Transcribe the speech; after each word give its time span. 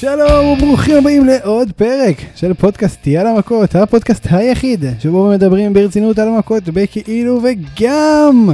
שלום 0.00 0.46
וברוכים 0.46 0.96
הבאים 0.96 1.24
לעוד 1.24 1.72
פרק 1.72 2.16
של 2.36 2.54
פודקאסט 2.54 3.06
יאללה 3.06 3.38
מכות, 3.38 3.74
הפודקאסט 3.74 4.26
היחיד 4.30 4.84
שבו 5.00 5.28
מדברים 5.30 5.72
ברצינות 5.72 6.18
על 6.18 6.28
המכות 6.28 6.62
בכאילו 6.64 7.42
וגם 7.44 8.48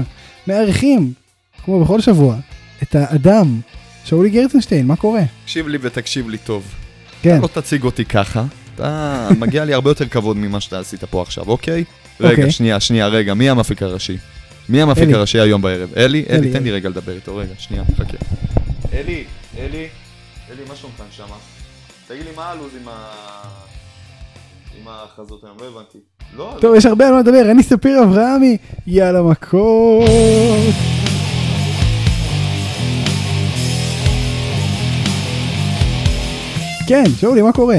מארחים, 0.47 1.13
כמו 1.65 1.85
בכל 1.85 2.01
שבוע, 2.01 2.37
את 2.83 2.95
האדם, 2.95 3.61
שאולי 4.05 4.31
גרצנשטיין, 4.31 4.87
מה 4.87 4.97
קורה? 4.97 5.23
תקשיב 5.45 5.69
לי 5.69 5.79
ותקשיב 5.81 6.29
לי 6.29 6.39
טוב. 6.39 6.75
כן, 7.23 7.31
אתה 7.37 7.43
לא 7.43 7.49
תציג 7.61 7.85
אותי 7.85 8.05
ככה, 8.05 8.45
אתה 8.75 9.29
מגיע 9.41 9.65
לי 9.65 9.75
הרבה 9.75 9.91
יותר 9.91 10.09
כבוד 10.09 10.37
ממה 10.37 10.61
שאתה 10.61 10.79
עשית 10.79 11.05
פה 11.05 11.23
עכשיו, 11.23 11.49
אוקיי? 11.49 11.85
רגע, 12.21 12.31
אוקיי. 12.31 12.51
שנייה, 12.51 12.81
שנייה, 12.81 13.07
רגע, 13.07 13.35
מי 13.35 13.51
המפיק 13.51 13.83
הראשי? 13.83 14.17
מי 14.69 14.83
המפיק 14.83 15.05
אלי. 15.05 15.15
הראשי 15.15 15.41
היום 15.41 15.63
בערב? 15.63 15.89
אלי? 15.97 16.25
אלי, 16.31 16.39
אלי, 16.39 16.51
תן 16.51 16.57
אלי. 16.57 16.65
לי 16.65 16.71
רגע 16.71 16.89
לדבר 16.89 17.13
איתו, 17.13 17.37
רגע, 17.37 17.53
שנייה, 17.59 17.83
חכה. 17.97 18.17
אלי, 18.93 19.25
אלי, 19.59 19.87
אלי, 20.51 20.63
מה 20.69 20.77
שלומך 20.77 21.03
נשמה? 21.09 21.37
תגיד 22.09 22.25
לי, 22.25 22.31
מה 22.37 22.51
הלו"ז 22.51 22.77
עם 22.83 22.89
ה... 22.89 23.13
עם 24.81 24.89
ההכרזות 24.89 25.45
היום? 25.45 25.57
לא 25.61 25.67
הבנתי. 25.67 25.99
לא, 26.37 26.57
טוב, 26.61 26.75
יש 26.75 26.87
הרבה 26.87 27.09
על 27.09 27.15
מה 27.15 27.21
לדבר, 27.21 27.51
אני 27.51 27.63
ספיר 27.63 28.03
אברהמי, 28.03 28.57
יאללה 28.87 29.23
מכות. 29.23 30.05
כן, 36.89 37.05
שאולי, 37.21 37.43
מה 37.43 37.53
קורה? 37.53 37.79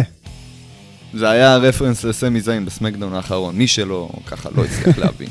זה 1.13 1.29
היה 1.29 1.57
רפרנס 1.57 2.03
לסמי 2.03 2.41
זיין 2.41 2.65
בסמקדאון 2.65 3.13
האחרון, 3.13 3.55
מי 3.55 3.67
שלא 3.67 4.09
ככה 4.27 4.49
לא 4.55 4.63
הצליח 4.65 4.97
להבין. 4.97 5.29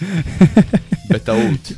בטעות. 1.10 1.72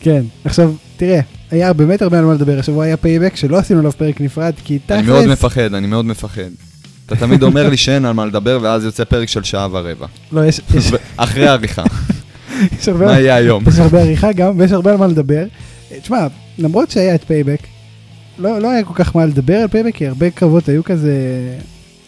כן, 0.00 0.24
עכשיו, 0.44 0.72
תראה, 0.96 1.20
היה 1.56 1.72
באמת 1.72 2.02
הרבה 2.02 2.18
על 2.18 2.24
מה 2.24 2.34
לדבר, 2.34 2.58
השבוע 2.58 2.84
היה 2.84 2.96
פייבק 2.96 3.36
שלא 3.36 3.56
עשינו 3.56 3.80
עליו 3.80 3.92
פרק 3.92 4.20
נפרד, 4.20 4.52
כי 4.64 4.78
תכלס... 4.78 4.98
אני 4.98 5.06
מאוד 5.06 5.26
מפחד, 5.26 5.74
אני 5.74 5.86
מאוד 5.86 6.04
מפחד. 6.04 6.50
אתה 7.06 7.16
תמיד 7.16 7.42
אומר 7.42 7.68
לי 7.68 7.76
שאין 7.76 8.04
על 8.04 8.12
מה 8.12 8.26
לדבר, 8.26 8.58
ואז 8.62 8.84
יוצא 8.84 9.04
פרק 9.04 9.28
של 9.28 9.42
שעה 9.42 9.68
ורבע. 9.70 10.06
לא, 10.32 10.44
יש, 10.44 10.60
אחרי 11.16 11.48
העריכה. 11.48 11.82
מה 12.98 13.20
יהיה 13.20 13.34
היום? 13.34 13.64
יש 13.68 13.78
הרבה 13.78 14.00
עריכה 14.00 14.32
גם, 14.32 14.58
ויש 14.58 14.72
הרבה 14.72 14.90
על 14.90 14.96
מה 14.96 15.06
לדבר. 15.06 15.44
תשמע, 16.02 16.26
למרות 16.58 16.90
שהיה 16.90 17.14
את 17.14 17.24
פייבק, 17.24 17.60
לא, 18.38 18.58
לא 18.58 18.70
היה 18.70 18.84
כל 18.84 18.94
כך 18.94 19.16
מה 19.16 19.26
לדבר 19.26 19.54
על 19.54 19.68
פייבק, 19.68 19.94
כי 19.94 20.06
הרבה 20.06 20.30
קרבות 20.30 20.68
היו 20.68 20.84
כזה 20.84 21.14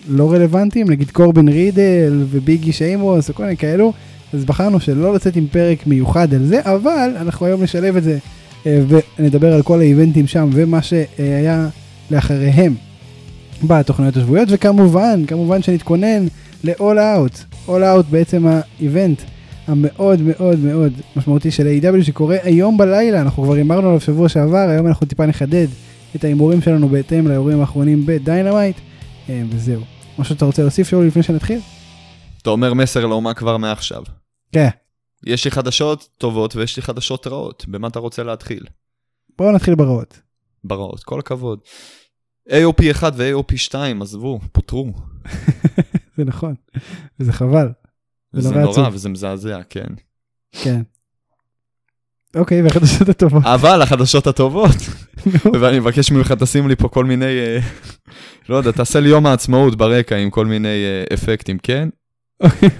לא 0.08 0.32
רלוונטיים, 0.32 0.90
נגיד 0.90 1.10
קורבין, 1.10 1.48
רידל 1.48 2.24
וביג 2.30 2.54
אי, 2.54 2.72
שיימוס 2.72 3.30
וכל 3.30 3.42
מיני 3.42 3.56
כאלו, 3.56 3.92
אז 4.32 4.44
בחרנו 4.44 4.80
שלא 4.80 5.14
לצאת 5.14 5.36
עם 5.36 5.46
פרק 5.46 5.86
מיוחד 5.86 6.34
על 6.34 6.46
זה, 6.46 6.60
אבל 6.64 7.10
אנחנו 7.16 7.46
היום 7.46 7.62
נשלב 7.62 7.96
את 7.96 8.04
זה 8.04 8.18
ונדבר 8.66 9.54
על 9.54 9.62
כל 9.62 9.80
ה 9.80 9.87
events 9.87 10.26
שם 10.26 10.50
ומה 10.52 10.82
שהיה 10.82 11.68
לאחריהם 12.10 12.74
בתוכניות 13.62 14.16
השבועיות, 14.16 14.48
וכמובן, 14.52 15.26
כמובן 15.26 15.62
שנתכונן 15.62 16.26
ל-all 16.64 16.80
out, 16.80 17.56
all 17.68 17.70
out 17.70 18.04
בעצם 18.10 18.46
ה 18.46 18.57
event. 18.57 19.22
המאוד 19.66 20.20
מאוד 20.22 20.58
מאוד 20.58 20.92
משמעותי 21.16 21.50
של 21.50 21.66
AEW 21.66 22.04
שקורה 22.04 22.36
היום 22.42 22.78
בלילה, 22.78 23.20
אנחנו 23.20 23.42
כבר 23.42 23.54
הימרנו 23.54 23.88
עליו 23.88 24.00
שבוע 24.00 24.28
שעבר, 24.28 24.68
היום 24.68 24.86
אנחנו 24.86 25.06
טיפה 25.06 25.26
נחדד 25.26 25.66
את 26.16 26.24
ההימורים 26.24 26.62
שלנו 26.62 26.88
בהתאם 26.88 27.28
לאירועים 27.28 27.60
האחרונים 27.60 28.02
בדיינמיט, 28.06 28.76
אה, 29.28 29.42
וזהו. 29.50 29.80
משהו 30.18 30.34
שאתה 30.34 30.44
רוצה 30.44 30.62
להוסיף 30.62 30.88
שאולי 30.88 31.06
לפני 31.06 31.22
שנתחיל? 31.22 31.58
אתה 32.42 32.50
אומר 32.50 32.74
מסר 32.74 33.06
לאומה 33.06 33.34
כבר 33.34 33.56
מעכשיו. 33.56 34.02
כן. 34.52 34.68
יש 35.26 35.44
לי 35.44 35.50
חדשות 35.50 36.08
טובות 36.18 36.56
ויש 36.56 36.76
לי 36.76 36.82
חדשות 36.82 37.26
רעות. 37.26 37.64
במה 37.68 37.88
אתה 37.88 37.98
רוצה 37.98 38.22
להתחיל? 38.22 38.66
בואו 39.38 39.52
נתחיל 39.52 39.74
ברעות. 39.74 40.20
ברעות, 40.64 41.04
כל 41.04 41.18
הכבוד. 41.18 41.58
AOP 42.50 42.90
1 42.90 43.12
ו-AOP 43.16 43.56
2, 43.56 44.02
עזבו, 44.02 44.40
פוטרו. 44.52 44.92
זה 46.16 46.24
נכון, 46.24 46.54
וזה 47.20 47.32
חבל, 47.32 47.68
זה 48.32 48.40
זה 48.40 48.54
נורא 48.54 48.70
עצוב. 48.70 48.88
וזה 48.92 49.08
מזעזע, 49.08 49.60
כן. 49.70 49.88
כן. 50.52 50.82
אוקיי, 52.36 52.62
והחדשות 52.62 53.08
הטובות. 53.08 53.44
אבל 53.44 53.82
החדשות 53.82 54.26
הטובות, 54.26 54.76
ואני 55.60 55.78
מבקש 55.78 56.12
ממך 56.12 56.32
תשים 56.32 56.68
לי 56.68 56.76
פה 56.76 56.88
כל 56.88 57.04
מיני, 57.04 57.24
אה, 57.24 57.58
לא 58.48 58.56
יודע, 58.56 58.70
תעשה 58.70 59.00
לי 59.00 59.08
יום 59.08 59.26
העצמאות 59.26 59.76
ברקע 59.76 60.16
עם 60.16 60.30
כל 60.30 60.46
מיני 60.46 60.68
אה, 60.84 61.04
אפקטים, 61.14 61.58
כן? 61.58 61.88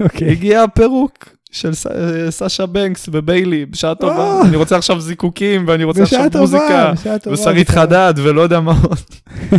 אוקיי. 0.00 0.30
הגיע 0.30 0.62
הפירוק 0.62 1.35
של 1.56 1.74
ס- 1.74 1.86
אה, 1.86 2.30
סאשה 2.30 2.66
בנקס 2.66 3.08
וביילי, 3.12 3.66
בשעה 3.66 3.94
טובה. 3.94 4.16
אה. 4.18 4.42
אני 4.48 4.56
רוצה 4.56 4.76
עכשיו 4.76 5.00
זיקוקים, 5.00 5.64
ואני 5.68 5.84
רוצה 5.84 6.02
עכשיו 6.02 6.24
טובה, 6.32 6.40
מוזיקה, 6.40 6.92
טובה. 7.22 7.34
ושרית 7.34 7.68
חדד, 7.68 8.14
ולא 8.16 8.40
יודע 8.40 8.60
מה 8.60 8.74
עוד. 8.82 8.98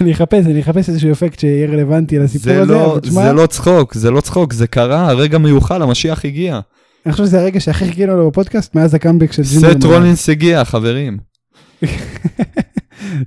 אני 0.00 0.12
אחפש, 0.12 0.46
אני 0.46 0.60
אחפש 0.60 0.88
איזשהו 0.88 1.12
אפקט 1.12 1.40
שיהיה 1.40 1.68
רלוונטי 1.68 2.18
לסיפור 2.18 2.52
זה 2.52 2.60
הזה, 2.62 2.72
לא, 2.72 2.92
אבל 2.92 3.00
תשמע, 3.00 3.22
זה 3.22 3.32
לא 3.32 3.46
צחוק, 3.46 3.94
זה 3.94 4.10
לא 4.10 4.20
צחוק, 4.20 4.52
זה 4.52 4.66
קרה, 4.66 5.10
הרגע 5.10 5.38
מיוחל, 5.38 5.82
המשיח 5.82 6.24
הגיע. 6.24 6.60
אני 7.06 7.12
חושב 7.12 7.24
שזה 7.24 7.40
הרגע 7.40 7.60
שהכי 7.60 7.84
חיכינו 7.84 8.16
לו 8.16 8.30
בפודקאסט 8.30 8.74
מאז 8.74 8.94
הקאמבק 8.94 9.32
של 9.32 9.42
ג'ינדר. 9.42 9.70
סט 9.78 9.84
רולינס 9.84 10.28
הגיע, 10.28 10.64
חברים. 10.64 11.18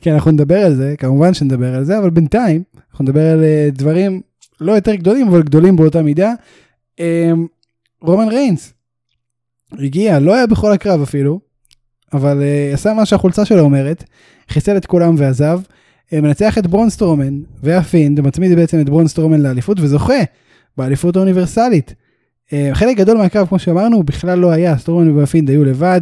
כן, 0.02 0.14
אנחנו 0.14 0.32
נדבר 0.32 0.58
על 0.58 0.76
זה, 0.76 0.96
כמובן 0.98 1.34
שנדבר 1.34 1.76
על 1.76 1.84
זה, 1.84 1.98
אבל 2.00 2.10
בינתיים 2.10 2.64
אנחנו 2.92 3.04
נדבר 3.06 3.32
על 3.32 3.44
אה, 3.44 3.70
דברים 3.72 4.22
לא 4.62 4.72
יותר 4.72 4.96
גדולים, 4.96 5.28
אבל 5.28 5.42
גדולים 5.42 5.76
באותה 5.76 6.02
מידה. 6.02 6.32
אה, 7.00 7.32
רומן 8.02 8.28
ריינס 8.28 8.74
הגיע, 9.80 10.20
לא 10.20 10.36
היה 10.36 10.48
בכל 10.48 10.72
הקרב 10.72 11.02
אפילו, 11.02 11.40
אבל 12.14 12.42
אה, 12.42 12.72
עשה 12.74 12.94
מה 12.94 13.06
שהחולצה 13.06 13.46
שלו 13.46 13.60
אומרת, 13.60 14.04
חיסל 14.50 14.78
את 14.78 14.86
כולם 14.86 15.16
ועזב, 15.18 15.60
אה, 16.14 16.22
מנצח 16.22 16.58
את 16.58 16.68
בראון 16.68 17.01
סטרומן 17.01 17.42
והפינד, 17.64 18.22
מצמיד 18.22 18.56
בעצם 18.56 18.82
את 18.82 18.90
בראון 18.90 19.13
סטרומן 19.13 19.42
לאליפות 19.42 19.80
וזוכה 19.80 20.24
באליפות 20.78 21.16
האוניברסלית. 21.16 21.94
אה, 22.54 22.70
חלק 22.74 22.98
גדול 22.98 23.18
מהקרב, 23.18 23.48
כמו 23.48 23.60
שאמרנו, 23.60 24.04
בכלל 24.04 24.40
לא 24.40 24.52
היה, 24.52 24.78
סטרומן 24.78 25.10
והפינד 25.10 25.50
היו 25.50 25.64
לבד, 25.64 26.02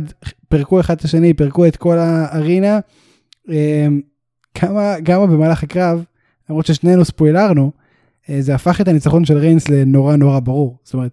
פירקו 0.50 0.80
אחד 0.80 0.96
את 0.96 1.02
השני, 1.02 1.34
פירקו 1.34 1.68
את 1.68 1.76
כל 1.76 1.98
הארינה. 1.98 2.80
אה, 3.50 3.88
כמה, 4.54 4.96
כמה 5.06 5.28
במהלך 5.28 5.64
הקרב, 5.64 6.04
למרות 6.50 6.66
ששנינו 6.66 7.06
ספוילרנו, 7.06 7.72
זה 8.40 8.56
הפך 8.56 8.82
את 8.82 8.88
הניצחון 8.88 9.26
של 9.26 9.38
ריינס 9.38 9.70
לנורא 9.70 10.16
נורא 10.16 10.40
ברור. 10.40 10.78
זאת 10.84 10.94
אומרת, 10.94 11.12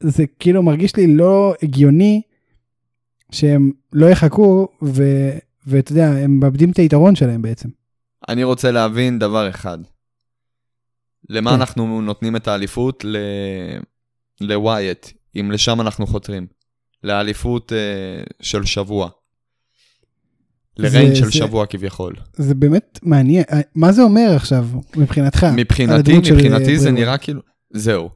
זה 0.00 0.24
כאילו 0.38 0.62
מרגיש 0.62 0.96
לי 0.96 1.16
לא 1.16 1.54
הגיוני 1.62 2.22
שהם 3.32 3.72
לא 3.92 4.06
יחכו, 4.06 4.68
ו, 4.82 5.02
ואתה 5.66 5.92
יודע, 5.92 6.10
הם 6.10 6.40
מאבדים 6.40 6.70
את 6.70 6.76
היתרון 6.76 7.16
שלהם 7.16 7.42
בעצם. 7.42 7.68
אני 8.28 8.44
רוצה 8.44 8.70
להבין 8.70 9.18
דבר 9.18 9.48
אחד. 9.50 9.78
למה 11.28 11.50
כן. 11.50 11.56
אנחנו 11.56 12.00
נותנים 12.00 12.36
את 12.36 12.48
האליפות? 12.48 13.04
ל... 13.04 13.16
לווייט, 14.40 15.06
אם 15.40 15.50
לשם 15.50 15.80
אנחנו 15.80 16.06
חותרים. 16.06 16.46
לאליפות 17.04 17.72
אה, 17.72 18.22
של 18.42 18.64
שבוע. 18.64 19.10
לריינג 20.78 21.14
של 21.14 21.24
זה- 21.24 21.32
שבוע 21.32 21.66
כביכול. 21.66 22.14
זה 22.36 22.54
באמת 22.54 22.98
מעניין, 23.02 23.44
אה, 23.52 23.60
מה 23.74 23.92
זה 23.92 24.02
אומר 24.02 24.32
עכשיו 24.36 24.66
מבחינתך? 24.96 25.46
מבחינתי, 25.56 26.24
של, 26.24 26.34
מבחינתי 26.34 26.72
אה, 26.72 26.78
זה 26.78 26.90
נראה 26.90 27.18
כאילו... 27.18 27.40
זהו. 27.72 28.08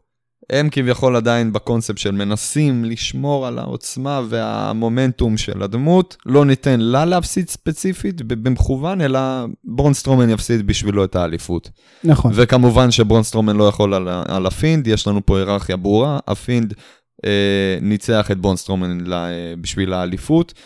הם 0.52 0.68
כביכול 0.70 1.16
עדיין 1.16 1.52
בקונספט 1.52 1.98
של 1.98 2.10
מנסים 2.10 2.84
לשמור 2.84 3.46
על 3.46 3.58
העוצמה 3.58 4.20
והמומנטום 4.28 5.36
של 5.36 5.62
הדמות, 5.62 6.16
לא 6.26 6.44
ניתן 6.44 6.80
לה 6.80 7.04
להפסיד 7.04 7.48
ספציפית 7.48 8.22
במכוון, 8.22 9.00
אלא 9.00 9.20
בראון 9.64 9.94
סטרומן 9.94 10.30
יפסיד 10.30 10.66
בשבילו 10.66 11.04
את 11.04 11.16
האליפות. 11.16 11.70
נכון, 12.04 12.32
וכמובן 12.34 12.90
שבראון 12.90 13.26
סטרומן 13.26 13.56
לא 13.56 13.64
יכול 13.64 13.94
על, 13.94 14.08
על 14.28 14.46
הפינד, 14.46 14.86
יש 14.86 15.06
לנו 15.06 15.26
פה 15.26 15.38
היררכיה 15.38 15.76
ברורה, 15.76 16.18
הפינד 16.28 16.74
אה, 17.24 17.30
ניצח 17.82 18.30
את 18.30 18.38
בראון 18.38 18.67
סטרומן 18.67 19.00
ל- 19.00 19.12
אה, 19.12 19.28
בשביל 19.60 19.92
האליפות, 19.92 20.52
אה, 20.56 20.62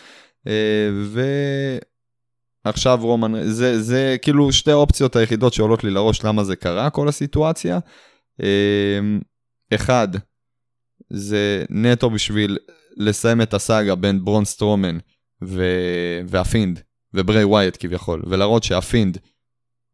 ועכשיו 2.65 2.99
רומן, 3.01 3.49
זה, 3.49 3.81
זה 3.81 4.15
כאילו 4.21 4.51
שתי 4.51 4.71
האופציות 4.71 5.15
היחידות 5.15 5.53
שעולות 5.53 5.83
לי 5.83 5.91
לראש 5.91 6.23
למה 6.23 6.43
זה 6.43 6.55
קרה, 6.55 6.89
כל 6.89 7.07
הסיטואציה. 7.07 7.79
אה, 8.41 8.99
אחד, 9.75 10.07
זה 11.09 11.65
נטו 11.69 12.09
בשביל 12.09 12.57
לסיים 12.97 13.41
את 13.41 13.53
הסאגה 13.53 13.95
בין 13.95 14.25
בראון 14.25 14.58
סטרומן 14.58 14.97
ו... 15.43 15.63
והפינד, 16.27 16.79
ובריי 17.13 17.43
ווייאט 17.43 17.77
כביכול, 17.79 18.23
ולהראות 18.27 18.63
שהפינד 18.63 19.17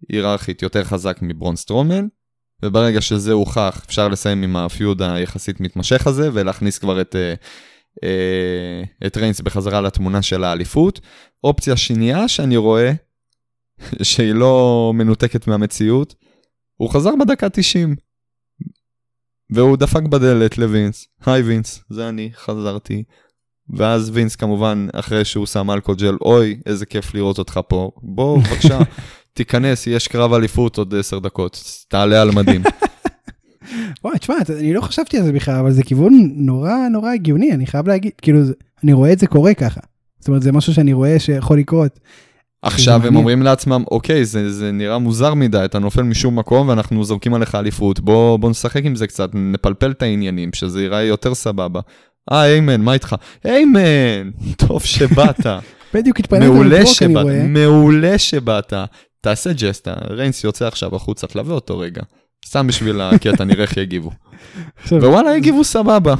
היררכית 0.09 0.61
יותר 0.61 0.83
חזק 0.83 1.19
מבראון 1.21 1.61
סטרומן, 1.61 2.07
וברגע 2.63 3.01
שזה 3.01 3.31
הוכח, 3.31 3.81
אפשר 3.85 4.07
לסיים 4.07 4.43
עם 4.43 4.55
ה 4.55 4.65
feud 4.65 5.01
היחסית 5.01 5.59
מתמשך 5.59 6.07
הזה, 6.07 6.29
ולהכניס 6.33 6.77
כבר 6.77 7.01
את, 7.01 7.15
אה, 7.15 7.21
אה, 7.21 7.35
את 9.07 9.17
ריינס 9.17 9.41
בחזרה 9.41 9.81
לתמונה 9.81 10.21
של 10.21 10.43
האליפות. 10.43 10.99
אופציה 11.43 11.77
שנייה 11.77 12.27
שאני 12.27 12.57
רואה, 12.57 12.91
שהיא 14.03 14.33
לא 14.33 14.91
מנותקת 14.95 15.47
מהמציאות, 15.47 16.15
הוא 16.77 16.89
חזר 16.89 17.11
בדקה 17.19 17.49
90. 17.49 17.95
והוא 19.49 19.77
דפק 19.77 20.01
בדלת 20.03 20.57
לווינס, 20.57 21.07
hey 21.25 21.41
וינס, 21.41 21.83
זה 21.89 22.09
אני, 22.09 22.31
חזרתי. 22.35 23.03
ואז 23.69 24.09
וינס 24.13 24.35
כמובן, 24.35 24.87
אחרי 24.93 25.25
שהוא 25.25 25.45
שם 25.45 25.71
אלכוהול 25.71 25.97
ג'ל, 25.99 26.17
אוי, 26.21 26.59
איזה 26.65 26.85
כיף 26.85 27.13
לראות 27.13 27.39
אותך 27.39 27.59
פה. 27.67 27.91
בוא, 27.97 28.37
בבקשה, 28.37 28.79
תיכנס, 29.33 29.87
יש 29.87 30.07
קרב 30.07 30.33
אליפות 30.33 30.77
עוד 30.77 30.95
עשר 30.95 31.19
דקות, 31.19 31.63
תעלה 31.87 32.21
על 32.21 32.31
מדים. 32.31 32.63
וואי, 34.03 34.19
תשמע, 34.19 34.35
אני 34.59 34.73
לא 34.73 34.81
חשבתי 34.81 35.17
על 35.17 35.23
זה 35.23 35.31
בכלל, 35.33 35.55
אבל 35.55 35.71
זה 35.71 35.83
כיוון 35.83 36.31
נורא 36.35 36.73
נורא 36.91 37.11
הגיוני, 37.13 37.51
אני 37.53 37.65
חייב 37.67 37.87
להגיד, 37.87 38.11
כאילו, 38.21 38.43
זה- 38.43 38.53
אני 38.83 38.93
רואה 38.93 39.13
את 39.13 39.19
זה 39.19 39.27
קורה 39.27 39.53
ככה. 39.53 39.79
זאת 40.19 40.27
אומרת, 40.27 40.41
זה 40.41 40.51
משהו 40.51 40.73
שאני 40.73 40.93
רואה 40.93 41.19
שיכול 41.19 41.57
לקרות. 41.59 41.99
עכשיו 42.61 43.01
הם. 43.07 43.15
אומרים 43.15 43.41
לעצמם, 43.43 43.83
אוקיי, 43.91 44.25
זה, 44.25 44.51
זה 44.51 44.71
נראה 44.71 44.97
מוזר 44.97 45.33
מדי, 45.33 45.61
אתה 45.65 45.79
נופל 45.79 46.01
משום 46.01 46.39
מקום 46.39 46.69
ואנחנו 46.69 47.03
זורקים 47.03 47.33
עליך 47.33 47.55
אליפות, 47.55 47.99
בוא, 47.99 48.37
בוא 48.37 48.49
נשחק 48.49 48.85
עם 48.85 48.95
זה 48.95 49.07
קצת, 49.07 49.29
נפלפל 49.33 49.91
את 49.91 50.01
העניינים, 50.01 50.49
שזה 50.53 50.81
ייראה 50.81 51.03
יותר 51.03 51.35
סבבה. 51.35 51.79
אה, 52.31 52.45
איימן, 52.45 52.81
מה 52.81 52.93
איתך? 52.93 53.15
איימן, 53.45 54.31
טוב 54.67 54.83
שבאת. 54.83 55.45
בדיוק 55.93 56.19
התפנית 56.19 56.43
מעולה 56.49 56.79
לברוק, 56.79 56.97
אני 57.03 57.13
רואה. 57.21 57.43
מעולה 57.47 58.17
שבאת. 58.17 58.73
תעשה 59.21 59.53
ג'סטה, 59.53 59.93
ריינס 60.09 60.43
יוצא 60.43 60.67
עכשיו 60.67 60.95
החוצה, 60.95 61.27
תלווה 61.27 61.55
אותו 61.55 61.79
רגע. 61.79 62.01
סתם 62.45 62.67
בשביל 62.67 63.01
הקטע, 63.01 63.43
נראה 63.43 63.61
איך 63.63 63.77
יגיבו. 63.77 64.11
ווואלה, 64.91 65.35
הגיבו 65.35 65.63
סבבה. 65.63 66.15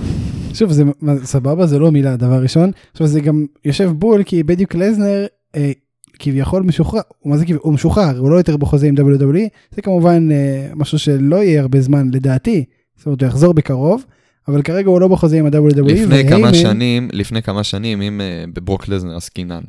שוב, 0.53 0.71
זה 0.71 0.83
סבבה, 1.23 1.67
זה 1.67 1.79
לא 1.79 1.91
מילה, 1.91 2.15
דבר 2.15 2.41
ראשון. 2.41 2.71
עכשיו, 2.91 3.07
זה 3.07 3.19
גם 3.21 3.45
יושב 3.65 3.91
בול, 3.95 4.23
כי 4.23 4.43
בדיוק 4.43 4.75
לזנר 4.75 5.25
אה, 5.55 5.71
כביכול 6.19 6.63
משוחרר, 6.63 7.01
מה 7.25 7.37
זה? 7.37 7.45
הוא 7.59 7.73
משוחרר, 7.73 8.17
הוא 8.19 8.29
לא 8.31 8.35
יותר 8.35 8.57
בחוזה 8.57 8.87
עם 8.87 8.95
WWE, 8.97 9.47
זה 9.75 9.81
כמובן 9.81 10.31
אה, 10.31 10.37
משהו 10.75 10.99
שלא 10.99 11.35
יהיה 11.35 11.61
הרבה 11.61 11.81
זמן 11.81 12.09
לדעתי, 12.13 12.65
זאת 12.97 13.05
אומרת, 13.05 13.21
הוא 13.21 13.27
יחזור 13.27 13.53
בקרוב, 13.53 14.05
אבל 14.47 14.61
כרגע 14.61 14.89
הוא 14.89 15.01
לא 15.01 15.07
בחוזה 15.07 15.39
עם 15.39 15.45
ה-WWE. 15.45 15.83
לפני 15.93 16.29
כמה 16.29 16.37
והיימן- 16.37 16.53
שנים, 16.53 17.09
לפני 17.13 17.41
כמה 17.41 17.63
שנים, 17.63 18.01
אם 18.01 18.21
אה, 18.21 18.43
בברוק 18.53 18.87
לזנר 18.87 19.15
עסקינן. 19.15 19.61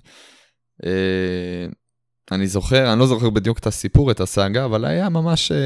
אה, 0.87 0.91
אני 2.34 2.46
זוכר, 2.46 2.93
אני 2.93 3.00
לא 3.00 3.06
זוכר 3.06 3.31
בדיוק 3.31 3.58
את 3.58 3.67
הסיפור, 3.67 4.11
את 4.11 4.20
הסאגה, 4.20 4.64
אבל 4.64 4.84
היה 4.84 5.08
ממש 5.08 5.52
אה, 5.52 5.58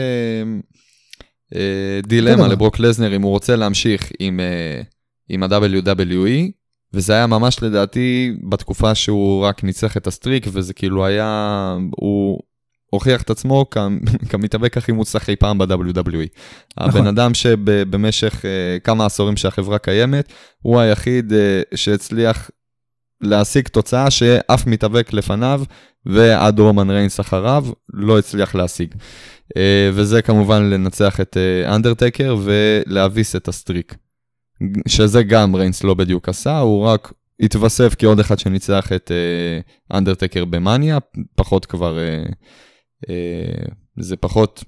אה, 1.54 2.00
דילמה. 2.06 2.48
לברוק 2.48 2.78
לזנר 2.78 3.16
אם 3.16 3.22
הוא 3.22 3.30
רוצה 3.30 3.56
להמשיך 3.56 4.12
עם, 4.18 4.40
אה, 4.40 4.82
עם 5.28 5.42
ה-WWE, 5.42 6.50
וזה 6.92 7.12
היה 7.12 7.26
ממש 7.26 7.62
לדעתי 7.62 8.32
בתקופה 8.48 8.94
שהוא 8.94 9.44
רק 9.44 9.64
ניצח 9.64 9.96
את 9.96 10.06
הסטריק, 10.06 10.46
וזה 10.52 10.74
כאילו 10.74 11.06
היה, 11.06 11.76
הוא 11.90 12.40
הוכיח 12.90 13.22
את 13.22 13.30
עצמו 13.30 13.66
כמתאבק 14.30 14.76
הכי 14.76 14.92
מוצלח 14.92 15.28
אי 15.28 15.36
פעם 15.36 15.58
ב-WWE. 15.58 16.28
הבן 16.76 17.06
אדם 17.06 17.34
שבמשך 17.34 18.34
uh, 18.34 18.80
כמה 18.84 19.06
עשורים 19.06 19.36
שהחברה 19.36 19.78
קיימת, 19.78 20.32
הוא 20.62 20.80
היחיד 20.80 21.32
uh, 21.32 21.76
שהצליח 21.76 22.50
להשיג 23.20 23.68
תוצאה 23.68 24.10
שאף 24.10 24.66
מתאבק 24.66 25.12
לפניו 25.12 25.62
ועד 26.06 26.60
רומן 26.60 26.90
ריינס 26.90 27.20
אחריו 27.20 27.66
לא 27.92 28.18
הצליח 28.18 28.54
להשיג. 28.54 28.94
Uh, 28.94 29.58
וזה 29.92 30.22
כמובן 30.22 30.70
לנצח 30.70 31.20
את 31.20 31.36
אה, 31.36 31.74
אנדרטקר 31.74 32.36
ולהביס 32.44 33.36
את 33.36 33.48
ה 33.48 33.54
streak. 33.54 33.94
שזה 34.88 35.22
גם 35.22 35.56
ריינס 35.56 35.84
לא 35.84 35.94
בדיוק 35.94 36.28
עשה, 36.28 36.58
הוא 36.58 36.86
רק 36.86 37.12
התווסף 37.40 37.94
כעוד 37.98 38.20
אחד 38.20 38.38
שניצח 38.38 38.92
את 38.92 39.10
אה, 39.10 39.96
אנדרטקר 39.98 40.44
במאניה, 40.44 40.98
פחות 41.34 41.66
כבר, 41.66 41.98
אה, 41.98 42.24
אה, 43.08 43.64
זה 43.96 44.16
פחות 44.16 44.64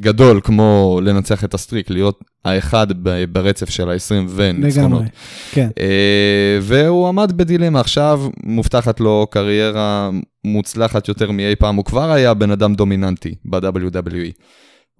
גדול 0.00 0.40
כמו 0.44 1.00
לנצח 1.02 1.44
את 1.44 1.54
הסטריק, 1.54 1.90
להיות 1.90 2.24
האחד 2.44 2.86
ברצף 3.32 3.70
של 3.70 3.90
ה-20 3.90 4.28
וניצחונות. 4.30 4.90
לגמרי, 4.90 5.08
כן. 5.52 5.68
אה, 5.80 6.58
והוא 6.62 7.08
עמד 7.08 7.32
בדילמה, 7.36 7.80
עכשיו 7.80 8.20
מובטחת 8.44 9.00
לו 9.00 9.26
קריירה 9.30 10.10
מוצלחת 10.44 11.08
יותר 11.08 11.30
מאי 11.30 11.56
פעם, 11.56 11.76
הוא 11.76 11.84
כבר 11.84 12.10
היה 12.10 12.34
בן 12.34 12.50
אדם 12.50 12.74
דומיננטי 12.74 13.34
ב-WWE. 13.44 14.32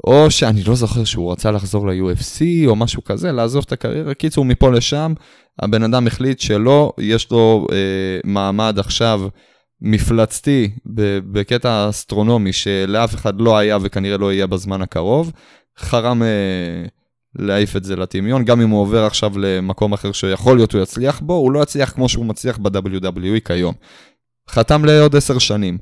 או 0.06 0.30
שאני 0.30 0.62
לא 0.62 0.74
זוכר 0.74 1.04
שהוא 1.04 1.32
רצה 1.32 1.50
לחזור 1.50 1.88
ל-UFC 1.88 2.42
או 2.66 2.76
משהו 2.76 3.04
כזה, 3.04 3.32
לעזוב 3.32 3.64
את 3.66 3.72
הקריירה. 3.72 4.14
קיצור, 4.14 4.44
מפה 4.44 4.70
לשם, 4.70 5.12
הבן 5.62 5.82
אדם 5.82 6.06
החליט 6.06 6.40
שלא, 6.40 6.92
יש 6.98 7.30
לו 7.30 7.66
אה, 7.72 7.76
מעמד 8.24 8.78
עכשיו 8.78 9.20
מפלצתי 9.82 10.70
בקטע 11.32 11.88
אסטרונומי 11.90 12.52
שלאף 12.52 13.14
אחד 13.14 13.40
לא 13.40 13.58
היה 13.58 13.78
וכנראה 13.82 14.16
לא 14.18 14.32
יהיה 14.32 14.46
בזמן 14.46 14.82
הקרוב. 14.82 15.32
חרם 15.78 16.22
אה, 16.22 16.28
להעיף 17.38 17.76
את 17.76 17.84
זה 17.84 17.96
לטמיון, 17.96 18.44
גם 18.44 18.60
אם 18.60 18.68
הוא 18.68 18.80
עובר 18.80 19.04
עכשיו 19.04 19.38
למקום 19.38 19.92
אחר 19.92 20.12
שיכול 20.12 20.56
להיות 20.56 20.72
הוא 20.72 20.82
יצליח 20.82 21.20
בו, 21.20 21.34
הוא 21.34 21.52
לא 21.52 21.62
יצליח 21.62 21.90
כמו 21.92 22.08
שהוא 22.08 22.26
מצליח 22.26 22.58
ב-WWE 22.58 23.40
כיום. 23.44 23.74
חתם 24.50 24.84
לעוד 24.84 25.16
עשר 25.16 25.38
שנים. 25.38 25.78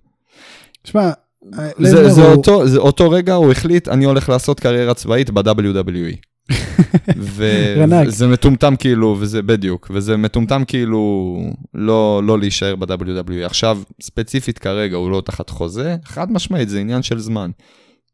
שמע, 0.84 1.10
זה, 1.54 1.70
לזנר 1.78 2.08
זה, 2.08 2.22
הוא- 2.22 2.32
אותו, 2.32 2.68
זה 2.68 2.78
אותו 2.78 3.10
רגע 3.10 3.34
הוא 3.34 3.50
החליט, 3.52 3.88
אני 3.88 4.04
הולך 4.04 4.28
לעשות 4.28 4.60
קריירה 4.60 4.94
צבאית 4.94 5.30
ב-WWE. 5.30 6.16
וזה 8.06 8.26
מטומטם 8.26 8.76
כאילו, 8.76 9.16
וזה 9.18 9.42
בדיוק, 9.42 9.90
וזה 9.94 10.16
מטומטם 10.16 10.64
כאילו 10.66 11.36
לא, 11.74 12.20
לא 12.24 12.38
להישאר 12.38 12.76
ב-WWE. 12.76 13.44
עכשיו, 13.46 13.78
ספציפית 14.00 14.58
כרגע, 14.58 14.96
הוא 14.96 15.10
לא 15.10 15.22
תחת 15.24 15.50
חוזה, 15.50 15.96
חד 16.04 16.32
משמעית, 16.32 16.68
זה 16.68 16.80
עניין 16.80 17.02
של 17.02 17.18
זמן. 17.18 17.50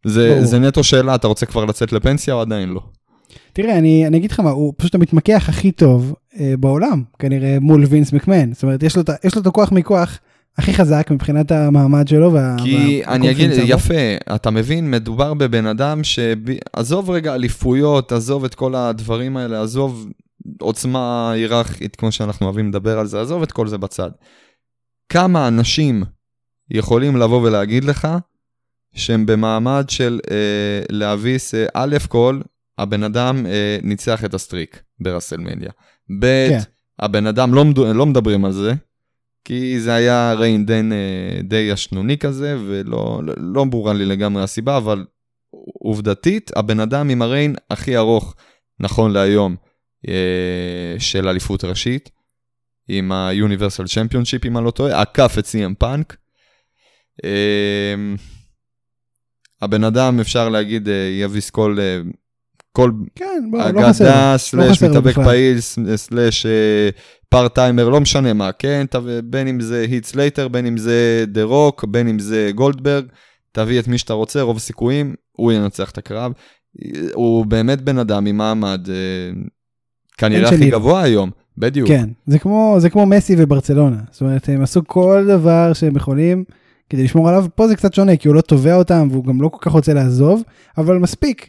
זה, 0.05 0.32
ברור. 0.34 0.44
זה 0.44 0.58
נטו 0.58 0.84
שאלה, 0.84 1.14
אתה 1.14 1.26
רוצה 1.26 1.46
כבר 1.46 1.64
לצאת 1.64 1.93
לפנסיה 1.93 2.34
או 2.34 2.40
עדיין 2.40 2.69
לא? 2.69 2.81
תראה, 3.52 3.79
אני, 3.79 4.06
אני 4.06 4.17
אגיד 4.17 4.31
לך 4.31 4.40
מה, 4.40 4.50
הוא 4.50 4.75
פשוט 4.76 4.94
המתמקח 4.94 5.49
הכי 5.49 5.73
טוב 5.73 6.14
אה, 6.40 6.55
בעולם, 6.61 7.02
כנראה 7.19 7.56
מול 7.61 7.84
וינס 7.84 8.12
מקמן. 8.12 8.52
זאת 8.52 8.62
אומרת, 8.62 8.82
לו, 8.82 9.02
יש 9.25 9.34
לו 9.34 9.43
את 9.43 9.46
הכוח 9.46 9.73
מכוח 9.73 10.19
הכי 10.58 10.75
חזק 10.75 11.08
מבחינת 11.10 11.52
המעמד 11.52 12.08
שלו. 12.08 12.32
וה, 12.32 12.56
כי 12.62 13.02
אני 13.06 13.31
אגיד. 13.31 13.50
יפה, 13.64 14.34
אתה 14.34 14.50
מבין, 14.50 14.90
מדובר 14.90 15.34
בבן 15.34 15.66
אדם 15.66 16.04
ש... 16.04 16.19
עזוב 16.72 17.10
רגע 17.10 17.34
אליפויות, 17.34 18.12
עזוב 18.12 18.44
את 18.44 18.54
כל 18.54 18.75
הדברים 18.75 19.37
האלה, 19.37 19.62
עזוב 19.62 20.08
עוצמה 20.60 21.32
היררכית, 21.32 21.96
כמו 21.96 22.12
שאנחנו 22.12 22.46
אוהבים 22.46 22.69
לדבר 22.69 22.99
על 22.99 23.06
זה, 23.06 23.20
עזוב 23.20 23.43
את 23.43 23.52
כל 23.52 23.69
זה 23.69 23.78
בצד. 23.78 24.10
כמה 25.08 25.49
אנשים 25.49 26.02
יכולים 26.70 27.16
לבוא 27.16 27.43
ולהגיד 27.43 27.84
לך 27.84 28.08
שהם 28.94 29.26
במעמד 29.26 29.84
של 29.88 30.20
אה, 30.31 30.82
להביס, 30.90 31.55
אה, 31.55 31.66
א' 31.75 31.96
כל, 32.08 32.40
הבן 32.78 33.02
אדם 33.02 33.46
אה, 33.46 33.78
ניצח 33.82 34.25
את 34.25 34.34
ה 34.34 34.41
streak 34.41 34.82
ברסלמניה. 35.00 35.70
ב', 36.20 36.48
כן. 36.48 36.58
הבן 36.98 37.26
אדם 37.26 37.55
לא, 37.55 37.64
לא 37.94 38.06
מדברים 38.06 38.44
על 38.44 38.52
זה, 38.52 38.72
כי 39.44 39.80
זה 39.80 39.94
היה 39.94 40.32
run 40.32 40.66
דאן 40.66 40.92
אה, 40.92 41.42
די 41.42 41.68
ישנוני 41.72 42.19
כזה, 42.19 42.56
ולא 42.67 43.20
לא, 43.36 43.64
ברורה 43.64 43.93
לי 43.93 44.05
לגמרי 44.05 44.43
הסיבה, 44.43 44.76
אבל 44.76 45.05
עובדתית, 45.82 46.50
הבן 46.56 46.81
אדם 46.81 47.10
עם 47.10 47.22
ה 47.22 47.28
reign 47.28 47.55
הכי 47.70 47.96
ארוך, 47.96 48.34
נכון 48.81 49.12
להיום, 49.12 49.56
אה, 50.08 50.94
של 50.98 51.28
אליפות 51.28 51.64
ראשית, 51.64 52.10
עם 52.88 53.12
ה-Universal 53.12 53.86
Championship, 53.86 54.46
אם 54.46 54.58
אני 54.58 54.67
לא 54.67 54.70
טועה, 54.70 55.00
עקף 55.00 55.34
את 55.38 55.44
CM 55.44 55.74
פאנק. 55.78 56.17
אה, 57.24 57.94
הבן 59.62 59.84
אדם, 59.84 60.20
אפשר 60.20 60.48
להגיד, 60.48 60.88
יביס 61.20 61.50
כל, 61.50 61.78
כל 62.72 62.91
כן, 63.14 63.48
בוא, 63.50 63.58
לא. 63.58 63.69
אגדה, 63.69 63.93
slash 63.93 64.52
חסר 64.52 64.86
לו 64.86 64.91
מתאבק. 64.91 65.14
פעיל, 65.14 65.60
slash 65.96 66.46
part 67.29 67.55
timer, 67.55 67.88
לא 67.88 68.00
משנה 68.00 68.32
מה, 68.32 68.52
כן? 68.52 68.86
בין 69.24 69.48
אם 69.48 69.60
זה 69.60 69.86
היט 69.91 70.05
סלייטר, 70.05 70.48
בין 70.48 70.67
אם 70.67 70.76
זה 70.76 71.24
דה 71.29 71.43
רוק, 71.43 71.84
בין 71.84 72.08
אם 72.08 72.19
זה 72.19 72.50
גולדברג, 72.55 73.05
תביא 73.52 73.81
את 73.81 73.88
מי 73.88 73.98
שאתה 73.98 74.12
רוצה, 74.12 74.43
רוב 74.43 74.56
הסיכויים, 74.56 75.14
הוא 75.32 75.52
ינצח 75.52 75.91
את 75.91 75.98
הקרב. 75.98 76.32
הוא 77.14 77.46
באמת 77.46 77.81
בן 77.81 77.98
אדם 77.98 78.26
עם 78.26 78.36
מעמד 78.36 78.88
אה, 78.88 78.94
כנראה 80.19 80.48
הכי. 80.48 80.70
גבוה 80.70 81.02
היום, 81.02 81.31
בדיוק. 81.58 81.88
כן, 81.88 82.08
זה 82.26 82.38
כמו, 82.38 82.76
זה 82.79 82.91
כמו 82.91 83.06
מסי 83.06 83.34
וברצלונה. 83.38 83.96
זאת 84.10 84.20
אומרת, 84.20 84.48
הם 84.48 84.62
עשו 84.62 84.81
כל 84.86 85.24
דבר 85.29 85.72
שהם 85.72 85.96
יכולים 85.96 86.44
כדי 86.91 87.05
לשמור 87.05 87.29
עליו. 87.29 87.46
פה 87.55 87.69
זה 87.69 87.76
קצת 87.76 87.94
שונה, 87.94 88.17
כי 88.17 88.29
הוא 88.29 88.34
לא 88.34 88.41
תובע 88.41 88.74
אותם 88.74 89.08
והוא 89.10 89.24
גם 89.24 89.43
לא 89.43 89.48
כל 89.48 89.58
כך 89.60 89.72
רוצה 89.72 89.94
לעזוב, 89.94 90.43
אבל 90.79 90.98
מספיק 90.98 91.48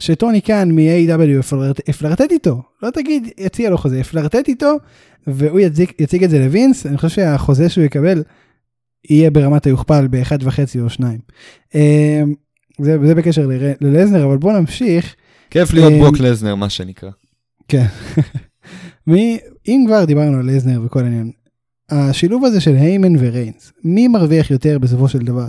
שטוני 0.00 0.42
כאן 0.42 0.70
מ-AW 0.72 1.22
יפלרט- 1.40 1.88
יפלרטט 1.88 2.30
איתו. 2.30 2.62
לא 2.82 2.90
תגיד, 2.90 3.28
יציע 3.38 3.70
לו 3.70 3.78
חוזה, 3.78 3.98
יפלרטט 3.98 4.48
איתו, 4.48 4.76
והוא 5.26 5.60
יציג, 5.60 5.90
יציג 5.98 6.24
את 6.24 6.30
זה 6.30 6.38
לווינס. 6.38 6.86
אני 6.86 6.96
חושב 6.96 7.08
שהחוזה 7.08 7.68
שהוא 7.68 7.84
יקבל 7.84 8.22
יהיה 9.10 9.30
ברמת 9.30 9.66
היוכפל 9.66 10.06
באחד 10.06 10.38
וחצי 10.42 10.80
או 10.80 10.90
שניים. 10.90 11.18
אה, 11.74 12.22
זה, 12.80 12.96
זה 13.06 13.14
בקשר 13.14 13.48
ללזנר, 13.80 14.24
אבל 14.24 14.36
בוא 14.36 14.52
נמשיך. 14.52 15.14
כיף 15.50 15.72
להיות 15.72 15.92
אה, 15.92 15.98
ברוק 15.98 16.18
לזנר, 16.20 16.54
מה 16.54 16.70
שנקרא. 16.70 17.10
כן. 17.68 17.84
מי, 19.06 19.38
אם 19.68 19.84
כבר 19.86 20.04
דיברנו 20.04 20.38
על 20.38 20.46
לזנר 20.50 20.82
וכל 20.84 21.02
העניין, 21.04 21.30
השילוב 21.90 22.44
הזה 22.44 22.60
של 22.60 22.76
היימן 22.76 23.12
וריינס, 23.18 23.72
מי 23.84 24.08
מרוויח 24.08 24.50
יותר 24.50 24.78
בסופו 24.78 25.08
של 25.08 25.18
דבר? 25.18 25.46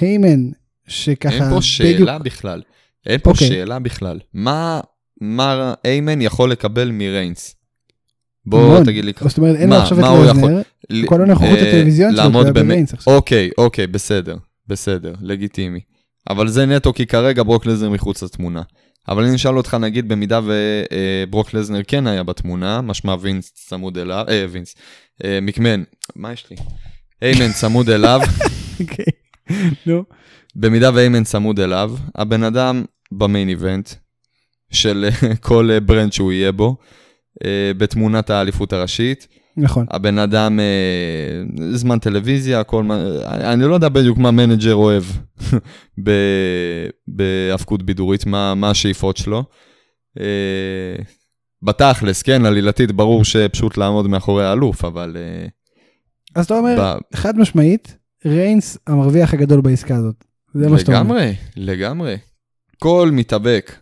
היימן, 0.00 0.48
שככה 0.88 1.44
אין 1.44 1.54
פה 1.54 1.62
שאלה 1.62 2.18
בכלל. 2.18 2.62
אין 3.06 3.18
פה 3.20 3.30
אוקיי. 3.30 3.48
שאלה 3.48 3.78
בכלל. 3.78 4.18
מה, 4.34 4.80
מה 5.20 5.74
איימן 5.84 6.20
יכול 6.20 6.50
לקבל 6.50 6.90
מריינס? 6.90 7.56
בוא 8.46 8.64
המון. 8.64 8.84
תגיד 8.84 9.04
לי. 9.04 9.12
זאת 9.20 9.38
אומרת, 9.38 9.56
אין 9.56 9.68
מה, 9.70 9.76
לו 9.76 9.82
עכשיו 9.82 9.98
את 9.98 10.02
מה 10.02 10.08
הוא 10.08 10.24
יכול- 10.24 10.50
לזנר, 10.50 10.62
ל- 10.90 11.06
כל 11.06 11.22
הנוכחות 11.22 11.58
אה, 11.58 11.68
הטלוויזיונית 11.68 12.16
שלו 12.22 12.30
באמת- 12.32 12.66
בריינס 12.66 12.94
עכשיו. 12.94 13.14
אוקיי, 13.14 13.50
אוקיי, 13.58 13.86
בסדר, 13.86 14.36
בסדר, 14.68 15.14
לגיטימי. 15.20 15.80
אבל 16.30 16.48
זה 16.48 16.66
נטו 16.66 16.92
כי 16.94 17.06
כרגע 17.06 17.42
ברוק 17.42 17.66
לזנר 17.66 17.90
מחוץ 17.90 18.22
לתמונה. 18.22 18.62
אבל 19.08 19.24
אני 19.24 19.36
אשאל 19.36 19.56
אותך, 19.56 19.74
נגיד, 19.74 20.08
במידה 20.08 20.40
וברוק 20.44 21.54
לזנר 21.54 21.80
כן 21.86 22.06
היה 22.06 22.22
בתמונה, 22.22 22.80
משמע 22.80 23.14
וינס 23.20 23.52
צמוד 23.54 23.98
אליו, 23.98 24.24
אה, 24.28 24.46
וינס, 24.50 24.74
אה, 25.24 25.38
מקמן, 25.42 25.82
מה 26.16 26.32
יש 26.32 26.46
לי? 26.50 26.56
איימן 27.22 27.52
צמוד 27.52 27.90
אליו, 27.90 28.20
אוקיי. 28.80 29.04
נו. 29.86 30.04
במידה 30.54 30.90
ואיימן 30.94 31.24
צמוד 31.24 31.60
אליו, 31.60 31.94
הבן 32.14 32.42
אדם 32.42 32.84
ב 33.12 33.19
main 33.19 33.48
event 33.48 33.90
של 34.70 35.08
כל 35.40 35.70
אה, 35.70 35.80
brand 35.80 36.12
שהוא 36.12 36.32
יהיה 36.32 36.52
בו, 36.52 36.76
אה, 37.44 37.72
בתמונת 37.76 38.30
האליפות 38.30 38.72
הראשית, 38.72 39.28
נכון. 39.56 39.86
הבן 39.90 40.18
אדם, 40.18 40.60
אה, 40.60 41.42
זמן 41.74 41.98
טלוויזיה, 41.98 42.64
כל 42.64 42.82
מה, 42.82 43.02
אני 43.26 43.64
לא 43.64 43.74
יודע 43.74 43.88
בדיוק 43.88 44.18
מה 44.18 44.30
manager 44.30 44.74
אוהב 44.74 45.02
ב- 46.04 46.88
בהאבקות 47.08 47.82
בידורית, 47.82 48.26
מה, 48.26 48.54
מה 48.54 48.70
השאיפות 48.70 49.16
שלו. 49.16 49.44
בתכלס, 51.62 52.22
כן, 52.22 52.44
עלילתית, 52.46 52.92
ברור 52.92 53.24
שפשוט 53.24 53.76
לעמוד 53.76 54.08
מאחורי 54.08 54.44
האלוף, 54.44 54.84
אבל... 54.84 55.16
אז 56.34 56.44
אתה 56.44 56.58
אומר, 56.58 56.76
ב- 56.78 57.16
חד 57.16 57.38
משמעית, 57.38 57.96
ריינס 58.26 58.78
המרוויח 58.86 59.34
הגדול 59.34 59.60
בעסקה 59.60 59.96
הזאת. 59.96 60.24
זה 60.54 60.68
מה 60.68 60.78
שאתה 60.78 61.00
אומר. 61.00 61.14
לגמרי, 61.14 61.34
לגמרי. 61.56 62.16
כל 62.78 63.10
מתאבק 63.12 63.76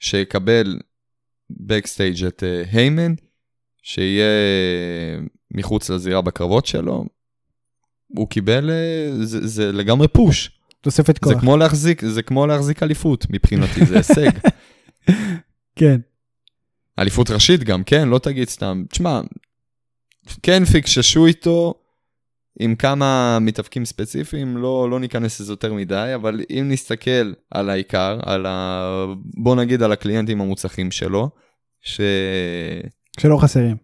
שיקבל 0.00 0.78
בקסטייג' 1.50 2.24
את 2.24 2.42
אה, 2.42 2.62
היימן, 2.72 3.14
שיהיה 3.82 4.30
מחוץ 5.50 5.90
לזירה 5.90 6.20
בקרבות 6.20 6.66
שלו, 6.66 7.04
הוא 8.06 8.28
קיבל, 8.28 8.70
אה, 8.70 9.24
זה, 9.24 9.46
זה 9.46 9.72
לגמרי 9.72 10.08
פוש. 10.08 10.50
תוספת 10.80 11.24
זה 11.24 11.34
כוח. 11.34 11.40
כמו 11.40 11.56
להחזיק, 11.56 12.04
זה 12.04 12.22
כמו 12.22 12.46
להחזיק 12.46 12.82
אליפות 12.82 13.26
מבחינתי, 13.30 13.86
זה 13.86 13.96
הישג. 13.96 14.30
כן. 15.76 16.00
אליפות 16.98 17.30
ראשית 17.30 17.64
גם, 17.64 17.84
כן, 17.84 18.08
לא 18.08 18.18
תגיד 18.18 18.48
סתם. 18.48 18.84
תשמע, 18.88 19.20
כן 20.42 20.64
פיקששו 20.64 21.26
איתו 21.26 21.74
עם 22.60 22.74
כמה 22.74 23.38
מתאבקים 23.40 23.84
ספציפיים, 23.84 24.56
לא, 24.56 24.90
לא 24.90 25.00
ניכנס 25.00 25.40
לזה 25.40 25.52
יותר 25.52 25.74
מדי, 25.74 26.12
אבל 26.14 26.40
אם 26.50 26.68
נסתכל 26.68 27.32
על 27.50 27.70
העיקר, 27.70 28.18
על 28.22 28.46
ה... 28.46 29.06
בוא 29.24 29.56
נגיד 29.56 29.82
על 29.82 29.92
הקליינטים 29.92 30.40
המוצלחים 30.40 30.90
שלו, 30.90 31.30
שלא 31.80 33.38
חסרים. 33.38 33.76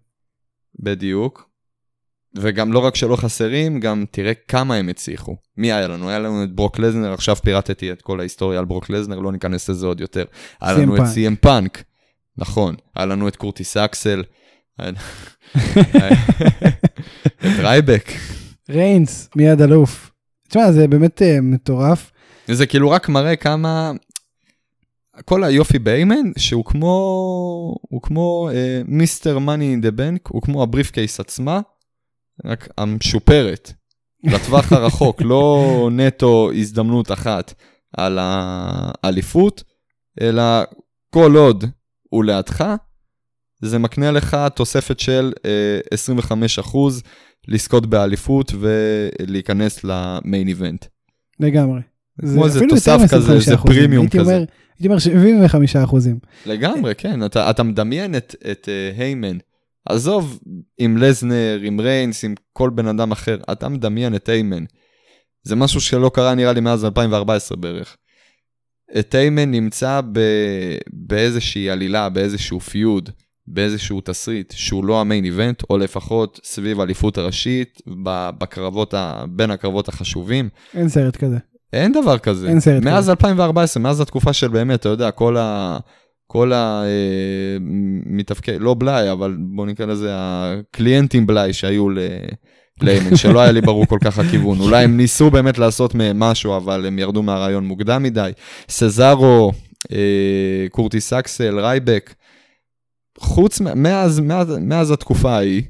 שבדיוק, 0.80 1.48
וגם 2.36 2.72
לא 2.72 2.78
רק 2.78 2.96
שלא 2.96 3.16
חסרים, 3.16 3.80
גם 3.80 4.04
תראה 4.10 4.32
כמה 4.34 4.74
הם 4.74 4.88
הצליחו. 4.88 5.36
מי 5.56 5.72
היה 5.72 5.88
לנו? 5.88 6.08
היה 6.08 6.18
לנו 6.18 6.44
את 6.44 6.52
ברוק 6.52 6.78
לזנר, 6.78 7.12
עכשיו 7.12 7.36
פירטתי 7.36 7.92
את 7.92 8.02
כל 8.02 8.20
ההיסטוריה 8.20 8.58
על 8.58 8.64
ברוק 8.64 8.90
לזנר, 8.90 9.18
לא 9.18 9.32
ניכנס 9.32 9.68
לזה 9.70 9.86
עוד 9.86 10.00
יותר. 10.00 10.24
היה 10.60 10.72
לנו 10.72 10.96
את. 10.96 11.06
סי.אם 11.06 11.36
פאנק, 11.36 11.82
נכון. 12.38 12.74
היה 12.96 13.06
לנו 13.06 13.28
את 13.28 13.36
קורטיס 13.36 13.76
אקסל, 13.76 14.22
את 17.40 17.58
רייבק. 17.58 18.08
ריינס, 18.68 19.28
מיד 19.36 19.62
אלוף. 19.62 20.10
תשמע, 20.48 20.72
זה 20.72 20.88
באמת 20.88 21.22
אה, 21.22 21.40
מטורף. 21.40 22.10
זה 22.46 22.66
כאילו 22.66 22.90
רק 22.90 23.08
מראה 23.08 23.36
כמה... 23.36 23.92
כל 25.24 25.44
היופי 25.44 25.78
באיימן, 25.78 26.32
שהוא 26.38 26.64
כמו... 26.64 26.88
הוא 27.80 28.02
כמו 28.02 28.50
Mr. 28.84 29.38
Money 29.38 29.70
in 29.70 29.80
the 29.80 29.90
Bank, 29.90 30.28
הוא 30.28 30.42
כמו 30.42 30.62
ה 30.62 30.90
briefcase 30.90 31.20
עצמה, 31.20 31.60
רק 32.44 32.68
המשופרת, 32.78 33.72
לטווח 34.24 34.72
הרחוק, 34.72 35.22
לא 35.22 35.88
נטו 35.92 36.50
הזדמנות 36.54 37.12
אחת 37.12 37.54
על 37.96 38.18
האליפות, 38.20 39.64
אלא 40.20 40.42
כל 41.10 41.36
עוד 41.36 41.64
הוא 42.02 42.24
לידך, 42.24 42.64
זה 43.62 43.78
מקנה 43.78 44.10
לך 44.10 44.36
תוספת 44.54 45.00
של 45.00 45.32
אה, 45.44 45.80
25% 46.60 46.76
לזכות 47.48 47.86
באליפות 47.86 48.52
ולהיכנס 48.58 49.84
למיין 49.84 50.48
איבנט. 50.48 50.84
לגמרי. 51.40 51.80
כמו 52.20 52.44
איזה 52.46 52.60
תוסף 52.68 52.98
כזה, 53.10 53.32
איזה 53.32 53.54
25%. 53.54 53.66
פרימיום 53.66 54.02
הייתי 54.02 54.18
כזה. 54.18 54.34
אומר- 54.36 54.44
הייתי 54.78 54.88
אומר 54.88 54.98
75 54.98 55.76
אחוזים. 55.76 56.18
לגמרי, 56.46 56.94
כן, 56.94 57.24
אתה, 57.24 57.50
אתה 57.50 57.62
מדמיין 57.62 58.16
את, 58.16 58.34
את 58.50 58.68
uh, 58.68 59.00
היימן. 59.00 59.38
עזוב 59.88 60.40
עם 60.78 60.96
לזנר, 60.96 61.60
עם 61.62 61.80
ריינס, 61.80 62.24
עם 62.24 62.34
כל 62.52 62.70
בן 62.70 62.86
אדם 62.86 63.12
אחר, 63.12 63.36
אתה 63.52 63.68
מדמיין 63.68 64.14
את 64.14 64.28
היימן. 64.28 64.64
זה 65.42 65.56
משהו 65.56 65.80
שלא 65.80 66.10
קרה 66.14 66.34
נראה 66.34 66.52
לי 66.52 66.60
מאז 66.60 66.84
2014 66.84 67.56
בערך. 67.56 67.96
את 68.98 69.14
היימן 69.14 69.50
נמצא 69.50 70.00
ב, 70.12 70.20
באיזושהי 70.92 71.70
עלילה, 71.70 72.08
באיזשהו 72.08 72.60
פיוד, 72.60 73.10
באיזשהו 73.50 74.00
תסריט, 74.04 74.52
שהוא 74.56 74.84
לא 74.84 75.00
המיין 75.00 75.24
איבנט, 75.24 75.62
או 75.70 75.78
לפחות 75.78 76.40
סביב 76.44 76.80
האליפות 76.80 77.18
הראשית, 77.18 77.82
בקרבות, 78.38 78.94
ה, 78.94 79.24
בין 79.28 79.50
הקרבות 79.50 79.88
החשובים. 79.88 80.48
אין 80.74 80.88
סרט 80.88 81.16
כזה. 81.16 81.36
אין 81.72 81.92
דבר 81.92 82.18
כזה. 82.18 82.48
אין 82.48 82.60
סרט 82.60 82.82
מאז 82.82 83.04
כזה. 83.04 83.10
2014, 83.10 83.82
מאז 83.82 84.00
התקופה 84.00 84.32
של 84.32 84.48
באמת, 84.48 84.80
אתה 84.80 84.88
יודע, 84.88 85.10
כל 85.10 85.36
ה... 85.36 85.78
כל 86.26 86.52
ה... 86.52 86.82
אה, 86.84 88.58
לא 88.58 88.74
בלאי, 88.74 89.12
אבל 89.12 89.36
בוא 89.38 89.66
נקרא 89.66 89.86
לזה 89.86 90.08
הקליינטים 90.12 91.26
בלאי 91.26 91.52
שהיו 91.52 91.90
ל... 91.90 91.98
ליימן, 92.82 93.16
שלא 93.22 93.40
היה 93.40 93.52
לי 93.52 93.60
ברור 93.60 93.86
כל 93.86 93.98
כך 94.04 94.18
הכיוון. 94.18 94.60
אולי 94.60 94.84
הם 94.84 94.96
ניסו 94.96 95.30
באמת 95.30 95.58
לעשות 95.58 95.94
מהם 95.94 96.18
משהו, 96.18 96.56
אבל 96.56 96.86
הם 96.86 96.98
ירדו 96.98 97.22
מהרעיון 97.22 97.64
מוקדם 97.64 98.02
מדי. 98.02 98.30
סזארו, 98.68 99.52
אה, 99.92 100.66
קורטיס 100.70 101.12
אקסל, 101.12 101.58
רייבק, 101.60 102.14
חוץ, 103.20 103.60
מאז, 103.60 104.20
מאז, 104.20 104.58
מאז 104.60 104.90
התקופה 104.90 105.30
ההיא, 105.30 105.62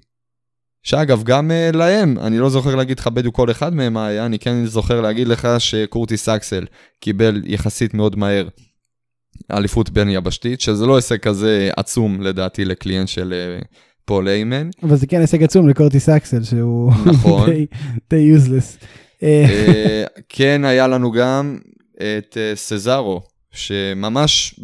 שאגב, 0.83 1.23
גם 1.23 1.51
אה, 1.51 1.77
להם, 1.77 2.19
אני 2.19 2.39
לא 2.39 2.51
זוכר 2.51 2.75
להגיד 2.75 2.99
לך 2.99 3.07
בדיוק 3.07 3.35
כל 3.37 3.51
אחד 3.51 3.75
מהם 3.75 3.93
מה 3.93 4.07
היה, 4.07 4.27
אני 4.27 4.39
כן 4.39 4.65
זוכר 4.67 5.01
להגיד 5.01 5.29
לך 5.29 5.49
שקורטיס 5.59 6.29
אקסל 6.29 6.65
קיבל 7.01 7.43
יחסית 7.45 7.95
מאוד 7.95 8.17
מהר 8.19 8.49
אליפות 9.53 9.91
בין 9.91 10.09
יבשתית, 10.09 10.61
שזה 10.61 10.87
לא 10.87 10.97
הישג 10.97 11.19
כזה 11.19 11.71
עצום 11.77 12.21
לדעתי 12.23 12.65
ל 12.65 12.71
client 12.71 13.09
של 13.09 13.35
אה, 13.63 13.67
פול 14.05 14.29
איימן. 14.29 14.71
אבל 14.83 14.97
זה 14.97 15.07
כן 15.07 15.21
הישג 15.21 15.43
עצום 15.43 15.69
לקורטיס 15.69 16.09
אקסל, 16.09 16.43
שהוא 16.45 16.93
נכון. 17.07 17.47
די- 17.51 17.67
די 18.11 18.17
useless. 18.17 18.79
אה, 19.23 20.05
כן, 20.29 20.65
היה 20.65 20.89
לנו 20.89 21.13
גם 21.13 21.59
את 21.97 22.37
אה, 22.37 22.53
סזארו, 22.55 23.23
שממש 23.51 24.61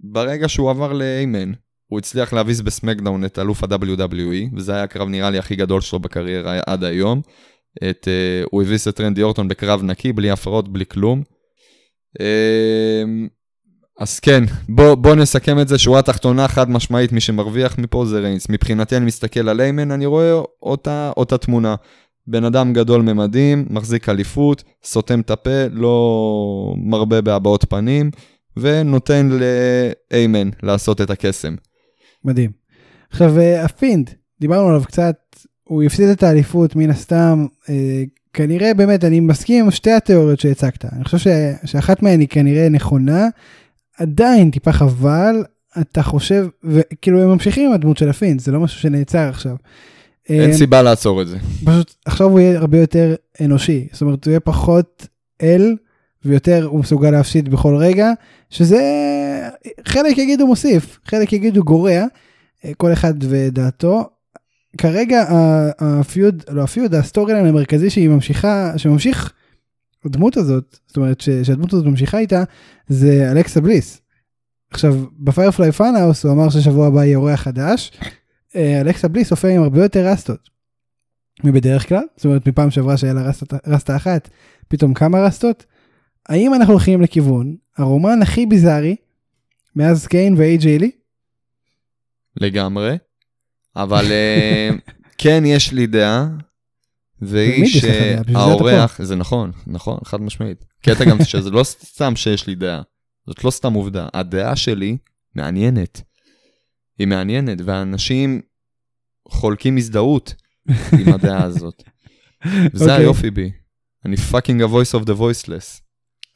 ברגע 0.00 0.48
שהוא 0.48 0.70
עבר 0.70 0.92
לאיימן, 0.92 1.52
הוא 1.86 1.98
הצליח 1.98 2.32
להביס 2.32 2.60
בסמקדאון 2.60 3.24
את 3.24 3.38
אלוף 3.38 3.64
ה-WWE, 3.64 4.56
וזה 4.56 4.74
היה 4.74 4.82
הקרב 4.82 5.08
נראה 5.08 5.30
לי 5.30 5.38
הכי 5.38 5.56
גדול 5.56 5.80
שלו 5.80 5.98
בקריירה 5.98 6.60
עד 6.66 6.84
היום. 6.84 7.20
את, 7.90 8.08
אה, 8.08 8.48
הוא 8.50 8.62
הביס 8.62 8.88
את 8.88 9.00
רנדי 9.00 9.22
אורטון 9.22 9.48
בקרב 9.48 9.82
נקי, 9.82 10.12
בלי 10.12 10.30
הפרעות, 10.30 10.68
בלי 10.68 10.86
כלום. 10.86 11.22
אה, 12.18 12.22
אז 14.00 14.20
כן, 14.20 14.44
בוא, 14.68 14.94
בוא 14.94 15.14
נסכם 15.14 15.60
את 15.60 15.68
זה, 15.68 15.78
שורה 15.78 16.02
תחתונה 16.02 16.48
חד 16.48 16.70
משמעית, 16.70 17.12
מי 17.12 17.20
שמרוויח 17.20 17.78
מפה 17.78 18.04
זה 18.06 18.18
ריינס. 18.18 18.48
מבחינתי 18.48 18.96
אני 18.96 19.04
מסתכל 19.04 19.48
על 19.48 19.60
איימן, 19.60 19.90
אני 19.90 20.06
רואה 20.06 20.32
אותה, 20.62 21.12
אותה 21.16 21.38
תמונה. 21.38 21.74
בן 22.26 22.44
אדם 22.44 22.72
גדול 22.72 23.02
ממדים, 23.02 23.66
מחזיק 23.70 24.08
אליפות, 24.08 24.64
סותם 24.84 25.20
את 25.20 25.30
הפה, 25.30 25.66
לא 25.72 26.74
מרבה 26.76 27.20
בהבעות 27.20 27.64
פנים, 27.68 28.10
ונותן 28.56 29.28
לאיימן 29.28 30.50
לעשות 30.62 31.00
את 31.00 31.10
הקסם. 31.10 31.54
מדהים. 32.24 32.50
עכשיו, 33.10 33.38
אה, 33.38 33.64
הפינד, 33.64 34.10
דיברנו 34.40 34.68
עליו 34.68 34.82
קצת, 34.86 35.16
הוא 35.64 35.82
הפסיד 35.82 36.08
את 36.08 36.22
האליפות 36.22 36.76
מן 36.76 36.90
הסתם, 36.90 37.46
אה, 37.68 38.02
כנראה 38.32 38.74
באמת, 38.74 39.04
אני 39.04 39.20
מסכים 39.20 39.64
עם 39.64 39.70
שתי 39.70 39.92
התיאוריות 39.92 40.40
שהצגת. 40.40 40.84
אני 40.84 41.04
חושב 41.04 41.18
ש, 41.18 41.26
שאחת 41.64 42.02
מהן 42.02 42.20
היא 42.20 42.28
כנראה 42.28 42.68
נכונה, 42.68 43.28
עדיין 43.98 44.50
טיפה 44.50 44.72
חבל, 44.72 45.44
אתה 45.80 46.02
חושב, 46.02 46.46
וכאילו 46.64 47.22
הם 47.22 47.28
ממשיכים 47.28 47.68
עם 47.68 47.72
הדמות 47.72 47.96
של 47.96 48.08
הפינד, 48.08 48.40
זה 48.40 48.52
לא 48.52 48.60
משהו 48.60 48.80
שנעצר 48.80 49.28
עכשיו. 49.28 49.56
אין 50.28 50.50
אה, 50.50 50.56
סיבה 50.56 50.82
לעצור 50.82 51.22
את 51.22 51.28
זה. 51.28 51.38
פשוט 51.64 51.94
עכשיו 52.04 52.26
הוא 52.26 52.40
יהיה 52.40 52.58
הרבה 52.58 52.78
יותר 52.78 53.14
אנושי, 53.40 53.88
זאת 53.92 54.02
אומרת 54.02 54.24
הוא 54.24 54.30
יהיה 54.30 54.40
פחות 54.40 55.08
אל 55.42 55.76
ויותר 56.26 56.64
הוא 56.64 56.80
מסוגל 56.80 57.10
להפסיד 57.10 57.48
בכל 57.48 57.76
רגע, 57.76 58.12
שזה 58.50 58.80
חלק 59.84 60.18
יגידו 60.18 60.46
מוסיף, 60.46 60.98
חלק 61.04 61.32
יגידו 61.32 61.64
גורע, 61.64 62.04
אה, 62.64 62.74
כל 62.76 62.92
אחד 62.92 63.14
ודעתו. 63.20 64.10
כרגע 64.78 65.24
ה 65.78 65.89
feud, 65.89 66.42
לא 66.48 66.62
ה 66.62 66.67
feud, 66.67 66.89
ה 66.89 66.94
storyline 66.94 67.46
המרכזי 67.46 67.90
שהיא 67.90 68.08
ממשיכה, 68.08 68.72
שממשיך 68.76 69.32
הדמות 70.04 70.36
הזאת, 70.36 70.78
זאת 70.86 70.96
אומרת 70.96 71.20
ש- 71.20 71.30
שהדמות 71.30 71.72
הזאת 71.72 71.86
ממשיכה 71.86 72.18
איתה, 72.18 72.44
זה 72.88 73.28
אלכסה 73.30 73.60
בליס. 73.60 74.00
עכשיו 74.70 74.94
ב 75.18 75.25
Firefly 75.25 75.72
Funhouse 75.72 76.24
הוא 76.24 76.32
אמר 76.32 76.50
ששבוע 76.50 76.86
הבא 76.86 77.04
יהיה 77.04 77.18
אורח 77.18 77.40
חדש. 77.40 77.92
אה, 78.56 78.80
אלכסה 78.80 79.08
בליס 79.08 79.30
הופיע 79.30 79.50
עם 79.50 79.62
הרבה 79.62 79.82
יותר 79.82 80.06
רסטות 80.06 80.50
מבדרך 81.44 81.88
כלל, 81.88 82.02
זאת 82.16 82.24
אומרת 82.24 82.48
מפעם 82.48 82.70
שעברה 82.70 82.96
שהיה 82.96 83.12
לה 83.12 83.22
רסטה, 83.22 83.56
רסטה 83.66 83.96
אחת, 83.96 84.28
פתאום 84.68 84.94
כמה 84.94 85.20
רסטות. 85.20 85.66
האם 86.28 86.54
אנחנו 86.54 86.72
הולכים 86.72 87.02
לכיוון 87.02 87.56
הרומן 87.76 88.22
הכי 88.22 88.46
ביזארי 88.46 88.96
מאז 89.76 90.06
קיין 90.06 90.34
ואיי.ג'יי 90.34 90.78
לי? 90.78 90.90
לגמרי. 92.36 92.96
אבל 93.76 94.04
אה, 94.10 94.70
כן, 95.18 95.42
יש 95.46 95.72
לי 95.72 95.86
דעה, 95.86 96.28
והיא 97.20 97.64
אתה 97.64 98.32
שהאורח, 98.32 99.02
זה 99.02 99.16
נכון, 99.16 99.52
נכון, 99.66 99.98
חד 100.04 100.20
משמעית. 100.20 100.64
קטע 100.82 101.04
גם 101.04 101.24
שזה 101.24 101.50
לא 101.50 101.64
סתם 101.94 102.16
שיש 102.16 102.46
לי 102.46 102.54
דעה, 102.54 102.82
זאת 103.26 103.44
לא 103.44 103.50
סתם 103.50 103.72
עובדה. 103.72 104.08
הדעה 104.14 104.56
שלי 104.56 104.96
מעניינת. 105.34 106.02
היא 106.98 107.06
מעניינת, 107.06 107.58
ואנשים 107.64 108.40
חולקים 109.28 109.76
הזדהות 109.76 110.34
עם 110.68 111.12
הדעה 111.14 111.42
הזאת. 111.42 111.82
וזה 112.74 112.84
אוקיי. 112.84 112.96
היופי 112.96 113.30
בי. 113.30 113.50
אני 114.04 114.16
fucking 114.16 114.62
ה-voice 114.62 115.00
of 115.00 115.04
the 115.04 115.18
voiceless. 115.18 115.85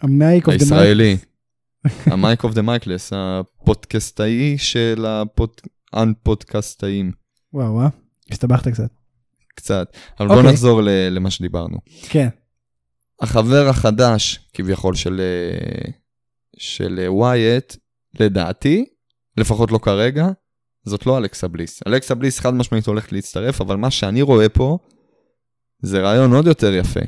ה 0.01 0.12
mic 0.12 0.47
of 0.47 0.55
the 0.55 0.61
הישראלי. 0.65 1.17
ה 2.13 2.21
mic 2.21 2.45
of 2.45 2.55
the 2.55 2.63
micless, 2.63 3.13
הפודקאסטאי 3.17 4.59
של 4.59 5.07
הפודקאסטאים. 5.93 7.13
וואו 7.53 7.73
וואו, 7.73 7.89
הסתבכת 8.31 8.69
קצת. 8.69 8.91
קצת. 9.55 9.97
אבל 10.21 10.29
בוא 10.29 10.37
אוקיי. 10.37 10.51
נחזור 10.53 10.83
ל- 10.83 11.09
למה 11.11 11.31
שדיברנו. 11.31 11.79
כן, 12.09 12.29
החבר 13.21 13.69
החדש, 13.69 14.49
כביכול, 14.53 14.95
של, 14.95 15.21
אה, 15.21 15.91
של 16.59 17.01
אה, 17.03 17.13
ווייט, 17.13 17.77
לדעתי, 18.21 18.85
לפחות 19.37 19.71
לא 19.71 19.79
כרגע, 19.79 20.29
זאת 20.85 21.07
לא 21.07 21.19
אלכסה 21.19 21.49
בליס. 21.49 21.81
אלכסה 21.87 22.15
בליס 22.15 22.41
חד 22.41 22.55
משמעית 22.55 22.87
הולכת 22.87 23.13
להצטרף, 23.13 23.61
אבל 23.61 23.77
מה 23.77 23.91
שאני 23.91 24.23
רואה 24.23 24.49
פה, 24.49 24.79
זה 25.83 26.01
רעיון 26.01 26.33
עוד 26.33 26.47
יותר 26.47 26.75
יפה. 26.75 27.01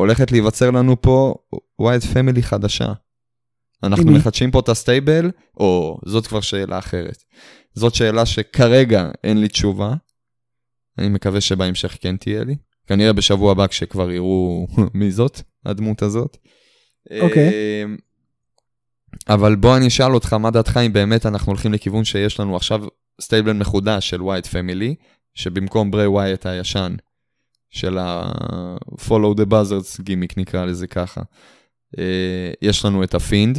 הולכת 0.00 0.32
להיווצר 0.32 0.70
לנו 0.70 1.02
פה 1.02 1.34
Wyatt 1.78 2.04
Family 2.04 2.42
חדשה. 2.42 2.92
אנחנו? 3.82 4.12
מחדשים 4.12 4.50
פה 4.50 4.60
את 4.60 4.68
ה 4.68 4.76
stable, 4.76 5.30
או 5.56 5.98
זאת 6.06 6.26
כבר 6.26 6.40
שאלה 6.40 6.78
אחרת. 6.78 7.24
זאת 7.74 7.94
שאלה 7.94 8.26
שכרגע 8.26 9.10
אין 9.24 9.40
לי 9.40 9.48
תשובה. 9.48 9.94
אני 10.98 11.08
מקווה 11.08 11.40
שבהמשך 11.40 11.96
כן 12.00 12.16
תהיה 12.16 12.44
לי. 12.44 12.56
כנראה 12.86 13.12
בשבוע 13.12 13.52
הבא 13.52 13.66
כשכבר 13.66 14.10
יראו 14.10 14.66
מי 14.94 15.10
זאת, 15.10 15.40
הדמות 15.66 16.02
הזאת. 16.02 16.36
אוקיי. 17.20 17.48
אמ, 17.84 17.96
אבל 19.28 19.56
בוא 19.56 19.76
אני 19.76 19.86
אשאל 19.86 20.14
אותך, 20.14 20.32
מה 20.32 20.50
דעתך 20.50 20.80
אם 20.86 20.92
באמת 20.92 21.26
אנחנו 21.26 21.52
הולכים 21.52 21.72
לכיוון 21.72 22.04
שיש 22.04 22.40
לנו 22.40 22.56
עכשיו 22.56 22.80
stable 23.20 23.52
מחודש 23.52 24.10
של 24.10 24.22
Wyatt 24.22 24.46
Family, 24.46 24.94
שבמקום 25.34 25.90
ברי 25.90 26.06
ווייט 26.06 26.46
הישן, 26.46 26.94
של 27.70 27.98
ה-follow 27.98 29.34
the 29.36 29.46
buzzards 29.50 30.02
gimmick 30.02 30.38
נקרא 30.38 30.64
לזה 30.64 30.86
ככה, 30.86 31.20
אה, 31.98 32.50
יש 32.62 32.84
לנו 32.84 33.04
את 33.04 33.14
ה 33.14 33.20
Fiend, 33.20 33.58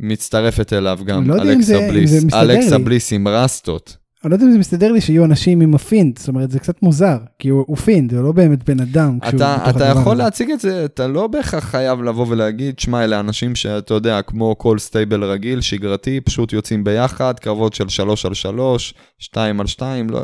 מצטרפת 0.00 0.72
אליו 0.72 0.98
גם 1.04 1.28
לא 1.28 1.42
אלכסה 1.42 1.78
בליס, 1.88 2.24
אלכסה 2.34 2.78
לי. 2.78 2.84
בליס 2.84 3.12
עם 3.12 3.28
רסטות. 3.28 3.96
אני 4.24 4.30
לא 4.30 4.34
יודע 4.34 4.46
אם 4.46 4.52
זה 4.52 4.58
מסתדר 4.58 4.92
לי 4.92 5.00
שיהיו 5.00 5.24
אנשים 5.24 5.60
עם 5.60 5.74
ה 5.74 5.80
Fiend, 5.80 6.18
זאת 6.18 6.28
אומרת 6.28 6.50
זה 6.50 6.58
קצת 6.58 6.82
מוזר, 6.82 7.18
כי 7.38 7.48
הוא, 7.48 7.64
הוא 7.66 7.76
Fiend, 7.76 8.14
הוא 8.14 8.22
לא 8.22 8.32
באמת 8.32 8.70
בן 8.70 8.80
אדם. 8.80 9.18
אתה, 9.28 9.70
אתה 9.70 9.84
יכול 9.84 10.12
הזה. 10.12 10.22
להציג 10.22 10.50
את 10.50 10.60
זה, 10.60 10.84
אתה 10.84 11.06
לא 11.06 11.26
בהכרח 11.26 11.64
חייב 11.64 12.02
לבוא 12.02 12.26
ולהגיד, 12.28 12.78
שמע, 12.78 13.04
אלה 13.04 13.20
אנשים 13.20 13.54
שאתה 13.54 13.94
יודע, 13.94 14.22
כמו 14.22 14.58
כל 14.58 14.78
stable 14.78 15.24
רגיל, 15.24 15.60
שגרתי, 15.60 16.20
פשוט 16.20 16.52
יוצאים 16.52 16.84
ביחד, 16.84 17.38
קרבות 17.38 17.74
של 17.74 17.88
שלוש 17.88 18.26
על 18.26 18.34
שלוש, 18.34 18.94
שתיים 19.18 19.60
על 19.60 19.66
שתיים, 19.66 20.10
לא... 20.10 20.20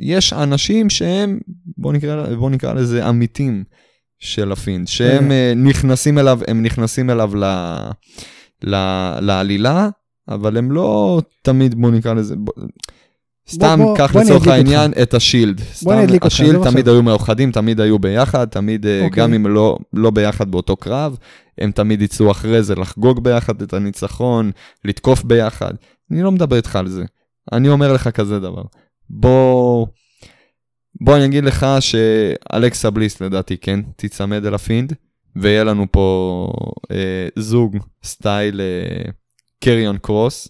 יש 0.00 0.32
אנשים 0.32 0.90
שהם, 0.90 1.38
בוא 1.76 1.92
נקרא, 1.92 2.34
בוא 2.34 2.50
נקרא 2.50 2.72
לזה 2.72 3.06
עמיתים 3.06 3.64
של 4.18 4.52
ה 4.52 4.57
Fiend, 4.57 4.88
שהם 4.88 5.24
רגע. 5.24 5.34
אה, 5.34 5.52
נכנסים 5.56 6.18
אליו, 6.18 6.40
הם 6.48 6.62
נכנסים 6.62 7.10
אליו 7.10 7.36
ל, 7.36 7.44
ל, 8.64 8.74
לעלילה, 9.20 9.88
אבל 10.28 10.56
הם 10.56 10.72
לא 10.72 11.20
תמיד, 11.42 11.74
בוא 11.74 11.90
נקרא 11.90 12.14
לזה, 12.14 12.36
בוא, 12.36 12.54
סתם 13.48 13.80
קח 13.96 14.16
לצורך 14.16 14.46
העניין 14.46 14.92
את 15.02 15.14
השילד. 15.14 15.60
סתם 15.60 15.98
אותך, 16.12 16.26
השילד 16.26 16.50
עזוב 16.50 16.70
תמיד. 16.70 16.88
היו 16.88 17.02
מאוחדים, 17.02 17.52
תמיד 17.52 17.80
היו 17.80 17.98
ביחד, 17.98 18.44
תמיד, 18.44 18.86
אה, 18.86 19.04
אוקיי. 19.04 19.22
גם 19.22 19.34
אם 19.34 19.46
לא, 19.46 19.78
לא 19.92 20.10
ביחד 20.10 20.50
באותו 20.50 20.76
קרב, 20.76 21.16
הם 21.58 21.70
תמיד 21.70 22.02
יצאו 22.02 22.30
אחרי 22.30 22.62
זה 22.62 22.74
לחגוג 22.74 23.24
ביחד 23.24 23.62
את 23.62 23.74
הניצחון, 23.74 24.50
לתקוף 24.84 25.24
ביחד. 25.24 25.72
אני 26.10 26.22
לא 26.22 26.32
מדבר 26.32 26.56
איתך 26.56 26.76
על 26.76 26.88
זה. 26.88 27.04
אני 27.52 27.68
אומר 27.68 27.92
לך 27.92 28.08
כזה 28.08 28.38
דבר. 28.38 28.62
בוא, 29.10 29.86
בוא 31.00 31.16
אני 31.16 31.24
אגיד 31.24 31.44
לך 31.44 31.66
שאלכסה 31.80 32.90
בליס 32.90 33.20
לדעתי 33.20 33.56
כן 33.56 33.80
תיצמד 33.96 34.46
אל 34.46 34.54
ה 34.54 34.59
Fiend, 34.59 34.92
ויהיה 35.36 35.64
לנו 35.64 35.86
פה 35.92 36.48
אה, 36.90 37.28
זוג 37.36 37.76
style 38.04 38.60
אה, 38.60 39.10
קאריון 39.64 39.98
קרוס. 39.98 40.48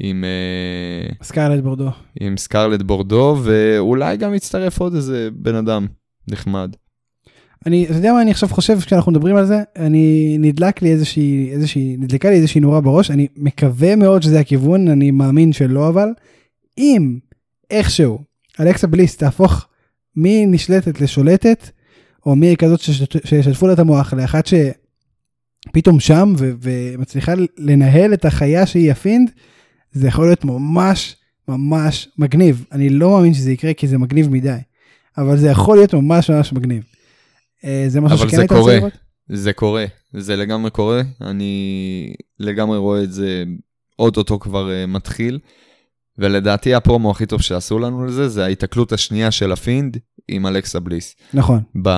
עם, 0.00 0.24
אה, 0.24 1.14
סקרלט 1.22 1.62
בורדו. 1.62 1.90
עם 2.20 2.36
סקרלט 2.36 2.82
בורדו, 2.82 3.36
ואולי 3.42 4.16
גם 4.16 4.34
יצטרף 4.34 4.80
עוד 4.80 4.94
איזה 4.94 5.28
בן 5.32 5.54
אדם 5.54 5.86
נחמד. 6.28 6.76
אני, 7.66 7.84
אתה 7.86 7.94
יודע 7.94 8.12
מה 8.12 8.22
אני 8.22 8.30
עכשיו 8.30 8.48
חושב 8.48 8.80
כשאנחנו 8.80 9.12
מדברים 9.12 9.36
על 9.36 9.46
זה? 9.46 9.62
אני, 9.76 10.36
נדלק 10.38 10.82
לי 10.82 10.92
איזושהי, 10.92 11.50
איזושהי, 11.52 11.96
נדלקה 11.98 12.30
לי 12.30 12.36
איזושהי 12.36 12.60
נורה 12.60 12.80
בראש, 12.80 13.10
אני 13.10 13.26
מקווה 13.36 13.96
מאוד 13.96 14.22
שזה 14.22 14.40
הכיוון, 14.40 14.88
אני 14.88 15.10
מאמין 15.10 15.52
שלא 15.52 15.88
אבל, 15.88 16.08
אם 16.78 17.18
איכשהו 17.70 18.18
אלכסה 18.60 18.86
בליס 18.86 19.16
תהפוך 19.16 19.66
מנשלטת 20.16 21.00
לשולטת, 21.00 21.70
או 22.26 22.36
מכזאת 22.36 22.80
שישתפו 23.24 23.66
לה 23.66 23.72
את 23.72 23.78
המוח 23.78 24.12
לאחת 24.12 24.44
שפתאום 24.46 26.00
שם 26.00 26.34
ו- 26.38 26.52
ומצליחה 26.62 27.32
לנהל 27.58 28.14
את 28.14 28.24
החיה 28.24 28.66
שהיא 28.66 28.92
הפינד, 28.92 29.30
זה 29.92 30.08
יכול 30.08 30.26
להיות 30.26 30.44
ממש 30.44 31.16
ממש 31.48 32.08
מגניב. 32.18 32.64
אני 32.72 32.88
לא 32.88 33.10
מאמין 33.10 33.34
שזה 33.34 33.52
יקרה 33.52 33.74
כי 33.74 33.88
זה 33.88 33.98
מגניב 33.98 34.28
מדי, 34.30 34.58
אבל 35.18 35.36
זה 35.36 35.48
יכול 35.48 35.76
להיות 35.76 35.94
ממש 35.94 36.30
ממש 36.30 36.52
מגניב. 36.52 36.82
אה, 37.64 37.84
זה 37.88 38.00
משהו 38.00 38.18
שכן 38.18 38.28
זה 38.28 38.40
היית 38.42 38.52
רוצה. 38.52 38.76
לראות? 38.76 38.92
זה 39.28 39.52
קורה, 39.52 39.84
זה 40.12 40.36
לגמרי 40.36 40.70
קורה, 40.70 41.02
אני 41.20 42.14
לגמרי 42.38 42.78
רואה 42.78 43.02
את 43.02 43.12
זה, 43.12 43.44
אוטוטו 43.98 44.38
כבר 44.38 44.68
uh, 44.68 44.86
מתחיל, 44.86 45.38
ולדעתי 46.18 46.74
הפרומו 46.74 47.10
הכי 47.10 47.26
טוב 47.26 47.42
שעשו 47.42 47.78
לנו 47.78 48.06
לזה, 48.06 48.28
זה 48.28 48.44
ההיתקלות 48.44 48.92
השנייה 48.92 49.30
של 49.30 49.52
ה 49.52 49.59
Fiend 49.59 49.96
עם 50.28 50.46
אלכסה 50.46 50.80
בליס. 50.80 51.16
נכון. 51.34 51.60
ב... 51.82 51.90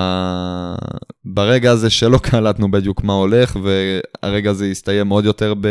ברגע 1.25 1.71
הזה 1.71 1.89
שלא 1.89 2.17
קלטנו 2.17 2.71
בדיוק 2.71 3.03
מה 3.03 3.13
הולך, 3.13 3.57
והרגע 3.63 4.49
הזה 4.49 4.65
הסתיים 4.65 5.09
עוד 5.09 5.25
יותר 5.25 5.53
ב... 5.61 5.67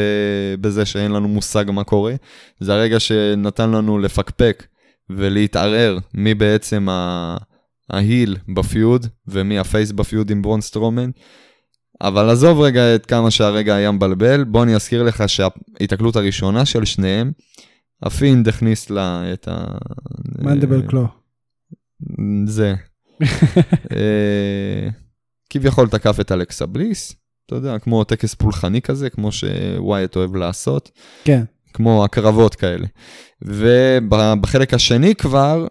בזה 0.60 0.84
שאין 0.84 1.12
לנו 1.12 1.28
מושג 1.28 1.64
מה 1.68 1.84
קורה, 1.84 2.14
זה 2.60 2.74
הרגע 2.74 3.00
שנתן 3.00 3.70
לנו 3.70 3.98
לפקפק 3.98 4.66
ולהתערער 5.10 5.98
מי 6.14 6.34
בעצם 6.34 6.88
ה... 6.88 7.36
ה 7.90 7.99
heel 7.99 8.36
ב 8.54 8.65
feud 8.65 9.06
ומי 9.28 9.58
ה 9.58 9.65
face 9.65 9.92
ב 9.92 10.00
feud 10.00 10.30
עם 10.30 10.42
בראון 10.42 10.60
סטרומן. 10.60 11.10
אבל 12.00 12.30
עזוב 12.30 12.60
רגע 12.60 12.94
את 12.94 13.06
כמה 13.06 13.30
שהרגע 13.30 13.74
היה 13.74 13.90
מבלבל, 13.90 14.44
בוא 14.44 14.62
אני 14.62 14.74
אזכיר 14.74 15.02
לך 15.02 15.24
שההיתקלות 15.26 16.16
הראשונה 16.16 16.64
של 16.64 16.84
שניהם, 16.84 17.32
ה 18.02 18.10
Fiend 18.10 18.48
הכניס 18.48 18.90
לה 18.90 19.32
את 19.32 19.48
ה... 19.48 19.64
mandible 20.38 20.88
claw. 20.88 21.06
זה. 22.46 22.74
אה, 23.96 24.88
כביכול 25.50 25.88
תקף 25.88 26.20
את 26.20 26.32
אלכסה 26.32 26.66
בליס, 26.66 27.14
אתה 27.46 27.54
יודע, 27.54 27.78
כמו 27.78 28.04
טקס 28.04 28.34
פולחני 28.34 28.82
כזה, 28.82 29.10
כמו 29.10 29.32
שוויאט 29.32 30.16
אוהב 30.16 30.36
לעשות, 30.36 30.90
כן. 31.24 31.44
כמו 31.72 32.04
הקרבות 32.04 32.54
כאלה. 32.54 32.86
ובחלק 33.42 34.74
השני 34.74 35.14
כבר, 35.14 35.66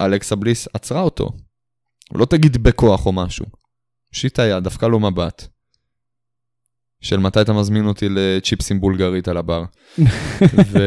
אלכסה 0.00 0.36
בליס 0.36 0.68
עצרה 0.72 1.00
אותו. 1.00 1.30
לא 2.14 2.24
תגיד 2.24 2.62
בכוח 2.62 3.06
או 3.06 3.12
משהו. 3.12 3.46
הושיטה 4.14 4.42
יד, 4.42 4.64
דפקה 4.64 4.88
לו 4.88 5.00
מבט. 5.00 5.48
של 7.02 7.18
מתי 7.18 7.40
אתה 7.40 7.52
מזמין 7.52 7.86
אותי 7.86 8.08
לצ'יפסים 8.10 8.80
בולגרית 8.80 9.28
על 9.28 9.36
הבר. 9.36 9.64
ו... 10.72 10.78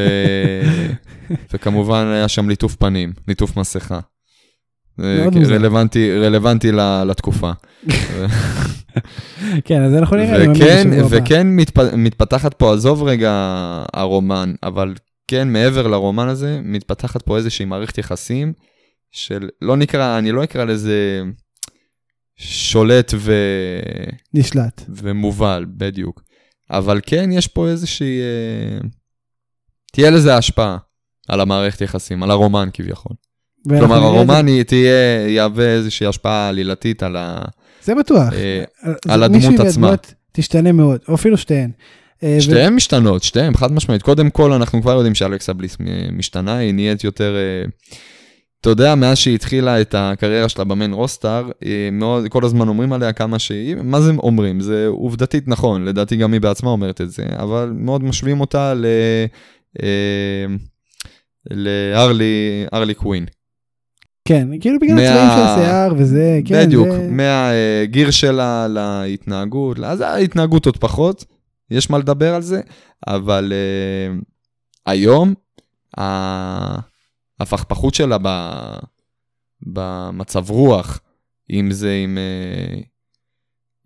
וכמובן 1.53 2.05
היה 2.05 2.27
שם 2.27 2.49
ליטוף 2.49 2.75
פנים, 2.75 3.13
ליטוף 3.27 3.57
מסכה. 3.57 3.99
מוזר. 4.97 5.55
רלוונטי, 5.55 6.19
רלוונטי 6.19 6.71
ל- 6.71 7.03
לתקופה. 7.03 7.51
כן, 9.65 9.83
אז 9.83 9.93
אנחנו 9.93 10.17
נראה. 10.17 10.51
וכן. 10.51 10.89
וכן 11.09 11.47
מתפ... 11.47 11.79
מתפתחת 11.97 12.53
פה, 12.53 12.73
עזוב 12.73 13.03
רגע 13.03 13.31
הרומן, 13.93 14.53
אבל 14.63 14.93
כן, 15.27 15.47
מעבר 15.53 15.87
לרומן 15.87 16.27
הזה, 16.27 16.59
מתפתחת 16.63 17.21
פה 17.21 17.37
איזושהי 17.37 17.65
מערכת 17.65 17.97
יחסים 17.97 18.53
של, 19.11 19.49
לא 19.61 19.77
נקרא, 19.77 20.17
אני 20.17 20.31
לא 20.31 20.43
אקרא 20.43 20.63
לזה 20.63 21.23
שולט 22.37 23.13
ו... 23.17 23.33
נשלט. 24.33 24.81
ומובל, 24.89 25.65
בדיוק. 25.77 26.21
אבל 26.71 27.01
כן, 27.05 27.29
יש 27.33 27.47
פה 27.47 27.67
איזושהי... 27.67 28.19
אה, 28.21 28.87
תהיה 29.91 30.09
לזה 30.09 30.35
השפעה. 30.37 30.77
על 31.27 31.41
המערכת 31.41 31.81
יחסים, 31.81 32.23
על 32.23 32.31
הרומן 32.31 32.69
כביכול. 32.73 33.11
כלומר, 33.69 33.99
זה- 33.99 34.05
הרומן 34.05 34.47
היא 34.47 34.63
תהיה, 34.63 35.27
יהווה 35.29 35.65
איזושהי 35.73 36.07
השפעה 36.07 36.49
עלילתית 36.49 37.03
על 37.03 37.15
ה... 37.15 37.41
זה 37.83 37.95
בטוח. 37.95 38.33
אה, 38.33 38.63
זה- 39.05 39.13
על 39.13 39.27
מישהי 39.27 39.47
הדמות 39.53 39.67
עצמה. 39.67 39.81
מהדמויות 39.81 40.13
תשתנה 40.31 40.71
מאוד, 40.71 40.99
או 41.07 41.15
אפילו 41.15 41.37
שתיהן. 41.37 41.71
אה, 42.23 42.35
ו- 42.37 42.41
שתיהן 42.41 42.73
משתנות, 42.75 43.23
שתיהן, 43.23 43.53
חד 43.57 43.71
משמעית. 43.71 44.01
קודם 44.01 44.29
כל, 44.29 44.53
אנחנו 44.53 44.81
כבר 44.81 44.91
יודעים 44.93 45.15
שאלכסה 45.15 45.53
בליס 45.53 45.77
משתנה, 46.11 46.57
היא 46.57 46.73
נהיית 46.73 47.03
יותר... 47.03 47.35
אה, 47.35 47.69
אתה 48.61 48.69
יודע, 48.69 48.95
מאז 48.95 49.17
שהיא 49.17 49.35
התחילה 49.35 49.81
את 49.81 49.95
הקריירה 49.97 50.49
שלה 50.49 50.63
במיין 50.63 50.93
רוסטאר, 50.93 51.49
מאוד, 51.91 52.27
כל 52.27 52.45
הזמן 52.45 52.67
אומרים 52.67 52.93
עליה 52.93 53.13
כמה 53.13 53.39
שהיא, 53.39 53.75
מה 53.75 54.01
זה 54.01 54.11
אומרים? 54.11 54.59
זה 54.61 54.87
עובדתית 54.87 55.47
נכון, 55.47 55.85
לדעתי 55.85 56.15
גם 56.15 56.33
היא 56.33 56.41
בעצמה 56.41 56.69
אומרת 56.69 57.01
את 57.01 57.11
זה, 57.11 57.25
אבל 57.37 57.71
מאוד 57.75 58.03
משווים 58.03 58.41
אותה 58.41 58.73
ל... 58.73 58.85
אה, 59.83 60.45
להרלי 61.51 62.65
ארלי 62.73 62.93
קווין. 62.93 63.25
כן, 64.27 64.47
כאילו 64.61 64.77
בגלל 64.81 64.95
מה- 64.95 65.01
הצבעים 65.01 65.29
של 65.29 65.61
השיער 65.61 65.93
וזה, 65.97 66.39
כן, 66.45 66.65
בדיוק, 66.65 66.87
זה- 66.91 67.09
מהגיר 67.11 68.11
שלה 68.11 68.67
להתנהגות, 68.69 69.79
אז 69.79 70.01
ההתנהגות 70.01 70.65
עוד 70.65 70.77
פחות, 70.77 71.25
יש 71.71 71.89
מה 71.89 71.97
לדבר 71.97 72.35
על 72.35 72.41
זה, 72.41 72.61
אבל 73.07 73.53
uh, 73.53 74.23
היום 74.85 75.33
ה- 75.99 76.79
הפכפכות 77.39 77.93
שלה 77.93 78.17
ב, 78.21 78.27
במצב 79.61 80.49
רוח, 80.49 80.99
אם 81.51 81.71
זה 81.71 81.99
עם... 82.03 82.17
אה, 82.17 82.81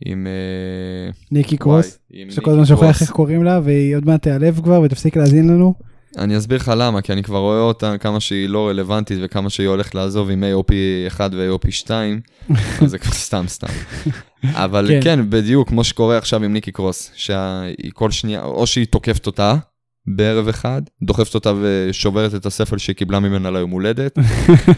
עם... 0.05 0.27
אה, 0.27 1.11
ניקי 1.31 1.57
קרוס, 1.57 1.99
שכל 2.29 2.51
הזמן 2.51 2.65
שוכח. 2.65 3.01
איך 3.01 3.11
קוראים 3.11 3.43
לה, 3.43 3.59
והיא 3.63 3.95
עוד 3.95 4.05
מעט 4.05 4.21
תיעלב 4.21 4.61
כבר 4.63 4.81
ותפסיק 4.81 5.17
להאזין 5.17 5.47
לנו. 5.47 5.73
אני 6.17 6.37
אסביר 6.37 6.57
לך 6.57 6.71
למה, 6.77 7.01
כי 7.01 7.13
אני 7.13 7.23
כבר 7.23 7.37
רואה 7.37 7.59
אותה 7.59 7.97
כמה 7.97 8.19
שהיא 8.19 8.49
לא 8.49 8.67
רלוונטית 8.67 9.17
וכמה 9.21 9.49
שהיא 9.49 9.67
הולכת 9.67 9.95
לעזוב 9.95 10.29
עם 10.29 10.43
AOP 10.43 10.71
1 11.07 11.31
ו-AOP 11.33 11.71
2, 11.71 12.21
אז 12.81 12.89
זה 12.91 12.97
כבר 12.97 13.11
סתם 13.11 13.45
סתם. 13.47 13.67
אבל 14.43 14.87
כן. 14.87 14.99
כן. 15.03 15.15
כן, 15.15 15.29
בדיוק, 15.29 15.69
כמו 15.69 15.83
שקורה 15.83 16.17
עכשיו 16.17 16.43
עם 16.43 16.53
ניקי 16.53 16.71
קרוס, 16.71 17.11
שהיא 17.15 17.91
כל 17.93 18.11
שנייה, 18.11 18.43
או 18.43 18.67
שהיא 18.67 18.85
תוקפת 18.85 19.27
אותה 19.27 19.55
בערב 20.07 20.47
אחד, 20.47 20.81
דוחפת 21.01 21.35
אותה 21.35 21.53
ושוברת 21.61 22.35
את 22.35 22.45
הספל 22.45 22.77
שהיא 22.77 22.95
קיבלה 22.95 23.19
ממנה 23.19 23.51
ליום 23.51 23.71
הולדת, 23.71 24.17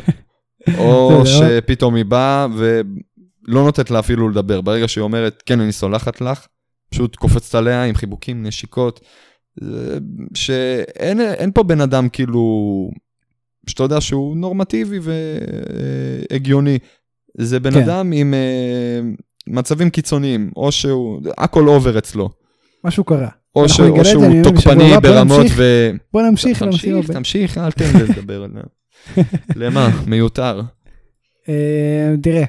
או 0.77 1.21
בסדר. 1.23 1.59
שפתאום 1.61 1.95
היא 1.95 2.05
באה 2.05 2.47
ולא 2.55 3.63
נותנת 3.63 3.91
לה 3.91 3.99
אפילו 3.99 4.29
לדבר. 4.29 4.61
ברגע 4.61 4.87
שהיא 4.87 5.01
אומרת, 5.01 5.43
כן, 5.45 5.59
אני 5.59 5.71
סולחת 5.71 6.21
לך, 6.21 6.47
פשוט 6.89 7.15
קופצת 7.15 7.55
עליה 7.55 7.83
עם 7.83 7.95
חיבוקים, 7.95 8.43
נשיקות, 8.43 8.99
שאין 10.33 11.21
אין 11.21 11.51
פה 11.51 11.63
בן 11.63 11.81
אדם 11.81 12.09
כאילו, 12.09 12.41
שאתה 13.67 13.83
יודע 13.83 14.01
שהוא 14.01 14.37
נורמטיבי 14.37 14.99
והגיוני. 16.31 16.79
זה 17.37 17.59
בן 17.59 17.71
כן. 17.71 17.83
אדם 17.83 18.11
עם 18.11 18.33
אה, 18.33 18.99
מצבים 19.47 19.89
קיצוניים, 19.89 20.51
או 20.55 20.71
שהוא, 20.71 21.21
הכל 21.37 21.67
over 21.67 21.97
אצלו. 21.97 22.29
משהו 22.83 23.03
קרה. 23.03 23.29
או, 23.55 23.69
ש, 23.69 23.81
זה, 23.81 24.03
שהוא 24.03 24.43
תוקפני 24.43 24.93
ברמות. 25.01 25.45
ו... 25.55 25.91
בוא 26.13 26.21
נמשיך 26.21 26.61
לנושאים 26.61 27.01
תמשיך. 27.01 27.11
תמשיך, 27.11 27.57
אל 27.57 27.71
תן 27.71 27.85
לי 27.97 28.03
לדבר 28.03 28.43
עליו. 28.43 28.63
למה? 29.55 29.89
מיותר. 30.07 30.61
אה, 31.49 32.13
תראה, 32.21 32.43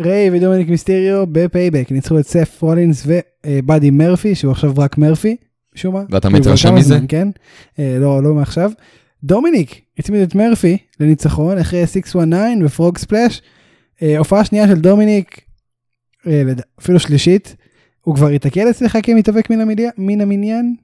ריי 0.00 0.30
ודומיניק 0.32 0.68
מיסטריו 0.68 1.26
ב 1.32 1.39
Payback 1.39 1.86
ניצחו 1.90 2.18
את 2.18 2.26
סת' 2.26 2.62
רולינס 2.62 3.06
ובאדי 3.06 3.90
מרפי, 3.90 4.34
שהוא 4.34 4.52
עכשיו 4.52 4.72
רק 4.76 4.98
מרפי, 4.98 5.36
משום 5.74 5.94
מה. 5.94 6.02
ואתה 6.10 6.28
כאילו, 6.28 6.40
מתרשם 6.40 6.68
כמה 6.68 6.78
מזה? 6.78 6.98
כן, 7.08 7.28
אה, 7.78 7.96
לא, 8.00 8.22
לא 8.22 8.34
מעכשיו. 8.34 8.70
דומיניק 9.24 9.80
הצמיד 9.98 10.22
את 10.22 10.34
מרפי 10.34 10.76
לניצחון 11.00 11.58
אחרי 11.58 11.86
619 11.86 12.66
ו 12.66 12.72
frog 12.72 12.98
splash. 12.98 13.42
אה, 14.02 14.18
הופעה 14.18 14.44
שנייה 14.44 14.68
של 14.68 14.80
דומיניק, 14.80 15.40
אה, 16.26 16.42
אפילו 16.80 17.00
שלישית, 17.00 17.56
הוא 18.04 18.16
כבר 18.16 18.30
ייתקל 18.30 18.70
אצלך 18.70 18.98
כמתאבק 19.02 19.50
מן 19.50 19.60
המדיה- 19.60 19.90
מן 19.98 20.20
המניין? 20.20 20.76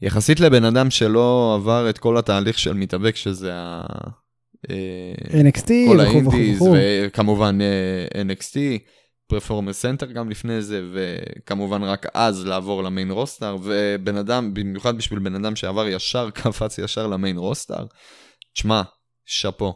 יחסית 0.00 0.40
לבן 0.40 0.64
אדם 0.64 0.90
שלא 0.90 1.54
עבר 1.60 1.90
את 1.90 1.98
כל 1.98 2.18
התהליך 2.18 2.58
של 2.58 2.72
מתאבק, 2.72 3.16
שזה 3.16 3.50
ה... 3.54 3.82
אה, 4.70 5.40
NXT 5.40 5.70
כל 5.88 6.00
ה 6.00 6.08
indies. 6.08 6.62
וכמובן 6.74 7.58
NXT, 8.14 8.56
Performance 9.26 9.80
Center 9.80 10.12
גם 10.12 10.30
לפני 10.30 10.62
זה, 10.62 10.82
וכמובן 10.92 11.82
רק 11.82 12.06
אז 12.14 12.46
לעבור 12.46 12.82
ל 12.82 12.88
main 12.88 13.10
roster, 13.10 13.56
ובן 13.62 14.16
אדם, 14.16 14.54
במיוחד 14.54 14.96
בשביל 14.98 15.18
בן 15.18 15.34
אדם 15.34 15.56
שעבר 15.56 15.88
ישר, 15.88 16.30
קפץ 16.34 16.78
ישר 16.78 17.06
ל 17.06 17.12
main 17.12 17.36
roster, 17.36 17.86
תשמע, 18.54 18.82
שאפו. 19.26 19.74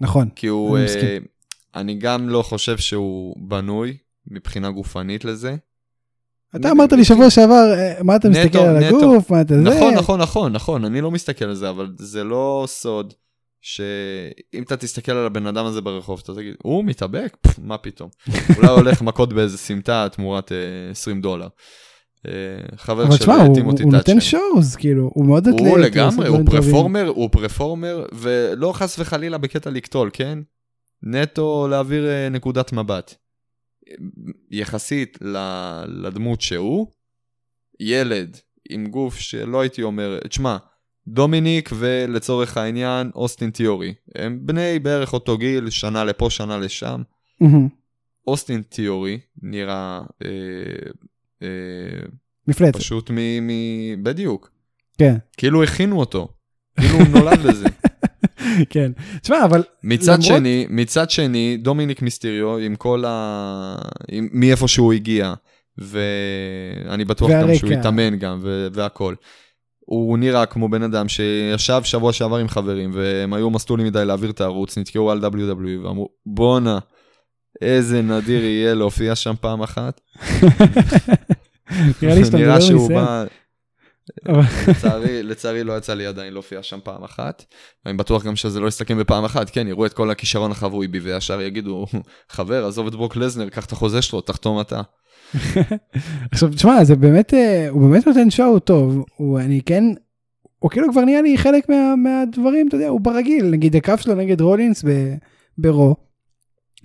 נכון. 0.00 0.28
כי 0.36 0.46
הוא, 0.46 0.76
אני 0.76 0.84
מסכים. 0.84 1.22
אה, 1.22 1.80
אני 1.80 1.94
גם 1.94 2.28
לא 2.28 2.42
חושב 2.42 2.78
שהוא 2.78 3.48
בנוי 3.48 3.96
מבחינה 4.30 4.70
גופנית 4.70 5.24
לזה. 5.24 5.56
אתה 6.56 6.70
אמרת 6.70 6.92
לי 6.92 7.04
שבוע 7.04 7.30
שעבר, 7.30 7.72
אה, 7.74 8.02
מה 8.02 8.16
אתה 8.16 8.28
מסתכל 8.28 8.58
על. 8.58 8.82
הגוף, 8.84 9.30
מה 9.30 9.40
אתה 9.40 9.54
זה? 9.54 9.60
נכון, 9.60 9.94
נכון, 9.94 10.20
נכון, 10.20 10.52
נכון, 10.52 10.84
אני 10.84 11.00
לא 11.00 11.10
מסתכל 11.10 11.44
על 11.44 11.54
זה, 11.54 11.70
אבל 11.70 11.88
זה 11.98 12.24
לא 12.24 12.64
סוד 12.66 13.14
שאם 13.60 14.62
אתה 14.62 14.76
תסתכל 14.76 15.12
על 15.12 15.26
הבן 15.26 15.46
אדם 15.46 15.66
הזה 15.66 15.80
ברחוב, 15.80 16.20
אתה 16.24 16.34
תגיד, 16.34 16.54
הוא 16.62 16.84
מתאבק? 16.84 17.36
מה 17.62 17.78
פתאום? 17.78 18.08
אולי 18.56 18.68
הולך 18.68 19.02
מכות 19.02 19.32
באיזה 19.32 19.58
סמטה 19.58 20.08
תמורת 20.12 20.52
אה, 20.52 20.56
20 20.90 21.20
דולר. 21.20 21.48
אה, 22.28 22.32
חבר 22.76 23.10
של 23.10 23.18
תשמע, 23.18 23.34
אה, 23.34 23.42
הוא- 23.46 23.54
טימותי 23.54 23.82
הוא 23.82 23.92
נותן. 23.92 24.20
שואוז, 24.20 24.76
כאילו, 24.76 25.10
הוא 25.14 25.26
מאוד 25.26 25.48
אתלט. 25.48 25.60
הוא 25.60 25.78
לגמרי, 25.78 26.28
הוא. 26.28 26.40
פרפורמר, 26.46 27.06
הוא 27.08 27.28
פרפורמר, 27.32 28.06
ולא 28.12 28.72
חס 28.72 28.98
וחלילה 28.98 29.38
בקטע 29.38 29.70
לקטול, 29.70 30.10
כן? 30.12 30.38
נטו 31.02 31.68
להעביר 31.70 32.06
אה, 32.08 32.28
נקודת 32.28 32.72
מבט. 32.72 33.14
יחסית 34.50 35.18
לדמות 35.86 36.40
שהוא, 36.40 36.86
ילד 37.80 38.36
עם 38.68 38.86
גוף 38.86 39.18
שלא 39.18 39.60
הייתי 39.60 39.82
אומר, 39.82 40.18
תשמע, 40.28 40.56
דומיניק 41.08 41.70
ולצורך 41.78 42.56
העניין 42.56 43.10
אוסטין 43.14 43.50
תיאורי, 43.50 43.94
הם 44.14 44.38
בני 44.42 44.78
בערך 44.78 45.12
אותו 45.12 45.38
גיל, 45.38 45.70
שנה 45.70 46.04
לפה, 46.04 46.30
שנה 46.30 46.58
לשם. 46.58 47.02
מהמם. 47.40 47.68
אוסטין 48.26 48.62
תיאורי 48.62 49.18
נראה 49.42 50.00
אה, 50.24 50.28
אה, 51.42 51.48
מפלצת, 52.48 52.76
פשוט 52.76 53.10
מ... 53.10 53.46
מ... 53.46 53.50
בדיוק. 54.04 54.50
כן, 54.98 55.16
כאילו 55.36 55.62
הכינו 55.62 56.00
אותו. 56.00 56.28
כאילו 56.80 56.94
הוא 56.94 57.08
נולד 57.08 57.38
לזה. 57.38 57.66
כן. 58.70 58.92
תשמע, 59.22 59.44
אבל 59.44 59.62
מצד 59.84 60.12
למרות- 60.12 60.24
שני, 60.24 60.66
מצד 60.70 61.10
שני, 61.10 61.56
דומיניק 61.56 62.02
מיסטריו 62.02 62.58
עם 62.58 62.76
כל 62.76 63.04
ה... 63.06 63.76
עם... 64.08 64.28
מאיפה 64.32 64.68
שהוא 64.68 64.92
הגיע, 64.92 65.34
ואני 65.78 67.04
בטוח 67.04 67.30
גם 67.30 67.54
שהוא 67.54 67.70
והרקע. 67.70 67.80
התאמן 67.80 68.16
גם, 68.16 68.38
ו... 68.42 68.68
והכל. 68.72 69.14
הוא 69.80 70.18
נראה 70.18 70.46
כמו 70.46 70.68
בן 70.68 70.82
אדם 70.82 71.08
שישב 71.08 71.80
שבוע 71.84 72.12
שעבר 72.12 72.36
עם 72.36 72.48
חברים, 72.48 72.90
והם 72.94 73.32
היו 73.32 73.50
מסטולים 73.50 73.86
מדי 73.86 74.04
להעביר 74.04 74.30
את 74.30 74.40
הערוץ, 74.40 74.78
נתקעו 74.78 75.10
על 75.10 75.24
WWE, 75.24 75.30
ואמרו, 75.84 76.08
בואנה, 76.26 76.78
איזה 77.62 78.02
נדיר 78.02 78.44
יהיה 78.44 78.74
להופיע 78.74 79.14
שם 79.14 79.34
פעם 79.40 79.62
אחת. 79.62 80.00
נראה 82.02 82.14
לי 82.14 82.24
שאתה 82.24 82.36
מדבר. 82.36 82.56
אבל- 82.86 83.26
לצערי, 84.68 85.22
לצערי 85.22 85.64
לא 85.64 85.76
יצא 85.76 85.94
לי 85.94 86.06
עדיין 86.06 86.32
להופיע 86.32 86.62
שם 86.62 86.78
פעם 86.84 87.04
אחת. 87.04 87.44
ואני 87.84 87.96
בטוח 87.96 88.24
גם 88.24 88.36
שזה 88.36 88.60
לא 88.60 88.68
יסתכם 88.68 88.98
בפעם 88.98 89.24
אחת, 89.24 89.50
כן, 89.50 89.68
יראו 89.68 89.86
את 89.86 89.92
כל 89.92 90.10
הכישרון 90.10 90.50
החבוי 90.50 90.88
בי 90.88 90.98
וישר 90.98 91.40
יגידו, 91.40 91.86
חבר, 92.30 92.66
עזוב 92.66 92.86
את 92.86 92.94
ברוק 92.94 93.16
לזנר, 93.16 93.48
קח 93.48 93.66
את 93.66 93.72
החוזה 93.72 94.02
שלו, 94.02 94.20
תחתום 94.20 94.60
אתה. 94.60 94.80
עכשיו, 96.32 96.48
תשמע, 96.48 96.84
זה 96.84 96.96
באמת, 96.96 97.34
אה, 97.34 97.68
הוא 97.68 97.90
באמת 97.90 98.06
נותן 98.06 98.30
שואו 98.30 98.58
טוב, 98.58 99.04
הוא, 99.16 99.40
אני 99.40 99.60
כן, 99.66 99.84
הוא 100.58 100.70
כאילו 100.70 100.92
כבר 100.92 101.04
נהיה 101.04 101.22
לי 101.22 101.38
חלק 101.38 101.68
מה, 101.68 101.96
מהדברים, 101.96 102.68
אתה 102.68 102.76
יודע, 102.76 102.88
הוא 102.88 103.00
ברגיל, 103.00 103.44
נגיד 103.44 103.76
הקרב 103.76 103.98
שלו 103.98 104.14
נגד 104.14 104.40
רולינס 104.40 104.84
ב, 104.84 105.14
ברו, 105.58 105.96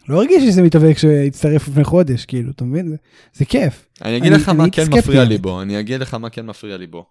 לא 0.10 0.18
הרגיש 0.18 0.44
שזה 0.44 0.62
מתאבק 0.62 0.98
שהצטרף 0.98 1.68
לפני 1.68 1.84
חודש, 1.84 2.26
כאילו, 2.26 2.52
אתה 2.52 2.64
מבין? 2.66 2.88
זה, 2.88 2.96
זה 3.34 3.46
כיף. 3.46 3.86
אני 4.02 4.18
אגיד 4.18 4.34
אני- 4.34 4.42
לך 4.42 4.50
מה 4.50 4.66
כן 4.72 4.84
מפריע 4.92 5.24
לי. 5.24 5.38
בו, 5.38 5.62
אני 5.62 5.80
אגיד 5.80 6.02
לך 6.02 6.14
מה 6.14 6.30
כן 6.30 6.46
מפריע 6.46 6.78
לי 6.78 6.88
בו. 6.88 7.06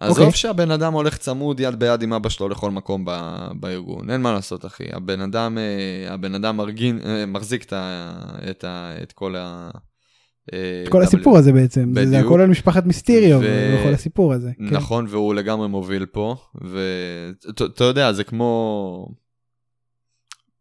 אוקיי. 0.00 0.10
עזוב 0.24 0.34
שהבן 0.34 0.70
אדם 0.70 0.92
הולך 0.92 1.16
צמוד 1.16 1.60
יד 1.60 1.74
ביד 1.78 2.02
עם 2.02 2.12
אבא 2.12 2.28
שלו 2.28 2.48
לכל 2.48 2.70
מקום 2.70 3.04
ב- 3.06 3.48
בארגון, 3.60 4.10
אין 4.10 4.20
מה 4.20 4.32
לעשות 4.32 4.64
אחי, 4.66 4.84
הבן 4.92 5.20
אדם, 5.20 5.58
אה, 5.58 6.14
הבן 6.14 6.34
אדם 6.34 6.56
מרגין, 6.56 6.98
אה, 7.04 7.26
מחזיק 7.26 7.62
את 7.64 7.72
ה- 7.72 8.12
את 8.50 8.64
ה- 8.64 8.94
את 9.02 9.12
כל 9.12 9.36
ה... 9.36 9.70
אה, 10.52 10.82
את 10.84 10.88
כל 10.88 11.02
הסיפור 11.02 11.38
הזה 11.38 11.52
בעצם, 11.52 11.92
זה, 11.94 12.00
זה 12.04 12.10
בדיוק. 12.10 12.26
הכל 12.26 12.40
על 12.40 12.48
משפחת 12.48 12.86
מיסטיריו, 12.86 13.40
ו- 13.42 13.76
וכל 13.80 13.94
הסיפור 13.94 14.32
הזה. 14.32 14.50
כן. 14.58 14.64
נכון, 14.64 15.06
והוא 15.08 15.34
לגמרי 15.34 15.68
מוביל 15.68 16.06
פה, 16.06 16.36
ואתה 16.60 17.84
יודע, 17.84 18.12
זה 18.12 18.24
כמו... 18.24 19.08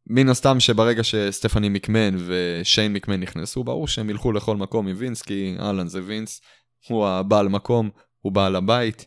מן 0.08 0.30
הסתם 0.30 0.60
שברגע 0.60 1.04
שסטפני 1.04 1.70
מקמן 1.70 2.16
ושיין 2.28 2.94
מקמן 2.94 3.20
נכנסו, 3.20 3.64
ברור 3.64 3.88
שהם 3.88 4.10
ילכו 4.10 4.32
לכל 4.32 4.58
מקום 4.58 4.88
עם 4.88 4.96
וינס, 5.00 5.22
כי 5.22 5.56
אהלן 5.60 5.88
זה 5.88 6.00
וינס, 6.04 6.42
הוא 6.88 7.08
הבעל 7.08 7.48
מקום, 7.48 7.90
הוא 8.22 8.32
בעל 8.32 8.56
הבית, 8.56 9.06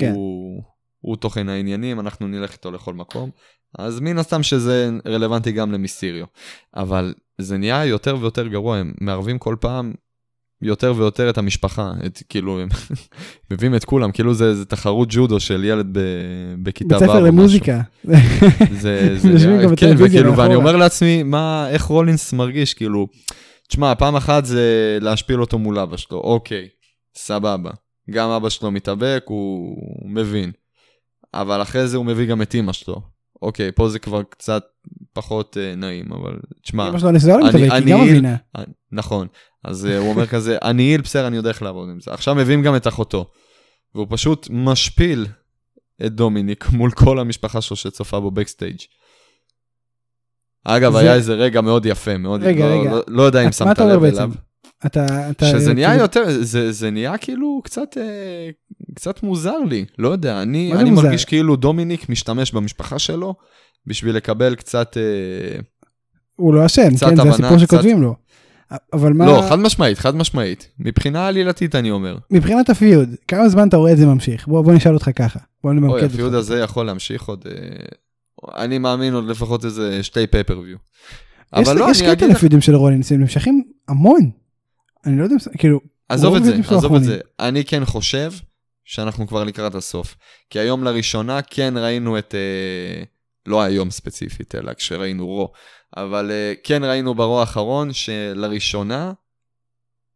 כן. 0.00 0.12
הוא 0.12 0.62
הוא 1.00 1.16
תוכן 1.16 1.48
העניינים, 1.48 2.00
אנחנו 2.00 2.28
נלך 2.28 2.52
איתו 2.52 2.70
לכל 2.70 2.94
מקום. 2.94 3.30
אז 3.78 4.00
מן 4.00 4.18
הסתם 4.18 4.42
שזה 4.42 4.90
רלוונטי 5.06 5.52
גם 5.52 5.72
למיסטיריו. 5.72 6.26
אבל 6.76 7.14
זה 7.38 7.58
נהיה 7.58 7.84
יותר 7.84 8.16
ויותר 8.20 8.46
גרוע, 8.46 8.76
הם 8.76 8.92
מערבים 9.00 9.38
כל 9.38 9.56
פעם 9.60 9.94
יותר 10.62 10.94
ויותר 10.96 11.30
את 11.30 11.38
המשפחה, 11.38 11.92
את 12.06 12.22
כאילו, 12.28 12.60
הם 12.60 12.68
מביאים 13.50 13.74
את 13.74 13.84
כולם, 13.84 14.12
כאילו 14.12 14.34
זה, 14.34 14.54
זה 14.54 14.64
תחרות 14.64 15.08
ג'ודו 15.10 15.40
של 15.40 15.64
ילד 15.64 15.86
ב, 15.92 16.00
בכיתה 16.62 16.96
ו' 16.96 16.98
בית 16.98 17.08
ספר 17.08 17.20
למוזיקה. 17.20 17.80
זה, 18.80 19.18
זה 19.18 19.66
כן, 19.76 19.94
וכאילו, 19.98 20.36
ואני. 20.36 20.54
אומר 20.54 20.76
לעצמי, 20.76 21.22
מה, 21.22 21.68
איך 21.70 21.82
רולינס 21.82 22.32
מרגיש, 22.32 22.74
כאילו, 22.74 23.06
תשמע, 23.68 23.94
פעם 23.94 24.16
אחת 24.16 24.44
זה 24.44 24.98
להשפיל 25.00 25.40
אותו 25.40 25.58
מול 25.58 25.78
אבא 25.78 25.96
שלו, 25.96 26.18
אוקיי, 26.18 26.68
סבבה. 27.16 27.70
גם 28.10 28.30
אבא 28.30 28.48
שלו 28.48 28.70
מתאבק, 28.70 29.24
הוא 29.26 29.76
מבין. 30.10 30.52
אבל 31.34 31.62
אחרי 31.62 31.88
זה 31.88 31.96
הוא 31.96 32.06
מביא 32.06 32.26
גם 32.26 32.42
את 32.42 32.54
אימא 32.54 32.72
שלו. 32.72 33.00
אוקיי, 33.42 33.72
פה 33.72 33.88
זה 33.88 33.98
כבר 33.98 34.22
קצת 34.22 34.62
פחות 35.12 35.56
אה, 35.60 35.74
נעים, 35.76 36.12
אבל 36.12 36.36
תשמע, 36.62 36.88
אמא 36.88 36.98
שלו 36.98 37.10
נשואה 37.10 37.34
אני- 37.34 37.44
למתאבק, 37.44 37.72
היא 37.72 37.92
גם 37.94 38.00
מבינה. 38.04 38.36
אה, 38.56 38.62
נכון. 38.92 39.26
אז 39.64 39.86
אה, 39.86 39.98
הוא 39.98 40.10
אומר 40.10 40.26
כזה, 40.26 40.58
אני 40.70 40.92
איל, 40.92 41.00
בסדר, 41.00 41.26
אני 41.26 41.36
יודע 41.36 41.48
איך 41.48 41.62
לעבוד 41.62 41.88
עם 41.88 42.00
זה. 42.00 42.10
עכשיו 42.12 42.34
מביאים 42.34 42.62
גם 42.62 42.76
את 42.76 42.86
אחותו. 42.86 43.30
והוא 43.94 44.06
פשוט 44.10 44.48
משפיל 44.50 45.26
את 46.06 46.12
דומיניק 46.12 46.68
מול 46.72 46.90
כל 46.90 47.18
המשפחה 47.18 47.60
שלו 47.60 47.76
שצופה 47.76 48.20
בו 48.20 48.30
בקסטייג'. 48.30 48.76
אגב, 50.64 50.92
זה- 50.92 50.98
היה 50.98 51.14
איזה 51.14 51.34
רגע 51.34 51.60
מאוד 51.60 51.86
יפה, 51.86 52.16
מאוד, 52.18 52.42
רגע, 52.42 52.66
לא, 52.68 52.80
רגע. 52.80 52.90
לא, 52.90 53.00
לא 53.08 53.22
יודע 53.22 53.46
אם 53.46 53.52
שמת 53.52 53.78
לב? 53.78 54.04
אליו. 54.04 54.30
אתה... 54.86 55.30
אתה- 55.30 55.46
שזה 55.46 55.74
נהיה 55.74 55.88
כאילו- 55.88 56.02
יותר, 56.02 56.24
זה, 56.40 56.72
זה 56.72 56.90
נהיה 56.90 57.18
כאילו 57.18 57.60
קצת, 57.64 57.96
קצת 58.94 59.22
מוזר 59.22 59.58
לי, 59.58 59.84
לא 59.98 60.08
יודע, 60.08 60.42
אני, 60.42 60.72
אני 60.74 60.90
מוזר? 60.90 61.02
מרגיש 61.06 61.24
כאילו 61.24 61.56
דומיניק 61.56 62.08
משתמש 62.08 62.52
במשפחה 62.52 62.98
שלו 62.98 63.34
בשביל 63.86 64.16
לקבל 64.16 64.54
קצת, 64.54 64.96
אה, 64.96 65.60
הוא 66.36 66.54
לא 66.54 66.66
אשם, 66.66 66.82
כן, 66.90 66.96
זה 66.96 67.06
הבנה, 67.06 67.30
הסיפור 67.30 67.56
קצת- 67.56 67.60
שכותבים 67.66 68.02
לו. 68.02 68.14
אבל 68.92 69.12
מה... 69.12 69.26
לא, 69.26 69.46
חד 69.48 69.58
משמעית, 69.58 69.98
חד 69.98 70.16
משמעית. 70.16 70.68
מבחינה 70.78 71.26
עלילתית 71.26 71.74
אני 71.74 71.90
אומר. 71.90 72.16
מבחינת 72.30 72.70
הפיוד, 72.70 73.08
כמה 73.28 73.48
זמן 73.48 73.68
אתה 73.68 73.76
רואה 73.76 73.92
את 73.92 73.96
זה 73.98 74.06
ממשיך? 74.06 74.46
בוא 74.48 74.62
בוא 74.62 74.72
נשאל 74.72 74.94
אותך 74.94 75.10
ככה. 75.16 75.38
בוא 75.64 75.72
נמקד 75.72 75.88
אוי, 75.92 76.02
אותך. 76.02 76.14
הפיוד 76.14 76.34
הזה 76.34 76.58
יכול 76.58 76.86
להמשיך 76.86 77.22
עוד, 77.22 77.44
אה, 77.50 77.52
אני 78.64 78.78
מאמין 78.78 79.14
עוד 79.14 79.24
לפחות 79.28 79.64
איזה 79.64 80.02
שתי 80.02 80.26
פייפריוויו. 80.26 80.76
יש- 80.76 81.68
אבל 81.68 81.78
לא, 81.78 81.86
יש 81.90 82.00
אני 82.00 82.06
קטע 82.06 82.12
אגיד 82.12 82.30
לך, 82.30 82.36
לפיודים 82.36 82.60
של 82.60 82.74
רולינס, 82.74 83.12
הם 83.12 83.20
נמשכים 83.20 83.62
המון. 83.88 84.30
אני 85.06 85.18
לא 85.18 85.22
יודע, 85.24 85.34
אם- 85.34 85.56
כאילו, 85.58 85.80
עזוב 86.08 86.34
את 86.36 86.44
זה, 86.44 86.56
עזוב 86.68 86.94
את. 86.94 87.04
זה. 87.04 87.18
אני 87.40 87.64
כן 87.64 87.84
חושב 87.84 88.32
שאנחנו 88.84 89.26
כבר 89.26 89.44
לקראת 89.44 89.74
הסוף. 89.74 90.16
כי 90.50 90.58
היום 90.58 90.84
לראשונה 90.84 91.42
כן 91.42 91.74
ראינו 91.76 92.18
את, 92.18 92.34
אה, 92.34 93.02
לא 93.48 93.62
היום 93.62 93.90
ספציפית, 93.90 94.54
אלא 94.54 94.74
כשראינו 94.74 95.26
רו, 95.26 95.52
אבל 95.96 96.30
אה, 96.30 96.52
כן 96.64 96.84
ראינו 96.84 97.14
ברו 97.14 97.40
האחרון 97.40 97.92
שלראשונה 97.92 99.12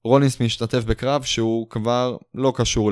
רולינס 0.04 0.40
משתתף 0.40 0.84
בקרב 0.84 1.22
שהוא 1.22 1.66
כבר 1.70 2.16
לא 2.34 2.52
קשור 2.56 2.90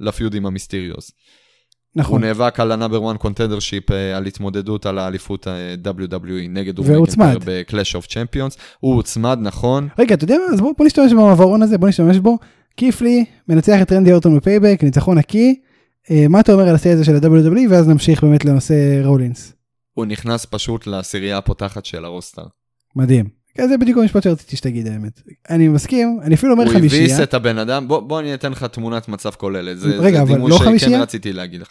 ל 0.00 0.07
feud 0.07 0.33
עם 0.33 0.46
המיסטיריוס. 0.46 1.10
הוא 1.10 2.00
נכון. 2.00 2.24
נאבק 2.24 2.60
על 2.60 2.72
ה-number 2.72 3.00
one 3.14 3.26
contendership, 3.26 3.92
אה, 3.92 4.16
על 4.16 4.26
התמודדות 4.26 4.86
על 4.86 4.98
האליפות 4.98 5.46
ה- 5.46 5.56
WWE 5.90 6.48
נגד 6.48 6.78
הוצמד. 6.78 7.36
ב-Clash 7.44 8.00
of 8.02 8.06
Champions. 8.06 8.58
הוא 8.80 8.94
הוצמד, 8.94 9.38
נכון. 9.42 9.88
רגע, 9.98 10.14
אתה 10.14 10.24
יודע 10.24 10.36
מה? 10.48 10.54
אז 10.54 10.60
בוא 10.60 10.72
בוא 10.78 10.86
נשתמש 10.86 11.12
במעברון 11.12 11.62
הזה, 11.62 11.78
בוא 11.78 11.88
נשתמש 11.88 12.16
בו. 12.16 12.38
קית' 12.76 13.08
לי 13.08 13.24
מנצח 13.48 13.82
את 13.82 13.92
רנדי 13.92 14.12
אורטון 14.12 14.36
ב 14.36 14.41
Payback, 14.41 14.78
ניצחון 14.82 15.18
נקי. 15.18 15.60
אה, 16.10 16.28
מה 16.28 16.40
אתה 16.40 16.52
אומר 16.52 16.68
על 16.68 16.74
הסרט 16.74 16.92
הזה 16.92 17.04
של 17.04 17.14
ה-WWE, 17.14 17.70
ואז 17.70 17.88
נמשיך 17.88 18.24
באמת 18.24 18.44
לנושא 18.44 19.00
רולינס. 19.04 19.52
הוא 19.92 20.06
נכנס 20.06 20.46
פשוט 20.50 20.86
לעשירייה 20.86 21.38
הפותחת 21.38 21.84
של 21.84 22.04
ה 22.04 22.09
roster. 22.09 22.44
מדהים. 22.96 23.40
כן, 23.54 23.68
זה 23.68 23.78
בדיוק 23.78 23.98
המשפט 23.98 24.22
שרציתי 24.22 24.56
שתגיד 24.56 24.86
האמת. 24.86 25.20
אני 25.50 25.68
מסכים, 25.68 26.20
אני 26.22 26.34
אפילו 26.34 26.52
אומר 26.52 26.64
הוא 26.64 26.72
הביס 26.72 26.92
חמישייה. 26.92 27.22
את 27.22 27.34
הבן 27.34 27.58
אדם, 27.58 27.88
בוא, 27.88 28.00
בוא 28.00 28.20
אני 28.20 28.34
אתן 28.34 28.52
לך 28.52 28.64
תמונת 28.64 29.08
מצב 29.08 29.30
כוללת. 29.30 29.78
זה, 29.78 29.88
רגע, 29.88 30.16
זה 30.16 30.22
אבל 30.22 30.34
דימוי 30.34 30.50
לא 30.50 30.56
שכן 30.56 30.64
חמישייה? 30.64 31.02
רציתי 31.02 31.32
להגיד 31.32 31.60
לך. 31.60 31.68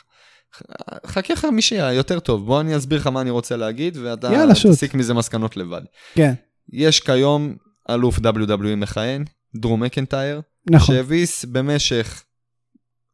חכה 1.06 1.36
חמישייה, 1.36 1.94
יותר 1.94 2.20
טוב. 2.20 2.46
בוא 2.46 2.62
אני 2.62 2.78
אסביר 2.78 3.00
לך 3.00 3.08
מה 3.08 3.22
אני 3.22 3.30
רוצה 3.30 3.58
להגיד, 3.58 3.98
ואתה 3.98 4.28
יאללה. 4.34 4.54
תסיק 4.54 4.94
מזה 4.94 5.13
מסקנות 5.13 5.58
לבד. 5.58 5.82
כן, 6.15 6.34
יש 6.74 7.00
כיום 7.00 7.56
אלוף 7.89 8.20
WWE 8.20 8.76
מכהן, 8.78 9.24
דרום 9.56 9.84
מקנטייר, 9.84 10.42
נכון. 10.70 10.96
שהביס 10.96 11.46
במשך 11.46 12.24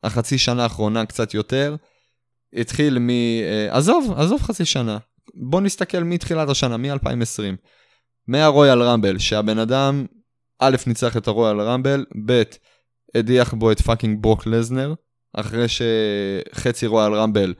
החצי 0.06 0.38
שנה 0.38 0.64
האחרונה 0.64 1.06
קצת 1.06 1.34
יותר, 1.34 1.76
התחיל 2.54 3.00
מ... 3.00 3.10
אה, 3.10 3.68
עזוב, 3.78 4.14
עזוב 4.18 4.42
חצי 4.42 4.66
שנה. 4.66 4.98
בוא 5.34 5.62
נסתכל 5.62 6.04
מתחילת 6.04 6.50
השנה, 6.50 6.78
מ-2020. 6.78 7.56
מה 8.28 8.43
Royal 8.43 8.82
Rumble, 8.82 9.18
שהבן 9.18 9.60
אדם, 9.60 10.06
א', 10.60 10.76
ניצח 10.88 11.18
את 11.18 11.28
ה 11.28 11.34
Royal 11.34 11.62
Rumble, 11.62 12.06
ב', 12.26 12.44
הדיח 13.16 13.54
בו 13.54 13.72
את 13.72 13.82
fucking 13.82 14.22
ברוק 14.22 14.48
לזנר, 14.48 14.94
אחרי 15.34 15.66
שחצי 15.68 16.88
Royal 16.88 17.14
Rumble, 17.14 17.54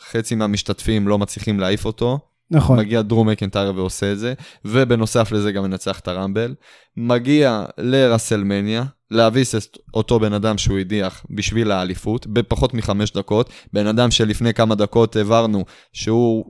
חצי 0.00 0.34
מהמשתתפים 0.34 1.08
לא 1.08 1.18
מצליחים 1.18 1.60
להעיף 1.60 1.84
אותו. 1.84 2.18
נכון. 2.50 2.78
מגיע 2.78 3.02
דרו 3.02 3.28
מקינטייר 3.28 3.72
ועושה 3.76 4.12
את 4.12 4.18
זה, 4.18 4.34
ובנוסף 4.64 5.32
לזה 5.32 5.52
גם 5.52 5.62
מנצח 5.62 5.98
את 5.98 6.08
ה 6.08 6.14
Rumble. 6.14 6.54
מגיע 6.96 7.64
ל 7.78 7.86
WrestleMania, 7.86 8.84
להביס 9.10 9.54
את 9.54 9.78
אותו 9.94 10.20
בן 10.20 10.32
אדם 10.32 10.58
שהוא 10.58 10.78
הדיח 10.78 11.26
בשביל 11.30 11.70
האליפות, 11.70 12.26
בפחות 12.26 12.74
מחמש 12.74 13.12
דקות. 13.12 13.50
בן 13.72 13.86
אדם 13.86 14.10
שלפני 14.10 14.54
כמה 14.54 14.74
דקות 14.74 15.16
הבהרנו 15.16 15.64
שהוא 15.92 16.44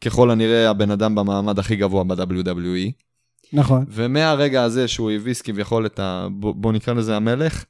ככל 0.00 0.30
הנראה 0.30 0.70
הבן 0.70 0.90
אדם 0.90 1.14
במעמד 1.14 1.58
הכי 1.58 1.76
גבוה 1.76 2.04
ב-WWE. 2.04 2.90
נכון. 3.52 3.84
ומהרגע 3.88 4.62
הזה 4.62 4.88
שהוא 4.88 5.10
הביס 5.10 5.42
כביכול 5.42 5.86
את 5.86 5.98
ה... 5.98 6.26
בוא 6.40 6.72
נקרא 6.72 6.94
לזה 6.94 7.16
המלך, 7.16 7.64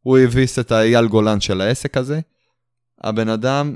הוא 0.00 0.18
הביס 0.18 0.58
את 0.58 0.72
האייל 0.72 1.06
גולן 1.06 1.40
של 1.40 1.60
העסק 1.60 1.96
הזה. 1.96 2.20
הבן 3.00 3.28
אדם 3.28 3.74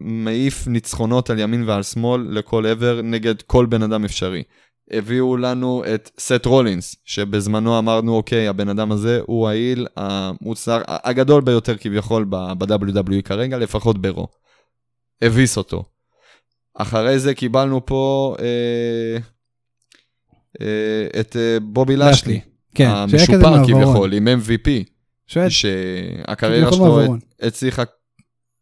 מעיף 0.00 0.66
ניצחונות 0.66 1.30
על 1.30 1.38
ימין 1.38 1.68
ועל 1.68 1.82
שמאל 1.82 2.26
לכל 2.30 2.66
עבר 2.66 3.00
נגד 3.02 3.42
כל 3.42 3.66
בן 3.66 3.82
אדם 3.82 4.04
אפשרי. 4.04 4.42
הביאו 4.90 5.36
לנו 5.36 5.82
את 5.94 6.10
סט 6.18 6.46
רולינס, 6.46 6.96
שבזמנו 7.04 7.78
אמרנו, 7.78 8.16
אוקיי, 8.16 8.48
הבן 8.48 8.68
אדם 8.68 8.92
הזה 8.92 9.20
הוא 9.26 9.48
העיל 9.48 9.86
המוצר 9.96 10.82
הגדול 10.86 11.42
ביותר 11.42 11.76
כביכול 11.76 12.26
ב-WWE 12.28 13.22
כרגע, 13.24 13.58
לפחות 13.58 13.98
ברו. 13.98 14.28
הביס 15.22 15.56
אותו. 15.56 15.84
אחרי 16.74 17.18
זה 17.18 17.34
קיבלנו 17.34 17.86
פה 17.86 18.34
אה, 18.40 19.18
אה, 20.60 21.20
את 21.20 21.36
אה, 21.36 21.60
בובי 21.60 21.96
לשלי, 21.96 22.40
כן, 22.74 22.88
המשופר. 22.88 23.64
כביכול, 23.66 24.12
עם 24.12 24.28
MVP, 24.28 24.70
שואל, 25.26 25.48
שהקריירה 25.48 26.72
שלו. 26.72 27.16
הצליחה 27.40 27.82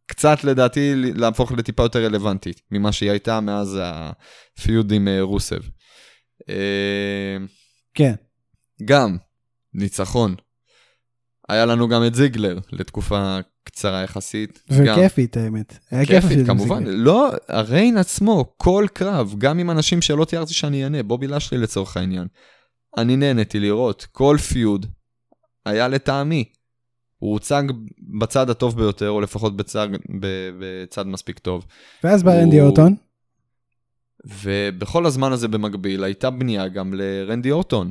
קצת 0.06 0.44
לדעתי 0.44 0.92
להפוך 0.96 1.52
לטיפה 1.52 1.82
יותר 1.82 2.04
רלוונטית 2.04 2.60
ממה 2.70 2.92
שהיא 2.92 3.10
הייתה 3.10 3.40
מאז 3.40 3.78
הפיוד 3.82 4.92
עם 4.92 5.08
אה, 5.08 5.22
רוסב. 5.22 5.60
אה, 6.48 7.36
כן. 7.94 8.14
גם, 8.84 9.16
ניצחון. 9.74 10.34
היה 11.48 11.66
לנו 11.66 11.88
גם 11.88 12.06
את 12.06 12.14
זיגלר 12.14 12.58
לתקופה 12.72 13.38
קצרה 13.64 14.02
יחסית. 14.02 14.62
וכיפית 14.68 15.36
האמת. 15.36 15.78
היה 15.90 16.06
כיף 16.06 16.24
כיפית, 16.28 16.46
כמובן. 16.46 16.84
לא, 16.86 17.30
הריין 17.48 17.96
עצמו, 17.96 18.54
כל 18.56 18.86
קרב, 18.92 19.34
גם 19.38 19.58
עם 19.58 19.70
אנשים 19.70 20.02
שלא 20.02 20.24
תיארתי 20.24 20.54
שאני 20.54 20.84
אהנה, 20.84 21.02
בובי 21.02 21.26
לשלי 21.26 21.58
לצורך 21.58 21.96
העניין. 21.96 22.26
אני 22.96 23.16
נהניתי 23.16 23.60
לראות, 23.60 24.06
כל 24.12 24.36
פיוד 24.52 24.86
היה 25.66 25.88
לטעמי. 25.88 26.44
הוא 27.24 27.32
הוצג 27.32 27.62
בצד 28.20 28.50
הטוב 28.50 28.76
ביותר, 28.76 29.10
או 29.10 29.20
לפחות 29.20 29.56
בצד, 29.56 29.88
בצד 30.58 31.06
מספיק 31.06 31.38
טוב. 31.38 31.66
ואז 32.04 32.22
בא 32.22 32.32
רנדי 32.32 32.58
הוא- 32.58 32.66
אורטון. 32.66 32.94
ובכל 34.42 35.06
הזמן 35.06 35.32
הזה 35.32 35.48
במקביל 35.48 36.04
הייתה 36.04 36.30
בנייה 36.30 36.68
גם 36.68 36.94
לרנדי 36.94 37.50
אורטון. 37.50 37.90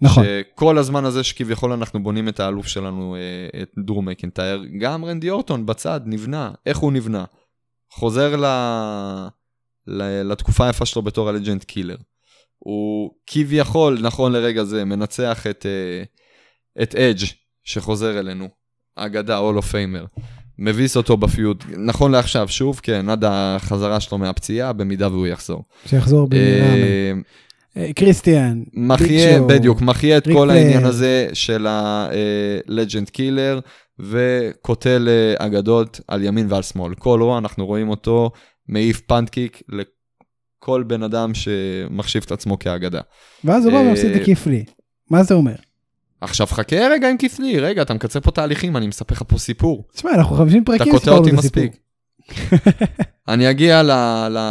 נכון. 0.00 0.24
שכל 0.24 0.78
הזמן 0.78 1.04
הזה 1.04 1.24
שכביכול 1.24 1.72
אנחנו 1.72 2.02
בונים 2.02 2.28
את 2.28 2.40
האלוף 2.40 2.66
שלנו, 2.66 3.16
אה, 3.16 3.62
את 3.62 3.70
דרום 3.86 4.08
מקנטייר, 4.08 4.64
גם 4.80 5.04
רנדי 5.04 5.30
אורטון 5.30 5.66
בצד 5.66 6.00
נבנה. 6.06 6.50
איך 6.66 6.78
הוא 6.78 6.92
נבנה? 6.92 7.24
חוזר 7.90 8.36
ל... 8.36 8.44
ל... 9.86 10.02
לתקופה 10.32 10.66
היפה 10.66 10.86
שלו 10.86 11.02
בתור 11.02 11.28
ה 11.28 11.33
Legend 11.33 11.64
Killer. 11.64 11.96
הוא 12.58 13.10
כביכול, 13.26 13.98
נכון 14.02 14.32
לרגע 14.32 14.64
זה, 14.64 14.84
מנצח 14.84 15.46
את, 15.46 15.66
אה, 15.66 16.02
את 16.82 16.94
אדג' 16.94 17.26
שחוזר 17.64 18.18
אלינו, 18.18 18.59
אגדה, 18.96 19.36
Hall 19.36 19.56
of 19.56 19.70
Famer. 19.70 20.04
מביס 20.58 20.96
אותו 20.96 21.16
ב 21.16 21.24
feud, 21.24 21.64
נכון 21.76 22.12
לעכשיו, 22.12 22.48
שוב, 22.48 22.80
כן, 22.82 23.08
עד 23.08 23.24
החזרה 23.26 24.00
שלו 24.00 24.18
מהפציעה, 24.18 24.72
במידה 24.72 25.08
והוא 25.08 25.26
יחזור. 25.26 25.64
שיחזור 25.86 26.28
במהרה. 26.28 26.74
אה, 26.74 27.12
אה, 27.76 27.92
קריסטיאן. 27.92 28.62
מחיה, 28.72 29.42
בדיוק, 29.42 29.80
מחיה 29.80 30.18
את 30.18 30.28
כל. 30.32 30.50
העניין 30.50 30.84
הזה 30.84 31.28
של 31.32 31.66
ה-Legend 31.66 33.10
Killer, 33.16 33.60
וקוטל 33.98 35.08
אגדות 35.38 36.00
על 36.08 36.24
ימין 36.24 36.46
ועל 36.50 36.62
שמאל. 36.62 36.94
כל 36.94 37.22
רוע 37.22 37.38
אנחנו 37.38 37.66
רואים 37.66 37.88
אותו 37.88 38.30
מעיף 38.68 39.00
punt 39.00 39.31
kick 39.31 39.62
לכל 39.68 40.82
בן 40.82 41.02
אדם 41.02 41.34
שמחשיב 41.34 42.22
את 42.26 42.32
עצמו 42.32 42.58
כאגדה. 42.58 43.00
ואז 43.44 43.64
הוא 43.64 43.72
בא 43.72 43.78
אה, 43.78 43.82
ומפסיד 43.82 44.16
לקית' 44.16 44.46
לי. 44.46 44.64
מה 45.10 45.22
זה 45.22 45.34
אומר? 45.34 45.54
עכשיו 46.20 46.46
חכה 46.46 46.76
רגע 46.76 47.10
עם 47.10 47.16
קית' 47.18 47.42
לי, 47.42 47.60
רגע, 47.60 47.82
אתה 47.82 47.94
מקצר 47.94 48.20
פה 48.20 48.30
תהליכים, 48.30 48.76
אני 48.76 48.86
מספר 48.86 49.14
לך 49.14 49.22
פה 49.28 49.38
סיפור. 49.38 49.84
תשמע, 49.94 50.10
אנחנו 50.14 50.36
50 50.36 50.62
אתה 50.62 50.72
פרקים 50.72 50.92
קוטע 50.92 51.04
סיפרנו 51.04 51.18
אותי 51.18 51.30
את 51.30 51.38
הסיפור. 51.38 51.62
מספיק. 51.62 51.80
אני 53.28 53.50
אגיע 53.50 53.82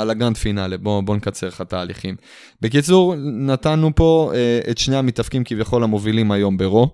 ל 0.06 0.11
grand 0.11 0.38
finale, 0.38 0.78
בוא, 0.78 1.02
בוא 1.02 1.16
נקצר 1.16 1.48
לך 1.48 1.62
תהליכים. 1.62 2.16
בקיצור, 2.62 3.16
נתנו 3.18 3.96
פה 3.96 4.32
אה, 4.36 4.60
את 4.72 4.78
שני 4.78 4.96
המתאבקים 4.96 5.44
כביכול 5.44 5.84
המובילים 5.84 6.32
היום 6.32 6.58
ב 6.58 6.65
Raw, 6.65 6.92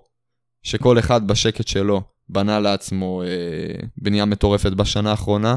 שכל 0.62 0.98
אחד 0.98 1.26
בשקט 1.26 1.68
שלו 1.68 2.02
בנה 2.28 2.60
לעצמו 2.60 3.22
אה, 3.22 3.28
בנייה 3.96 4.24
מטורפת 4.24 4.72
בשנה 4.72 5.10
האחרונה, 5.10 5.56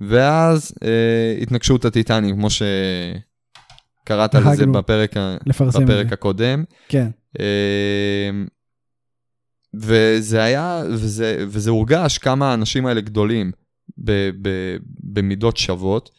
ואז 0.00 0.74
אה, 0.84 1.42
התנגשות 1.42 1.84
הטיטנים, 1.84 2.36
כמו 2.36 2.48
שקראת 2.50 4.34
לזה 4.34 4.66
בפרק, 4.66 5.16
את 5.16 5.48
בפרק. 5.74 6.12
הקודם. 6.12 6.64
כן. 6.88 7.08
אמ, 7.38 8.46
וזה 9.74 10.42
היה, 10.42 10.82
וזה, 10.90 11.44
וזה 11.48 11.70
הורגש 11.70 12.18
כמה 12.18 12.50
האנשים 12.50 12.86
האלה 12.86 13.00
גדולים 13.00 13.52
ב, 13.98 14.30
ב, 14.42 14.76
במידות 15.02 15.56
שוות, 15.56 16.10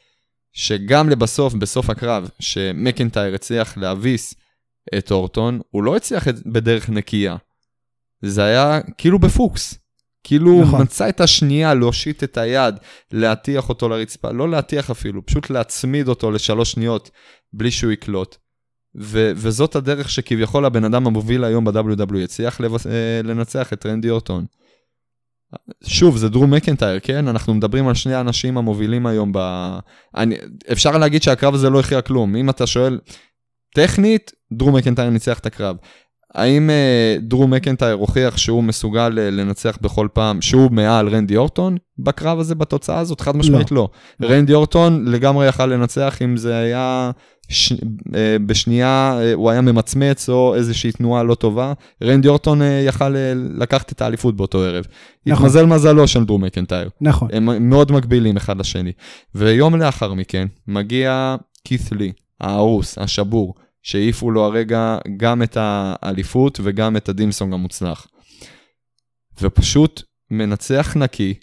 שגם 0.53 1.09
לבסוף, 1.09 1.53
בסוף 1.53 1.89
הקרב, 1.89 2.29
שמקנטייר 2.39 3.35
הצליח 3.35 3.77
להביס 3.77 4.35
את 4.97 5.11
אורטון, 5.11 5.59
הוא 5.69 5.83
לא 5.83 5.95
הצליח 5.95 6.27
בדרך 6.45 6.89
נקייה. 6.89 7.35
זה 8.21 8.43
היה 8.43 8.79
כאילו 8.97 9.19
בפוקס. 9.19 9.83
כאילו 10.23 10.51
נכון. 10.51 10.67
נכון. 10.67 10.81
מצא 10.81 11.09
את 11.09 11.21
השנייה 11.21 11.73
להושיט 11.73 12.23
את 12.23 12.37
היד, 12.37 12.75
להטיח 13.11 13.69
אותו 13.69 13.89
לרצפה, 13.89 14.31
לא 14.31 14.49
להטיח 14.49 14.91
אפילו, 14.91 15.25
פשוט 15.25 15.49
להצמיד 15.49 16.07
אותו 16.07 16.31
לשלוש 16.31 16.71
שניות 16.71 17.11
בלי 17.53 17.71
שהוא 17.71 17.91
יקלוט. 17.91 18.37
ו- 18.99 19.31
וזאת 19.35 19.75
הדרך 19.75 20.09
שכביכול 20.09 20.65
הבן 20.65 20.83
אדם 20.83 21.07
המוביל 21.07 21.43
היום 21.43 21.65
ב-WW 21.65 22.17
הצליח 22.23 22.61
לבס- 22.61 22.87
אה, 22.87 23.21
לנצח 23.23 23.73
את 23.73 23.85
רנדי 23.85 24.09
אורטון. 24.09 24.45
שוב, 25.83 26.17
זה 26.17 26.29
דרום 26.29 26.53
מקנטייר, 26.53 26.99
כן? 26.99 27.27
אנחנו 27.27 27.53
מדברים 27.53 27.87
על 27.87 27.93
שני 27.93 28.13
האנשים 28.13 28.57
המובילים 28.57 29.05
היום 29.05 29.31
ב... 29.33 29.37
אני... 30.15 30.35
אפשר 30.71 30.97
להגיד 30.97 31.23
שהקרב 31.23 31.53
הזה 31.53 31.69
לא 31.69 31.79
הכריע 31.79 32.01
כלום. 32.01 32.35
אם 32.35 32.49
אתה 32.49 32.67
שואל, 32.67 32.99
טכנית, 33.75 34.31
דרום 34.53 34.75
מקנטייר 34.75 35.09
ניצח 35.09 35.39
את 35.39 35.45
הקרב. 35.45 35.75
האם 36.33 36.69
אה, 36.69 37.17
דרום 37.21 37.53
מקנטייר 37.53 37.93
הוכיח 37.93 38.37
שהוא 38.37 38.63
מסוגל 38.63 39.19
אה, 39.19 39.29
לנצח 39.29 39.77
בכל 39.81 40.07
פעם, 40.13 40.41
שהוא 40.41 40.71
מעל 40.71 41.09
רנדי 41.09 41.35
אורטון 41.37 41.77
בקרב 41.99 42.39
הזה, 42.39 42.55
בתוצאה 42.55 42.99
הזאת? 42.99 43.21
חד 43.21 43.37
משמעית 43.37 43.71
לא. 43.71 43.89
לא. 44.19 44.27
רנדי 44.27 44.53
אורטון 44.53 45.05
לגמרי 45.05 45.47
יכל 45.47 45.65
לנצח 45.65 46.21
אם 46.21 46.37
זה 46.37 46.55
היה 46.57 47.11
ש... 47.49 47.73
אה, 48.15 48.37
בשנייה, 48.45 49.19
אה, 49.21 49.33
הוא 49.33 49.49
היה 49.49 49.61
ממצמץ 49.61 50.29
או 50.29 50.55
איזושהי 50.55 50.91
תנועה 50.91 51.23
לא 51.23 51.35
טובה. 51.35 51.73
רנדי 52.03 52.27
אורטון 52.27 52.61
אה, 52.61 52.83
יכל 52.87 53.09
לקחת 53.57 53.91
את 53.91 54.01
האליפות 54.01 54.35
באותו 54.35 54.63
ערב. 54.63 54.85
נכון. 55.25 55.45
התמזל 55.45 55.65
מזלו 55.65 56.07
של 56.07 56.25
דרום 56.25 56.43
מקנטייר. 56.43 56.89
נכון. 57.01 57.29
הם 57.33 57.69
מאוד 57.69 57.91
מקבילים 57.91 58.37
אחד 58.37 58.57
לשני. 58.57 58.91
ויום 59.35 59.75
לאחר 59.75 60.13
מכן 60.13 60.47
מגיע 60.67 61.35
כית' 61.63 61.91
לי, 61.91 62.11
ההרוס, 62.41 62.97
השבור, 62.97 63.53
שהעיפו 63.83 64.31
לו 64.31 64.45
הרגע 64.45 64.97
גם 65.17 65.43
את 65.43 65.57
האליפות 65.59 66.59
וגם 66.63 66.97
את 66.97 67.09
הדימסונג 67.09 67.53
המוצלח. 67.53 68.07
ופשוט 69.41 70.01
מנצח 70.31 70.97
נקי 70.97 71.33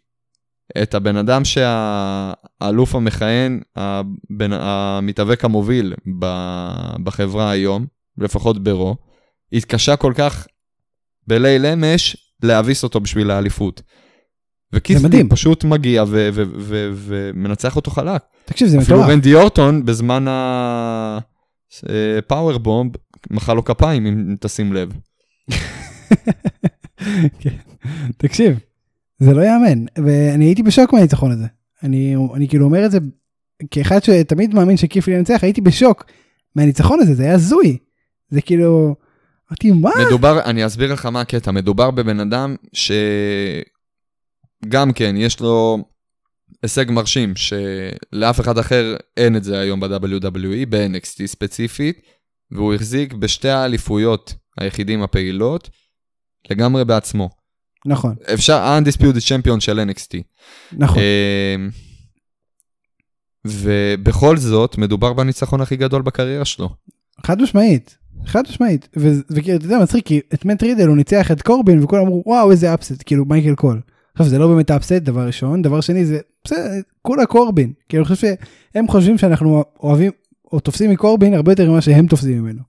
את 0.83 0.95
הבן 0.95 1.17
אדם 1.17 1.43
שהאלוף 1.45 2.95
המכהן, 2.95 3.61
הבן, 3.77 4.51
המתאבק 4.53 5.45
המוביל 5.45 5.95
ב- 6.19 6.97
בחברה 7.05 7.51
היום, 7.51 7.87
לפחות 8.19 8.65
ברו, 8.65 8.97
התקשה 9.53 9.97
כל 9.97 10.13
כך 10.17 10.47
בליל 11.27 11.67
אמש 11.67 12.17
להביס 12.43 12.83
אותו 12.85 13.01
בשביל 13.01 13.31
האליפות. 13.31 13.83
מדהים. 15.03 15.29
פשוט 15.29 15.65
מגיע 15.65 16.03
ו- 16.03 16.29
ו- 16.33 16.43
ו- 16.59 16.91
ומנצח 16.95 17.77
אותו 17.77 17.91
חלק. 17.91 18.23
תקשיב, 18.45 18.69
זה 18.69 18.79
אפילו 18.79 18.99
מטורף. 18.99 19.11
רנדי 19.13 19.35
אורטון 19.35 19.85
בזמן 19.85 20.25
הפאוור 21.83 22.59
בומב 22.59 22.93
מחא 23.31 23.53
לו 23.53 23.65
כפיים 23.65 24.07
אם 24.07 24.37
תשים 24.41 24.73
לב. 24.73 24.93
כן. 27.41 27.57
תקשיב, 28.17 28.59
זה 29.21 29.33
לא 29.35 29.43
יאמן, 29.43 29.85
ואני 30.05 30.45
הייתי 30.45 30.63
בשוק 30.63 30.93
מהניצחון 30.93 31.31
הזה. 31.31 31.47
אני, 31.83 32.15
אני 32.35 32.49
כאילו 32.49 32.65
אומר 32.65 32.87
את 32.87 32.91
זה 32.91 32.99
כאחד 33.71 34.03
שתמיד 34.03 34.55
מאמין 34.55 34.77
שכיף 34.77 35.09
לי 35.09 35.17
לנצח, 35.17 35.39
הייתי 35.43 35.61
בשוק 35.61 36.05
מהניצחון 36.57 37.01
הזה, 37.01 37.15
זה 37.15 37.23
היה 37.23 37.35
הזוי. 37.35 37.79
זה 38.29 38.41
כאילו, 38.41 38.95
אמרתי, 39.51 39.71
מה? 39.71 39.91
מדובר, 40.07 40.41
אני 40.45 40.67
אסביר 40.67 40.93
לך 40.93 41.07
מה 41.07 41.21
הקטע, 41.21 41.51
מדובר 41.51 41.91
בבן 41.91 42.21
אדם 42.21 42.57
שגם 44.63 44.93
כן, 44.93 45.15
יש 45.19 45.41
לו 45.41 45.79
הישג 46.63 46.91
מרשים, 46.91 47.35
שלאף 47.37 48.41
אחד 48.41 48.59
אחר 48.59 48.97
אין 49.17 49.37
את 49.37 49.45
זה 49.45 49.59
היום 49.59 49.81
ב-WWE, 49.81 50.67
ב-NXT 50.69 51.27
ספציפית, 51.27 52.01
והוא 52.51 52.75
החזיק 52.75 53.13
בשתי 53.13 53.49
האליפויות 53.49 54.35
היחידים 54.59 55.03
הפעילות, 55.03 55.71
לגמרי 56.51 56.85
בעצמו. 56.85 57.40
נכון, 57.87 58.15
אפשר, 58.35 58.57
ה-Undisputed 58.57 59.29
Champion 59.29 59.61
של 59.61 59.81
NXT. 59.91 60.19
נכון. 60.73 61.03
אמ, 61.03 61.71
ובכל 63.45 64.37
זאת, 64.37 64.79
מדובר 64.79 65.13
בניצחון 65.13 65.61
הכי 65.61 65.77
גדול 65.77 66.03
בקריירה 66.03 66.45
שלו. 66.45 66.69
חד 67.27 67.43
משמעית, 67.43 67.99
חד 68.27 68.43
משמעית. 68.49 68.89
וכאילו, 69.31 69.57
אתה 69.57 69.65
יודע, 69.65 69.79
מצחיק, 69.79 70.07
כי 70.07 70.21
את 70.35 70.45
מט 70.45 70.63
רידל 70.63 70.87
הוא 70.87 70.97
ניצח 70.97 71.31
את 71.31 71.43
קורבין, 71.43 71.83
וכולם 71.83 72.03
אמרו, 72.03 72.23
וואו, 72.27 72.51
איזה 72.51 72.75
upset, 72.75 73.03
כאילו, 73.07 73.25
מייקל 73.25 73.55
קול. 73.55 73.81
עכשיו, 74.15 74.29
זה 74.29 74.39
לא 74.39 74.49
באמת 74.49 74.71
upset, 74.71 74.93
דבר 74.93 75.27
ראשון. 75.27 75.63
דבר 75.63 75.81
שני, 75.81 76.05
זה, 76.05 76.19
בסדר, 76.45 76.71
כולה 77.03 77.27
קורבין. 77.27 77.73
כאילו, 77.89 78.05
אני 78.05 78.15
חושב 78.15 78.29
שהם 78.75 78.89
חושבים 78.89 79.19
שאנחנו 79.19 79.65
אוהבים, 79.83 80.11
או 80.53 80.61
תופסים 80.61 80.91
מקורבין 80.91 81.35
הרבה 81.35 81.53
יותר 81.53 81.71
ממה 81.71 81.81
שהם 81.81 82.07
תופסים 82.07 82.43
ממנו. 82.43 82.63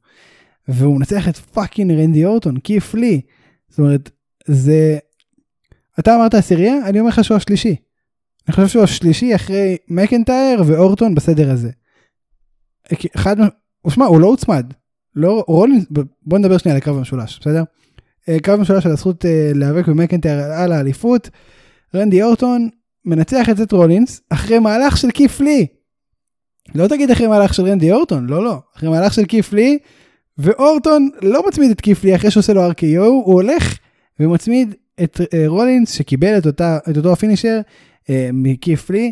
והוא 0.67 0.97
מנצח 0.97 1.29
את 1.29 1.37
fucking 1.37 1.91
רנדי 1.91 2.25
אורטון, 2.25 2.57
קית' 2.57 2.93
לי. 2.93 3.21
זאת 3.69 3.79
אומרת, 3.79 4.09
זה... 4.45 4.97
אתה 5.99 6.15
אמרת 6.15 6.33
עשירייה, 6.33 6.75
אני 6.85 6.99
אומר 6.99 7.09
לך 7.09 7.23
שהוא 7.23 7.37
השלישי. 7.37 7.75
אני 8.47 8.55
חושב 8.55 8.67
שהוא 8.67 8.83
השלישי 8.83 9.35
אחרי 9.35 9.77
מקנטייר 9.87 10.63
ואורטון 10.65 11.15
בסדר 11.15 11.51
הזה. 11.51 11.69
אחד, 13.15 13.35
שמע, 13.89 14.05
הוא 14.05 14.21
לא 14.21 14.27
הוצמד. 14.27 14.73
לא, 15.15 15.43
רולינס, 15.47 15.85
בוא 16.21 16.39
נדבר 16.39 16.57
שנייה 16.57 16.75
על 16.75 16.81
הקרב 16.81 16.97
המשולש, 16.97 17.39
בסדר? 17.39 17.63
אה, 18.29 18.39
קרב 18.39 18.59
המשולש 18.59 18.85
על 18.85 18.91
הזכות 18.91 19.25
אה, 19.25 19.51
להיאבק 19.55 19.87
במקנטייר 19.87 20.39
על 20.39 20.71
האליפות. 20.71 21.29
רנדי 21.95 22.23
אורטון 22.23 22.69
מנצח 23.05 23.49
את 23.49 23.57
זט 23.57 23.71
רולינס 23.71 24.21
אחרי 24.29 24.59
מהלך 24.59 24.97
של 24.97 25.11
כיף 25.13 25.39
לי. 25.39 25.67
לא 26.75 26.87
תגיד 26.87 27.11
אחרי 27.11 27.27
מהלך 27.27 27.53
של 27.53 27.63
רנדי 27.63 27.91
אורטון, 27.91 28.27
לא, 28.27 28.43
לא. 28.43 28.59
אחרי 28.77 28.89
מהלך 28.89 29.13
של 29.13 29.25
כיף 29.25 29.53
לי, 29.53 29.77
ואורטון 30.37 31.09
לא 31.21 31.47
מצמיד 31.47 31.71
את 31.71 31.81
כיף 31.81 32.03
לי 32.03 32.15
אחרי 32.15 32.31
שעושה 32.31 32.53
לו 32.53 32.71
RKO, 32.71 32.99
הוא 32.99 33.33
הולך 33.33 33.77
ומצמיד 34.21 34.75
את 35.03 35.21
אה, 35.33 35.43
רולינס 35.47 35.91
שקיבל 35.91 36.37
את, 36.37 36.45
אותה, 36.45 36.79
את 36.89 36.97
אותו 36.97 37.13
ה 37.13 37.19
finisher 37.19 37.61
אה, 38.09 38.29
מקית' 38.33 38.89
לי. 38.89 39.11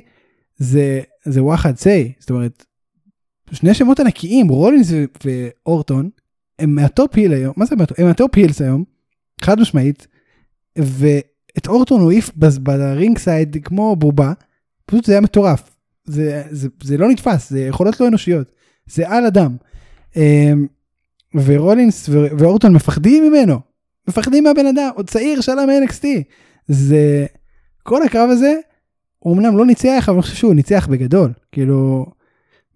זה, 0.58 1.02
זה 1.26 1.44
וואחד 1.44 1.78
סיי, 1.78 2.12
זאת 2.20 2.30
אומרת, 2.30 2.66
שני 3.52 3.74
שמות 3.74 4.00
ענקיים, 4.00 4.48
רולינס 4.48 4.92
ואורטון, 5.26 6.10
הם 6.60 6.76
מה 6.76 6.92
top 6.92 7.16
heel 7.16 7.34
היום, 7.34 7.54
מה 7.58 7.66
זה 7.66 7.76
מה 7.76 7.84
top? 7.84 8.00
הם 8.00 8.08
מה 8.08 8.19
top 8.19 8.36
heels 8.36 8.62
היום, 8.62 8.84
חד 9.42 9.60
משמעית, 9.60 10.08
ואת 10.78 11.68
אורטון 11.68 12.02
הוא 12.02 12.12
העיף 12.12 12.32
ב 12.36 13.18
ringside 13.18 13.58
כמו 13.64 13.96
בובה, 13.96 14.34
פשוט 14.86 15.06
זה 15.06 15.14
היה 15.14 15.22
מטורף. 15.22 15.76
זה, 16.06 16.44
זה, 16.52 16.68
זה 16.84 16.98
לא 16.98 17.10
נתפס, 17.10 17.50
זה 17.50 17.60
יכולות 17.60 18.00
לא 18.00 18.08
אנושיות, 18.08 18.52
זה 18.86 19.10
על 19.10 19.26
אדם. 19.26 19.56
אמ, 20.16 20.68
ורולינס 21.36 22.10
ואורטון 22.10 22.74
מפחדים 22.74 23.24
ממנו, 23.24 23.60
מפחדים 24.10 24.44
מהבן 24.44 24.66
אדם, 24.66 24.90
עוד 24.96 25.10
צעיר 25.10 25.42
שעלה 25.42 25.66
מ-NXT. 25.66 26.06
זה, 26.68 27.26
כל 27.84 28.04
הקרב 28.04 28.30
הזה, 28.30 28.54
הוא 29.20 29.38
אמנם 29.38 29.58
לא 29.58 29.66
ניצח, 29.66 30.04
אבל 30.08 30.14
אני 30.14 30.22
חושב 30.22 30.36
שהוא 30.36 30.54
ניצח 30.54 30.88
בגדול. 30.88 31.34
כאילו, 31.52 32.06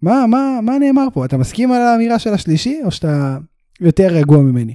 מה, 0.02 0.26
מה, 0.26 0.60
מה 0.62 0.78
נאמר 0.78 1.06
פה? 1.14 1.24
אתה 1.24 1.36
מסכים 1.36 1.72
על 1.72 1.82
האמירה 1.82 2.18
של 2.18 2.34
השלישי, 2.34 2.80
או 2.84 2.90
שאתה 2.90 3.38
יותר 3.80 4.06
רגוע 4.06 4.38
ממני? 4.38 4.74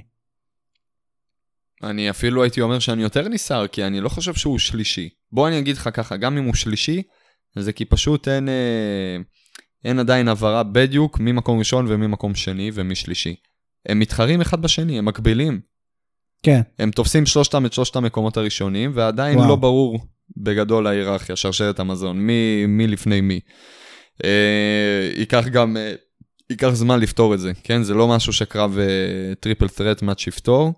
אני 1.82 2.10
אפילו 2.10 2.42
הייתי 2.42 2.60
אומר 2.60 2.78
שאני 2.78 3.02
יותר 3.02 3.28
נסער, 3.28 3.66
כי 3.66 3.84
אני 3.84 4.00
לא 4.00 4.08
חושב 4.08 4.34
שהוא 4.34 4.58
שלישי. 4.58 5.08
בוא 5.32 5.48
אני 5.48 5.58
אגיד 5.58 5.76
לך 5.76 5.88
ככה, 5.92 6.16
גם 6.16 6.38
אם 6.38 6.44
הוא 6.44 6.54
שלישי, 6.54 7.02
זה 7.58 7.72
כי 7.72 7.84
פשוט 7.84 8.28
אין, 8.28 8.48
אה, 8.48 9.16
אין 9.84 9.98
עדיין 9.98 10.28
הבהרה 10.28 10.62
בדיוק 10.62 11.20
ממקום 11.20 11.58
ראשון 11.58 11.86
וממקום 11.88 12.34
שני 12.34 12.70
ומשלישי. 12.74 13.34
הם 13.88 13.98
מתחרים 13.98 14.40
אחד 14.40 14.62
בשני, 14.62 14.98
הם 14.98 15.04
מקבילים. 15.04 15.60
כן, 16.42 16.60
הם 16.78 16.90
תופסים 16.90 17.26
שלושתם 17.26 17.66
את 17.66 17.72
שלושת 17.72 17.96
המקומות 17.96 18.36
הראשונים, 18.36 18.90
ועדיין 18.94 19.38
וואו. 19.38 19.48
לא 19.48 19.56
ברור 19.56 19.98
בגדול 20.36 20.86
ההיררכיה, 20.86 21.36
שרשרת 21.36 21.80
המזון, 21.80 22.18
מי, 22.18 22.66
מי 22.66 22.86
לפני 22.86 23.20
מי. 23.20 23.40
אה, 24.24 25.10
ייקח 25.16 25.48
גם, 25.48 25.76
אה, 25.76 25.94
ייקח 26.50 26.68
זמן 26.68 27.00
לפתור 27.00 27.34
את 27.34 27.40
זה, 27.40 27.52
כן? 27.64 27.82
זה 27.82 27.94
לא 27.94 28.08
משהו 28.08 28.32
שקרב 28.32 28.78
triple 29.40 29.68
threat 29.68 30.02
match 30.02 30.26
יפתור, 30.26 30.72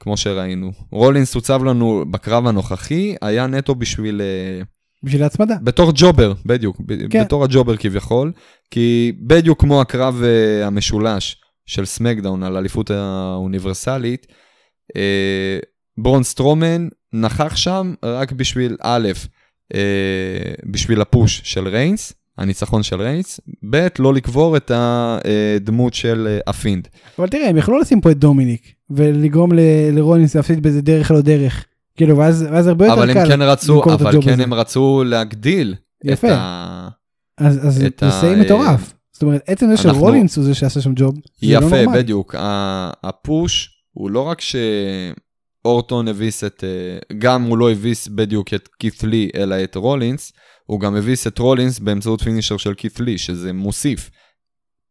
כמו 0.00 0.16
שראינו. 0.16 0.72
רולינס 0.90 1.34
הוצב 1.34 1.64
לנו 1.64 2.04
בקרב 2.10 2.46
הנוכחי, 2.46 3.14
היה 3.22 3.46
נטו 3.46 3.74
בשביל... 3.74 4.20
אה, 4.20 4.62
בשביל 5.02 5.22
ההצמדה. 5.22 5.54
בתור 5.62 5.92
jobber, 5.94 6.32
בדיוק, 6.46 6.76
ב- 6.86 7.08
כן. 7.10 7.24
בתור 7.24 7.44
ה 7.44 7.49
jobber 7.49 7.76
כביכול, 7.76 8.32
כי 8.70 9.12
בדיוק 9.20 9.60
כמו 9.60 9.80
הקרב 9.80 10.22
אה, 10.22 10.66
המשולש 10.66 11.36
של 11.66 11.84
סמקדאון 11.84 12.42
על 12.42 12.56
האליפות 12.56 12.90
האוניברסלית, 12.90 14.26
אה, 14.92 15.64
ברון 15.98 16.22
סטרומן 16.22 16.88
נכח 17.12 17.56
שם 17.56 17.94
רק 18.04 18.32
בשביל 18.32 18.76
א', 18.82 19.08
אה, 19.72 19.76
בשביל 20.70 21.00
ה 21.00 21.08
push 21.08 21.40
של 21.44 21.68
ריינס, 21.68 22.12
הניצחון 22.38 22.82
של 22.82 23.00
ריינס, 23.02 23.40
ב', 23.70 23.86
לא 23.98 24.14
לקבור 24.14 24.56
את 24.56 24.70
הדמות 24.74 25.94
של 25.94 26.38
הפינד. 26.46 26.88
אבל 27.18 27.28
תראה, 27.28 27.48
הם 27.48 27.56
יכלו 27.56 27.78
לשים 27.80 28.00
פה 28.00 28.10
את 28.10 28.18
דומיניק, 28.18 28.72
ולגרום 28.90 29.52
ל- 29.52 29.60
לרולינס 29.92 30.36
להפסיד 30.36 30.62
באיזה 30.62 30.82
דרך 30.82 31.10
לא 31.10 31.20
דרך. 31.20 31.64
כאילו, 31.96 32.16
ואז 32.18 32.46
ואז 32.52 32.66
הרבה 32.66 32.86
יותר 32.86 32.98
אבל 32.98 33.12
קל 33.14 33.20
הם 33.20 33.28
כן 33.28 33.42
רצו, 33.42 33.82
אבל 33.84 34.22
כן 34.22 34.32
הזה. 34.32 34.42
הם 34.42 34.54
רצו 34.54 35.02
להגדיל 35.06 35.74
יפה. 36.04 36.28
את 36.28 36.32
ה... 36.36 36.88
אז 37.38 37.66
אז 37.68 37.84
את 37.84 38.02
זה 38.20 38.30
ה- 38.32 38.36
מטורף. 38.36 38.92
זאת 39.12 39.22
אומרת, 39.22 39.40
עצם 39.46 39.66
זה 39.66 39.72
אנחנו- 39.72 39.90
שרולינס 40.00 40.36
הוא 40.36 40.44
זה 40.44 40.54
שעשה 40.54 40.80
שם 40.80 40.92
ג'וב, 40.96 41.14
לא 41.14 41.20
יפה, 41.42 41.60
נורמלי. 41.82 41.86
בדיוק. 42.02 42.34
הפוש 43.04 43.73
הוא 43.94 44.10
לא 44.10 44.20
רק 44.20 44.40
שאורטון 44.40 46.08
הביס 46.08 46.44
את, 46.44 46.64
אה, 46.64 47.16
גם 47.18 47.42
הוא 47.42 47.58
לא 47.58 47.70
הביס 47.70 48.08
בדיוק 48.08 48.54
את 48.54 48.68
כית 48.78 49.02
לי, 49.02 49.30
אלא 49.34 49.64
את 49.64 49.74
רולינס, 49.74 50.32
הוא 50.66 50.80
גם 50.80 50.96
הביס 50.96 51.26
את 51.26 51.38
רולינס 51.38 51.78
באמצעות 51.78 52.22
פינישר 52.22 52.56
של 52.56 52.74
כית 52.74 53.00
לי, 53.00 53.18
שזה 53.18 53.52
מוסיף. 53.52 54.10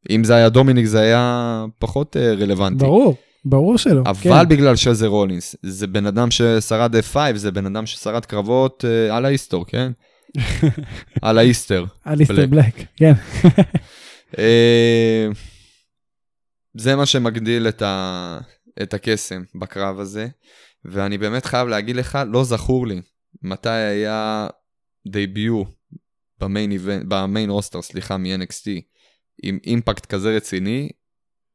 אם 0.10 0.24
זה 0.24 0.36
היה 0.36 0.50
דומיניק 0.50 0.86
זה 0.86 1.00
היה 1.00 1.66
פחות 1.80 2.18
אה, 2.18 2.34
רלוונטי. 2.34 2.86
ברור, 2.86 3.16
ברור 3.46 3.78
שלא. 3.78 4.02
אבל 4.06 4.22
כן. 4.22 4.50
בגלל 4.50 4.76
שזה 4.76 5.08
רולינס, 5.08 5.56
זה 5.64 5.88
בן 5.88 6.06
אדם 6.06 6.32
ששרד 6.32 6.96
F5, 6.96 7.18
זה 7.36 7.52
בן 7.52 7.66
אדם 7.66 7.86
ששרד 7.86 8.26
קרבות 8.26 8.86
אה, 8.88 9.18
על 9.18 9.26
ההיסטור, 9.26 9.66
כן? 9.66 9.92
על 11.22 11.38
ההיסטר. 11.38 11.86
אליסטר 12.08 12.36
בלק. 12.36 12.50
בלק, 12.50 12.88
כן. 12.96 13.14
אה, 14.40 15.28
זה 16.78 16.96
מה 16.96 17.06
שמגדיל 17.06 17.68
את, 17.68 17.82
ה... 17.82 18.40
את 18.82 18.94
הקסם 18.94 19.44
בקרב 19.56 20.00
הזה, 20.00 20.28
ואני 20.86 21.18
באמת 21.18 21.46
חייב 21.46 21.68
להגיד 21.68 21.96
לך, 21.96 22.20
לא 22.32 22.44
זכור 22.44 22.88
לי 22.88 23.02
מתי 23.42 23.70
היה 23.70 24.48
דייביו 25.08 25.64
במיין, 26.40 26.72
במיין 27.08 27.50
רוסטר, 27.50 27.82
סליחה, 27.82 28.18
מ-NXT, 28.18 28.66
עם 29.44 29.58
אימפקט 29.66 30.06
כזה 30.06 30.36
רציני, 30.36 30.90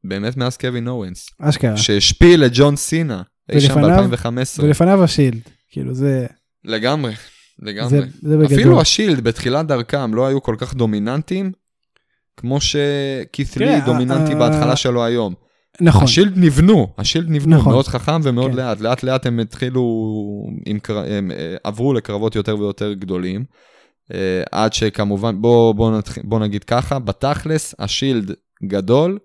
באמת 0.04 0.36
מאז 0.36 0.56
קווין 0.56 0.88
אורנס, 0.88 1.28
אשכרה. 1.40 1.76
שהשפיל 1.76 2.44
את 2.44 2.50
ג'ון 2.54 2.76
סינה, 2.76 3.22
אי 3.52 3.60
שם 3.60 3.76
ולפניו- 3.76 4.08
ב-2015. 4.10 4.62
ולפניו 4.64 5.04
השילד. 5.04 5.40
כאילו, 5.70 5.94
זה 5.94 6.26
לגמרי, 6.64 7.14
לגמרי. 7.58 7.90
זה- 7.90 8.06
זה 8.22 8.36
בגדול. 8.38 8.46
אפילו 8.58 8.80
השילד 8.80 9.20
בתחילת 9.20 9.66
דרכם 9.66 10.14
לא 10.14 10.26
היו 10.26 10.42
כל 10.42 10.56
כך 10.58 10.74
דומיננטיים, 10.74 11.52
כמו 12.36 12.58
שכית 12.60 13.48
תראה, 13.54 13.74
לי 13.74 13.80
דומיננטי 13.86 14.34
בהתחלה 14.34 14.76
שלו 14.76 15.04
היום. 15.04 15.34
נכון. 15.80 16.04
השילד 16.04 16.32
נבנו, 16.36 16.92
השילד 16.98 17.30
נבנו, 17.30 17.56
נכון. 17.56 17.72
מאוד 17.72 17.86
חכם 17.86 18.20
ומאוד 18.22 18.50
כן. 18.50 18.56
לאט. 18.56 18.80
לאט 18.80 19.02
לאט 19.02 19.26
הם 19.26 19.40
התחילו, 19.40 19.82
עם, 20.66 20.78
הם 21.06 21.30
אה, 21.30 21.56
עברו 21.64 21.92
לקרבות 21.92 22.36
יותר 22.36 22.58
ויותר 22.58 22.92
גדולים. 22.92 23.44
אה, 24.14 24.42
עד 24.52 24.72
שכמובן, 24.72 25.42
בוא, 25.42 25.74
בוא, 25.74 25.98
נתח... 25.98 26.18
בוא 26.24 26.38
נגיד 26.38 26.64
ככה, 26.64 26.98
בתכלס 26.98 27.74
השילד 27.78 28.32
גדול, 28.64 29.18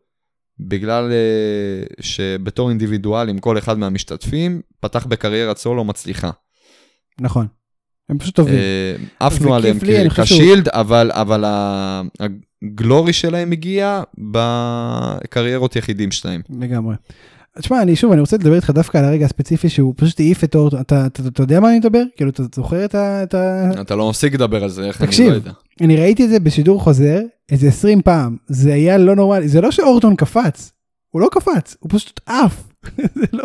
בגלל 0.60 1.12
אה, 1.12 1.84
שבתור 2.02 2.70
אינדיבידואלים 2.70 3.40
כל 3.40 3.58
אחד 3.58 3.78
מהמשתתפים 3.78 4.62
פתח 4.80 5.06
בקריירת 5.06 5.58
סולו 5.58 5.84
מצליחה. 5.84 6.32
נכון. 7.22 7.48
הם 8.10 8.20
פשוט 8.20 8.36
טובים. 8.36 8.60
עפנו 9.20 9.56
עליהם 9.56 9.78
כשילד, 10.24 10.68
אבל, 10.70 11.12
אבל 11.14 11.46
הגלורי 12.64 13.14
שלהם 13.14 13.52
הגיע 13.52 14.02
בקריירות 14.18 15.76
יחידים 15.76 16.12
שלהם. 16.12 16.42
לגמרי. 16.60 16.96
תשמע, 17.60 17.82
אני 17.82 17.96
שוב, 17.96 18.12
אני 18.12 18.22
רוצה 18.22 18.38
לדבר 18.38 18.56
איתך 18.56 18.70
דווקא 18.70 18.98
על 18.98 19.06
הרגע 19.06 19.26
הספציפי 19.26 19.70
שהוא 19.70 19.94
פשוט 19.98 20.20
העיף 20.20 20.44
את 20.44 20.56
אורטון. 20.56 20.82
אתה, 20.82 21.06
אתה, 21.06 21.24
אתה 21.28 21.44
יודע 21.44 21.60
מה 21.60 21.70
אני 21.70 21.80
מדבר? 21.80 22.04
כאילו, 22.16 22.30
אתה 22.30 22.44
זוכר 22.56 22.86
את 22.86 22.96
ה... 22.96 23.24
את 23.24 23.34
ה... 23.34 23.72
אתה 23.82 23.96
לא 23.96 24.10
מפסיק 24.10 24.34
לדבר 24.34 24.64
על 24.64 24.70
זה, 24.70 24.86
איך 24.86 25.02
אני 25.02 25.08
תקשיב. 25.08 25.30
לא 25.30 25.36
יודע. 25.36 25.52
אני 25.82 25.96
ראיתי 25.96 26.26
את 26.26 26.30
זה 26.30 26.40
בשידור 26.40 26.82
חוזר 26.82 27.20
איזה 27.52 27.68
20 27.68 28.02
פעם. 28.02 28.38
זה 28.48 28.74
היה 28.74 28.98
לא 28.98 29.16
נורמלי. 29.16 29.48
זה 29.48 29.62
לא 29.62 29.72
שאורטון 29.72 30.16
קפץ. 30.16 30.72
הוא 31.10 31.22
לא 31.22 31.28
קפץ, 31.32 31.76
הוא 31.80 31.90
פשוט 31.94 32.20
עף. 32.26 32.64
זה 33.16 33.26
לא, 33.34 33.44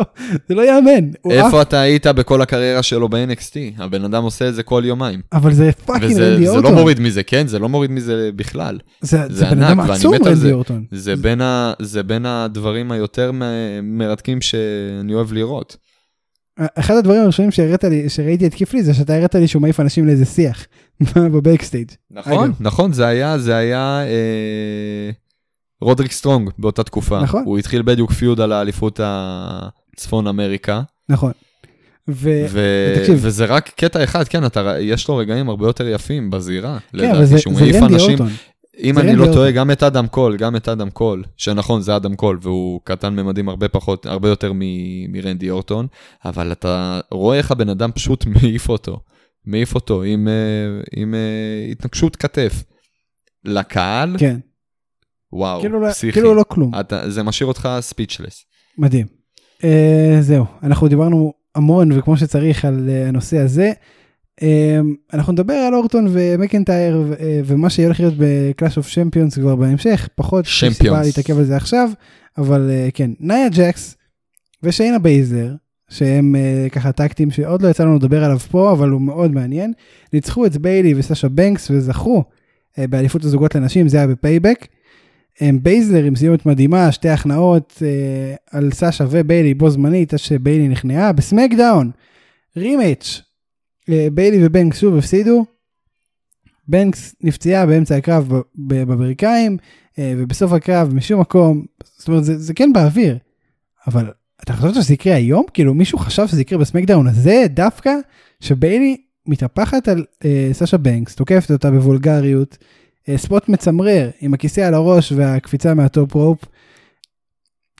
זה 0.49 0.55
לא 0.55 0.61
יאמן. 0.67 1.09
איפה 1.29 1.61
אתה 1.61 1.79
היית 1.79 2.07
בכל 2.07 2.41
הקריירה 2.41 2.83
שלו 2.83 3.09
ב-NXT? 3.09 3.55
הבן 3.77 4.03
אדם 4.03 4.23
עושה 4.23 4.49
את 4.49 4.55
זה 4.55 4.63
כל 4.63 4.83
יומיים. 4.85 5.21
אבל 5.33 5.53
זה 5.53 5.71
fucking 5.85 6.11
וזה 6.11 6.31
רנדי 6.31 6.45
זה 6.45 6.51
אורטון. 6.51 6.71
לא 6.71 6.79
מוריד 6.79 6.99
מזה, 6.99 7.23
כן? 7.23 7.47
זה 7.47 7.59
לא 7.59 7.69
מוריד 7.69 7.91
מזה 7.91 8.29
בכלל. 8.35 8.79
זה, 9.01 9.17
זה 9.29 9.35
זה 9.35 9.45
בן 9.45 9.63
אדם 9.63 9.79
עצום 9.79 10.13
רנדי. 10.13 10.51
אורטון. 10.51 10.85
זה 10.91 11.15
בין, 11.15 11.41
ה, 11.41 11.73
זה 11.81 12.03
בין 12.03 12.25
הדברים 12.25 12.91
היותר 12.91 13.31
מרתקים 13.83 14.41
שאני 14.41 15.13
אוהב 15.13 15.33
לראות. 15.33 15.77
אחד 16.75 16.95
הדברים 16.95 17.21
הראשונים 17.21 17.51
שהראית 17.51 17.83
לי, 17.83 18.09
שראיתי 18.09 18.47
את 18.47 18.53
קית' 18.53 18.73
לי 18.73 18.83
זה 18.83 18.93
שאתה 18.93 19.15
הראית 19.15 19.35
לי 19.35 19.47
שהוא 19.47 19.61
מעיף 19.61 19.79
אנשים 19.79 20.07
לאיזה 20.07 20.25
שיח 20.25 20.65
ב 21.33 21.38
backstage. 21.38 21.91
נכון. 22.11 22.51
נכון, 22.59 22.93
זה 22.93 23.07
היה, 23.07 23.37
זה 23.37 23.55
היה 23.55 24.03
אה, 24.05 25.11
רודריק 25.81 26.11
סטרונג 26.11 26.49
באותה 26.59 26.83
תקופה. 26.83 27.19
נכון. 27.21 27.43
הוא 27.45 27.57
התחיל 27.57 27.81
בדיוק 27.81 28.11
feud 28.11 28.41
על 28.41 28.51
האליפות 28.51 28.99
הצפון 29.03 30.27
אמריקה, 30.27 30.81
נכון. 31.09 31.31
ו... 32.09 32.45
ו- 32.49 32.93
ותקשיב. 32.97 33.19
וזה 33.21 33.45
רק 33.45 33.69
קטע 33.69 34.03
אחד, 34.03 34.27
כן, 34.27 34.45
אתה, 34.45 34.75
יש 34.79 35.07
לו 35.07 35.15
רגעים 35.17 35.49
הרבה 35.49 35.67
יותר 35.67 35.87
יפים 35.87 36.29
בזירה. 36.29 36.77
כן, 36.91 36.97
אבל 36.97 37.07
לדעתי, 37.09 37.25
זה, 37.25 37.39
שהוא 37.39 37.53
זה 37.55 37.61
מעיף 37.61 37.75
רנדי 37.75 37.93
אנשים, 37.93 38.09
אורטון. 38.09 38.27
אם 38.83 38.95
זה 38.95 39.01
אני 39.01 39.15
לא 39.15 39.25
טועה. 39.33 39.51
גם 39.51 39.71
את 39.71 39.83
אדם 39.83 40.07
קול, 40.07 40.37
גם 40.37 40.55
את 40.55 40.69
אדם 40.69 40.89
קול, 40.89 41.23
שנכון, 41.37 41.81
זה 41.81 41.95
אדם 41.95 42.15
קול, 42.15 42.39
והוא 42.41 42.81
קטן 42.83 43.15
ממדים 43.15 43.49
הרבה 43.49 43.67
פחות, 43.67 44.05
הרבה 44.05 44.29
יותר 44.29 44.51
מ- 44.55 45.11
מרנדי 45.11 45.49
אורטון, 45.49 45.87
אבל 46.25 46.51
אתה 46.51 46.99
רואה 47.11 47.37
איך 47.37 47.51
הבן 47.51 47.69
אדם 47.69 47.91
פשוט 47.91 48.25
מעיף 48.41 48.69
אותו, 48.69 48.99
מעיף 49.45 49.75
אותו 49.75 50.03
עם, 50.03 50.27
אה, 50.27 50.81
עם 50.95 51.13
אה, 51.13 51.71
התנגשות 51.71 52.15
כתף. 52.15 52.63
לקהל, 53.45 54.15
כן. 54.19 54.39
וואו, 55.33 55.59
כאילו, 55.61 55.79
לא- 55.79 55.89
פסיכי. 55.89 56.11
כאילו 56.11 56.35
לא 56.35 56.43
כלום. 56.47 56.71
אתה, 56.79 57.09
זה 57.09 57.23
משאיר 57.23 57.47
אותך 57.47 57.69
ספיצ'לס. 57.79 58.45
מדהים. 58.77 59.05
Uh, 59.57 59.63
זהו, 60.21 60.45
אנחנו 60.63 60.87
דיברנו 60.87 61.33
המון 61.55 61.91
וכמו 61.91 62.17
שצריך 62.17 62.65
על 62.65 62.89
uh, 62.89 63.07
הנושא 63.09 63.37
הזה. 63.37 63.71
Uh, 64.41 64.43
אנחנו 65.13 65.33
נדבר 65.33 65.53
על 65.53 65.73
אורטון 65.73 66.07
ומקנטייר 66.11 67.13
uh, 67.13 67.21
ומה 67.45 67.69
שהולך 67.69 67.99
להיות 67.99 68.13
בקלאש 68.17 68.77
אוף 68.77 68.87
שמפיונס 68.87 69.37
כבר 69.37 69.55
בהמשך, 69.55 70.09
פחות 70.15 70.45
סיבה. 70.71 71.01
להתעכב 71.01 71.37
על 71.37 71.43
זה 71.45 71.55
עכשיו, 71.55 71.89
אבל 72.37 72.69
אה, 72.69 72.91
כן, 72.91 73.11
נאיה 73.19 73.49
ג'קס 73.49 73.97
ושיינה 74.63 74.99
בייזלר, 74.99 75.53
שהם 75.89 76.35
אה, 76.35 76.69
ככה 76.69 76.91
tag 76.91 77.08
team 77.08 77.31
שעוד 77.31 77.61
לא 77.61 77.67
יצא 77.67 77.83
לנו 77.83 77.95
לדבר 77.95 78.23
עליו 78.23 78.39
פה, 78.39 78.71
אבל 78.71 78.89
הוא 78.89 79.01
מאוד 79.01 79.31
מעניין, 79.31 79.73
ניצחו 80.13 80.45
את 80.45 80.57
ביילי 80.57 80.93
וסשה 80.97 81.29
בנקס 81.29 81.71
וזכו 81.71 82.23
אה, 82.23 82.87
באליפות 82.87 83.23
הזוגות 83.23 83.55
לנשים, 83.55 83.87
זה 83.87 83.97
היה 83.97 84.07
בפייבק. 84.07 84.67
בייזלר 85.61 86.03
עם 86.03 86.15
סיומת 86.15 86.45
מדהימה, 86.45 86.91
שתי 86.91 87.09
הכנעות 87.09 87.83
אה, 87.85 88.35
על 88.51 88.71
סאשה 88.71 89.05
וביילי 89.09 89.53
בו 89.53 89.69
זמנית, 89.69 90.13
עד 90.13 90.19
שביילי 90.19 90.67
נכנעה 90.67 91.11
בסמקדאון. 91.11 91.91
rematch, 92.57 93.21
אה, 93.89 94.07
ביילי 94.13 94.45
ובנקס 94.45 94.79
שוב 94.79 94.97
הפסידו. 94.97 95.45
בנקס 96.67 97.15
נפצעה 97.21 97.65
באמצע 97.65 97.95
הקרב 97.95 98.33
בברכיים, 98.57 99.57
אה, 99.99 100.13
ובסוף 100.17 100.51
הקרב 100.51 100.93
משום 100.93 101.21
מקום, 101.21 101.65
זאת 101.97 102.07
אומרת 102.07 102.23
זה, 102.23 102.37
זה 102.37 102.53
כן 102.53 102.73
באוויר, 102.73 103.17
אבל 103.87 104.11
אתה 104.43 104.53
חשבת 104.53 104.75
שזה 104.75 104.93
יקרה 104.93 105.15
היום? 105.15 105.45
כאילו 105.53 105.73
מישהו 105.73 105.97
חשב 105.97 106.27
שזה 106.27 106.41
יקרה 106.41 106.59
בסמקדאון 106.59 107.07
הזה 107.07 107.45
דווקא, 107.49 107.93
שביילי 108.39 108.97
מתהפכת 109.25 109.87
על 109.87 110.05
אה, 110.25 110.49
סאשה 110.53 110.77
בנקס, 110.77 111.15
תוקפת 111.15 111.51
אותה 111.51 111.71
בוולגריות. 111.71 112.57
אה, 113.09 113.17
spot 113.17 113.49
מצמרר 113.49 114.09
עם 114.19 114.33
הכיסא 114.33 114.61
על 114.61 114.73
הראש 114.73 115.11
והקפיצה 115.11 115.73
מה 115.73 115.89
top 115.89 116.13
rope. 116.13 116.39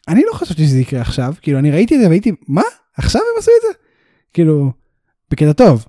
אני 0.08 0.22
לא 0.28 0.34
חשבתי 0.34 0.66
שזה 0.66 0.80
יקרה 0.80 1.02
עכשיו, 1.02 1.34
כאילו 1.42 1.60
אני 1.60 1.72
ראיתי 1.72 1.96
את 1.96 2.00
זה 2.02 2.08
והייתי, 2.08 2.32
מה? 2.48 2.62
עכשיו 2.98 3.22
הם 3.22 3.40
עשו 3.40 3.52
את 3.58 3.62
זה? 3.62 3.80
כאילו, 4.34 4.72
בקטע 5.32 5.54
טוב. 5.54 5.86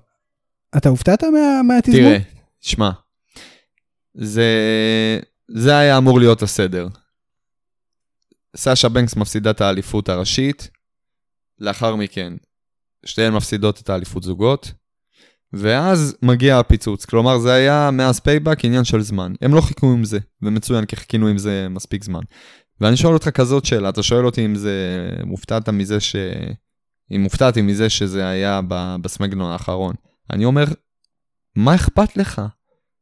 אתה 0.76 0.88
הופתעת 0.88 1.24
מה, 1.24 1.62
מהתזמון? 1.62 2.00
תראה, 2.00 2.18
שמע, 2.60 2.90
זה, 4.14 4.50
זה 5.48 5.78
היה 5.78 5.98
אמור 5.98 6.20
להיות 6.20 6.42
הסדר. 6.42 6.88
סאשה 8.56 8.88
בנקס 8.88 9.16
מפסידה 9.16 9.50
את 9.50 9.60
האליפות 9.60 10.08
הראשית, 10.08 10.70
לאחר 11.58 11.96
מכן, 11.96 12.32
שתיהן 13.04 13.32
מפסידות 13.32 13.80
את 13.80 13.90
האליפות 13.90 14.22
זוגות, 14.22 14.72
ואז 15.52 16.16
מגיע 16.22 16.58
הפיצוץ. 16.58 17.04
כלומר, 17.04 17.38
זה 17.38 17.52
היה 17.52 17.90
מאז 17.92 18.20
פייבק 18.20 18.64
עניין 18.64 18.84
של 18.84 19.00
זמן. 19.00 19.32
הם 19.42 19.54
לא 19.54 19.60
חיכו 19.60 19.92
עם 19.92 20.04
זה, 20.04 20.18
ומצוין, 20.42 20.84
כי 20.84 20.96
חיכינו 20.96 21.26
עם 21.26 21.38
זה 21.38 21.66
מספיק 21.70 22.04
זמן. 22.04 22.20
ואני 22.80 22.96
שואל 22.96 23.14
אותך 23.14 23.28
כזאת 23.28 23.64
שאלה, 23.64 23.88
אתה 23.88 24.02
שואל 24.02 24.26
אותי 24.26 24.44
אם 24.44 24.54
זה, 24.54 25.08
מופתעת 25.24 25.68
מזה 25.68 26.00
ש... 26.00 26.16
אם 27.12 27.22
הופתעתי 27.22 27.62
מזה 27.62 27.90
שזה 27.90 28.28
היה 28.28 28.60
בסמגנון 29.02 29.52
האחרון. 29.52 29.94
אני 30.32 30.44
אומר, 30.44 30.64
מה 31.56 31.74
אכפת 31.74 32.16
לך? 32.16 32.42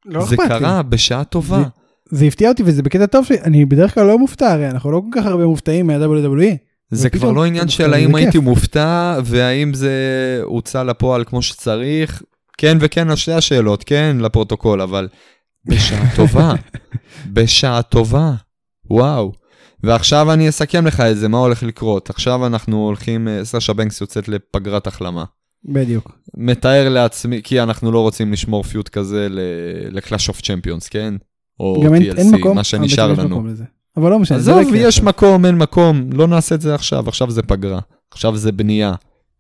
לא 0.07 0.25
זה 0.25 0.35
אכפת 0.35 0.51
לי. 0.51 0.59
קרה 0.59 0.83
בשעה 0.83 1.25
טובה. 1.25 1.63
זה 2.11 2.25
הפתיע 2.25 2.49
אותי 2.49 2.63
וזה 2.67 2.83
בקטע 2.83 3.07
טוב 3.07 3.27
אני 3.45 3.65
בדרך 3.65 3.95
כלל 3.95 4.07
לא 4.07 4.19
מופתע, 4.19 4.53
הרי 4.53 4.71
אנחנו 4.71 4.91
לא 4.91 5.03
כל 5.11 5.21
כך 5.21 5.27
הרבה 5.27 5.47
מופתעים 5.47 5.87
מה-WWE. 5.87 6.57
זה 6.91 7.11
כבר 7.11 7.33
לא 7.33 7.45
עניין 7.45 7.69
של 7.69 7.91
זה 7.91 7.97
האם. 7.97 8.15
הייתי 8.15 8.39
מופתע 8.39 9.19
והאם 9.25 9.75
זה 9.75 9.93
הוצא 10.43 10.83
לפועל 10.83 11.25
כמו 11.25 11.43
שצריך. 11.43 12.23
כן 12.59 12.79
וכן 12.81 13.11
על 13.11 13.17
שתי 13.17 13.33
השאלות, 13.33 13.85
כן 13.85 14.17
לפרוטוקול, 14.21 14.81
אבל 14.81 15.09
בשעה 15.67 16.17
טובה. 16.17 16.53
בשעה 17.35 17.83
טובה. 17.83 18.33
וואו. 18.91 19.33
ועכשיו 19.83 20.33
אני 20.33 20.49
אסכם 20.49 20.87
לך 20.87 21.01
את 21.01 21.17
זה, 21.17 21.29
מה 21.29 21.39
הולך 21.39 21.63
לקרות. 21.63 22.11
עכשיו 22.11 22.47
אנחנו 22.47 22.87
הולכים, 22.87 23.29
אה, 23.29 23.45
סשה 23.45 23.73
בנקס 23.73 24.01
יוצאת 24.01 24.29
לפגרת 24.29 24.87
החלמה. 24.87 25.25
בדיוק. 25.65 26.19
מתאר 26.37 26.89
לעצמי, 26.89 27.41
כי 27.45 27.61
אנחנו 27.61 27.93
לא 27.93 28.01
רוצים 28.01 28.33
לשמור 28.33 28.63
פיוט 28.63 28.89
כזה 28.89 29.27
ל-Clash 29.31 30.31
of 30.31 30.41
Champions, 30.41 30.89
כן? 30.91 31.15
או 31.61 31.83
גם 31.87 31.95
אין, 31.95 32.03
TLC, 32.03 32.19
אין 32.19 32.35
מקום, 32.35 32.57
מה 32.57 32.65
שנשאר 32.65 33.13
לנו. 33.13 33.45
אבל 33.97 34.11
לא 34.11 34.19
משנה. 34.19 34.39
זה 34.39 34.51
לא 34.51 34.61
עזוב, 34.61 34.75
יש. 34.75 35.03
מקום, 35.03 35.45
אין 35.47 35.55
מקום, 35.55 36.11
לא 36.13 36.27
נעשה 36.27 36.55
את 36.55 36.61
זה 36.61 36.75
עכשיו, 36.75 37.09
עכשיו 37.09 37.31
זה 37.31 37.43
פגרה. 37.43 37.81
עכשיו 38.13 38.37
זה 38.37 38.53
בנייה. 38.53 38.95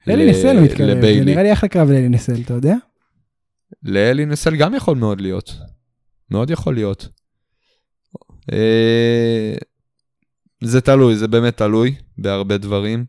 אלי 0.08 0.26
ל- 0.26 0.30
נסל 0.30 0.60
מתקרב, 0.60 1.00
זה. 1.00 1.24
נראה 1.24 1.42
לי 1.42 1.52
אחלה 1.52 1.68
קרב 1.68 1.90
לאלי 1.90 2.08
נסל, 2.08 2.40
אתה 2.44 2.54
יודע? 2.54 2.74
לאלי 3.82 4.26
נסל 4.26 4.56
גם 4.56 4.74
יכול 4.74 4.96
מאוד 4.96 5.20
להיות. 5.20 5.54
מאוד 6.30 6.50
יכול 6.50 6.74
להיות. 6.74 7.08
אה, 8.52 9.54
זה 10.64 10.80
תלוי, 10.80 11.16
זה 11.16 11.28
באמת 11.28 11.56
תלוי 11.56 11.94
בהרבה 12.18 12.58
דברים. 12.58 13.04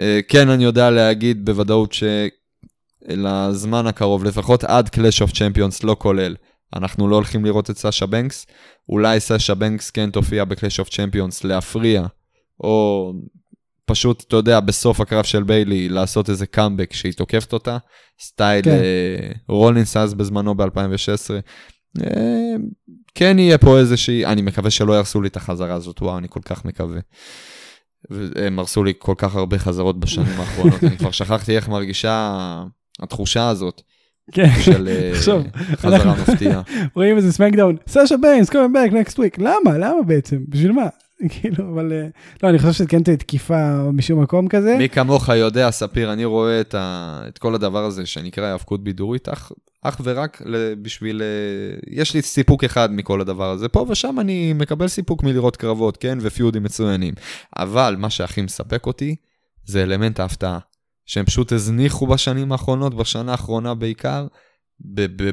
אה, 0.00 0.20
כן, 0.28 0.48
אני 0.48 0.64
יודע 0.64 0.90
להגיד 0.90 1.44
בוודאות 1.44 1.94
שלזמן 3.08 3.86
הקרוב, 3.86 4.24
לפחות 4.24 4.64
עד 4.64 4.88
Clash 4.88 5.26
of 5.26 5.30
Champions, 5.30 5.80
לא 5.86 5.96
כולל, 5.98 6.36
אנחנו 6.76 7.08
לא 7.08 7.16
הולכים 7.16 7.44
לראות 7.44 7.70
את 7.70 7.78
סאשה 7.78 8.06
בנקס. 8.06 8.46
אולי 8.88 9.20
סאשה 9.20 9.54
בנקס 9.54 9.90
כן 9.90 10.10
תופיע 10.10 10.44
ב-Clash 10.44 10.84
of 10.84 10.88
Champions 10.88 11.40
להפריע, 11.44 12.06
או 12.60 13.12
פשוט, 13.84 14.24
אתה 14.28 14.36
יודע, 14.36 14.60
בסוף 14.60 15.00
הקרב 15.00 15.24
של 15.24 15.42
ביילי, 15.42 15.88
לעשות 15.88 16.30
איזה 16.30 16.46
קאמבק 16.46 16.92
שהיא 16.92 17.12
תוקפת 17.12 17.52
אותה, 17.52 17.78
סטייל 18.20 18.64
כן. 18.64 18.70
אה, 18.70 19.32
רולינס 19.48 19.96
אז 19.96 20.14
בזמנו 20.14 20.54
ב-2016. 20.54 21.30
אה, 22.02 22.54
כן 23.14 23.38
יהיה 23.38 23.58
פה 23.58 23.78
איזושהי, 23.78 24.26
אני 24.26 24.42
מקווה 24.42 24.70
שלא 24.70 24.92
יהרסו 24.92 25.22
לי 25.22 25.28
את 25.28 25.36
החזרה 25.36 25.74
הזאת, 25.74 26.02
וואו, 26.02 26.18
אני 26.18 26.26
כל 26.30 26.40
כך 26.44 26.64
מקווה. 26.64 27.00
הם 28.36 28.58
הרסו 28.58 28.84
לי 28.84 28.92
כל 28.98 29.14
כך 29.18 29.36
הרבה 29.36 29.58
חזרות 29.58 30.00
בשנים 30.00 30.40
האחרונות, 30.40 30.84
אני 30.88 30.96
כבר 30.96 31.10
שכחתי 31.10 31.56
איך 31.56 31.68
מרגישה 31.68 32.64
התחושה 33.00 33.48
הזאת 33.48 33.82
כן. 34.32 34.48
של 34.60 34.88
אה, 34.88 35.12
חזרה 35.82 36.14
מפתיעה. 36.22 36.62
רואים 36.96 37.16
איזה 37.16 37.32
סמקדאון, 37.32 37.76
סאשה 37.86 38.16
ביינס, 38.16 38.50
קומי 38.50 38.68
בק 38.68 38.92
נקסט 38.92 39.18
וויק, 39.18 39.38
למה? 39.38 39.78
למה 39.78 40.02
בעצם? 40.06 40.38
בשביל 40.48 40.72
מה? 40.72 40.86
כאילו, 41.28 41.72
אבל... 41.74 41.92
אה, 41.92 42.06
לא, 42.42 42.48
אני 42.48 42.58
חושב 42.58 42.72
שזה 42.72 42.86
כן 42.86 43.02
תהיה 43.02 43.16
תקיפה 43.16 43.90
משום 43.92 44.22
מקום 44.22 44.48
כזה. 44.48 44.74
מי 44.78 44.88
כמוך 44.88 45.28
יודע, 45.28 45.70
ספיר, 45.70 46.12
אני 46.12 46.24
רואה 46.24 46.60
את, 46.60 46.74
ה... 46.74 47.22
את 47.28 47.38
כל 47.38 47.54
הדבר 47.54 47.84
הזה 47.84 48.06
שנקרא 48.06 48.44
היאבקות 48.44 48.84
בידורית, 48.84 49.28
אך, 49.28 49.52
אך 49.82 50.00
ורק. 50.04 50.42
בשביל... 50.82 51.22
אה, 51.22 51.78
יש 51.90 52.14
לי 52.14 52.22
סיפוק 52.22 52.64
אחד 52.64 52.92
מכל 52.92 53.20
הדבר 53.20 53.50
הזה. 53.50 53.68
פה 53.68 53.86
ושם 53.88 54.20
אני 54.20 54.52
מקבל 54.52 54.88
סיפוק 54.88 55.22
מלראות 55.22 55.56
קרבות, 55.56 55.96
כן? 55.96 56.18
ופיודים 56.20 56.62
מצוינים. 56.62 57.14
אבל 57.56 57.96
מה 57.98 58.10
שהכי 58.10 58.42
מספק 58.42 58.86
אותי, 58.86 59.16
זה 59.64 59.82
אלמנט 59.82 60.20
ההפתעה. 60.20 60.58
שהם 61.06 61.24
פשוט 61.24 61.52
הזניחו 61.52 62.06
בשנים 62.06 62.52
האחרונות, 62.52 62.94
בשנה 62.94 63.32
האחרונה 63.32 63.74
בעיקר, 63.74 64.26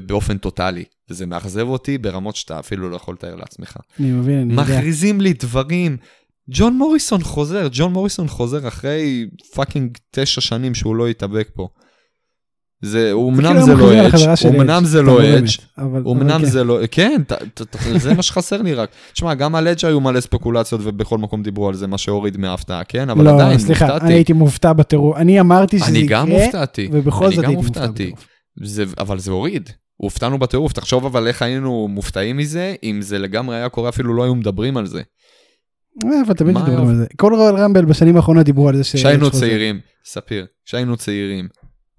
באופן 0.05 0.37
טוטאלי. 0.37 0.83
וזה 1.09 1.25
מאכזב 1.25 1.67
אותי 1.67 1.97
ברמות 1.97 2.35
שאתה 2.35 2.59
אפילו 2.59 2.89
לא 2.89 2.95
יכול 2.95 3.13
לתאר 3.13 3.35
לעצמך. 3.35 3.77
אני 3.99 4.11
מבין, 4.11 4.39
אני 4.39 4.53
יודע. 4.53 4.63
מכריזים 4.63 5.21
לי 5.21 5.33
דברים. 5.33 5.97
ג'ון 6.51 6.77
מוריסון 6.77 7.23
חוזר, 7.23 7.67
ג'ון 7.71 7.93
מוריסון 7.93 8.27
חוזר 8.27 8.67
אחרי 8.67 9.25
fucking 9.55 9.97
תשע 10.11 10.41
שנים 10.41 10.75
שהוא 10.75 10.95
לא 10.95 11.07
התאבק 11.07 11.49
פה. 11.53 11.67
זה, 12.81 13.11
אמנם 13.13 13.47
כאילו 13.47 13.65
זה 13.65 13.73
לא 13.73 14.07
מכריזים 14.07 14.29
על 14.29 14.31
אדג', 14.31 14.59
אמנם 14.59 14.85
זה 14.85 15.01
לא 15.01 15.23
אדג', 15.23 15.47
אמנם. 15.79 16.45
זה 16.45 16.63
לא, 16.63 16.79
כן, 16.91 17.21
זה 17.97 18.13
מה 18.13 18.23
שחסר 18.23 18.61
לי 18.61 18.73
רק. 18.73 18.89
תשמע, 19.13 19.33
גם 19.33 19.55
על 19.55 19.67
אדג' 19.67 19.85
היו 19.85 19.99
מלא 19.99 20.21
ספקולציות 20.21 20.81
ובכל 20.83 21.17
מקום 21.17 21.43
דיברו 21.43 21.67
על 21.67 21.75
זה, 21.75 21.87
מה 21.87 21.97
שהוריד 21.97 22.37
מההפתעה, 22.37 22.83
כן? 22.83 23.09
אבל 23.09 23.23
לא, 23.23 23.35
עדיין, 23.35 23.59
סליחה, 23.59 23.85
אני 23.85 23.93
הופתעתי. 23.93 24.13
הייתי 24.13 24.33
מופתע 24.33 24.73
בטירוף. 24.73 25.17
אני 25.17 25.39
אמרתי 25.39 25.79
שזה 25.79 25.97
יקרה, 25.97 26.21
הופתעתי. 26.21 26.89
ובכל 26.91 27.29
זאת 27.29 27.43
הייתי 27.43 27.55
מופתע 27.55 27.79
הופתעתי. 27.79 28.03
בטירוף. 28.03 28.27
זה, 28.63 28.83
אבל 28.97 29.19
זה 29.19 29.31
הוריד. 29.31 29.69
הופתענו 29.95 30.39
בטירוף. 30.39 30.73
תחשוב 30.73 31.05
אבל 31.05 31.27
איך 31.27 31.41
היינו 31.41 31.87
מופתעים 31.87 32.37
מזה, 32.37 32.75
אם 32.83 33.01
זה 33.01 33.19
לגמרי 33.19 33.55
היה 33.55 33.69
קורה, 33.69 33.89
אפילו 33.89 34.13
לא 34.13 34.23
היו 34.23 34.35
מדברים 34.35 34.77
על 34.77 34.85
זה. 34.85 35.01
אה, 36.05 36.21
אבל 36.25 36.33
תמיד 36.33 36.55
מדברים? 36.55 36.87
על 36.87 36.95
זה. 36.95 37.05
כל 37.17 37.33
רול 37.33 37.55
רמבל 37.55 37.85
בשנים 37.85 38.15
האחרונות 38.15 38.45
דיברו 38.45 38.69
על 38.69 38.77
זה 38.77 38.83
ש... 38.83 38.95
כשהיינו 38.95 39.25
שחוזר. 39.25 39.39
צעירים, 39.39 39.79
ספיר, 40.05 40.45
כשהיינו 40.65 40.97
צעירים, 40.97 41.47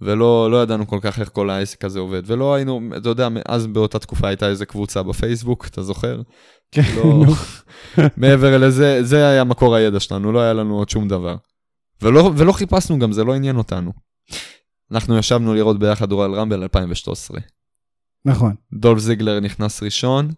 ולא 0.00 0.50
לא 0.50 0.62
ידענו 0.62 0.86
כל 0.86 0.98
כך 1.02 1.20
איך 1.20 1.30
כל 1.32 1.50
העסק 1.50 1.84
הזה 1.84 1.98
עובד, 1.98 2.22
ולא 2.26 2.54
היינו, 2.54 2.80
אתה 2.96 3.08
יודע, 3.08 3.28
אז 3.48 3.66
באותה 3.66 3.98
תקופה 3.98 4.28
הייתה 4.28 4.48
איזה 4.48 4.66
קבוצה 4.66 5.02
בפייסבוק, 5.02 5.66
אתה 5.66 5.82
זוכר? 5.82 6.22
כן, 6.72 6.82
לא. 6.96 7.24
מעבר 8.16 8.58
לזה, 8.58 9.02
זה 9.02 9.28
היה 9.28 9.44
מקור 9.44 9.74
הידע 9.74 10.00
שלנו, 10.00 10.32
לא 10.32 10.40
היה 10.40 10.52
לנו 10.52 10.78
עוד 10.78 10.88
שום 10.88 11.08
דבר. 11.08 11.36
ולא, 12.02 12.30
ולא 12.36 12.52
חיפשנו 12.52 12.98
גם, 12.98 13.12
זה 13.12 13.24
לא 13.24 13.34
עניין 13.34 13.56
אותנו. 13.56 13.92
אנחנו 14.92 15.18
ישבנו 15.18 15.54
לראות 15.54 15.78
ביחד 15.78 16.12
Royal 16.12 16.34
Rumble 16.34 16.62
2013. 16.62 17.40
נכון, 18.24 18.54
דולף 18.72 18.98
זיגלר 18.98 19.40
נכנס 19.40 19.82
ראשון, 19.82 20.30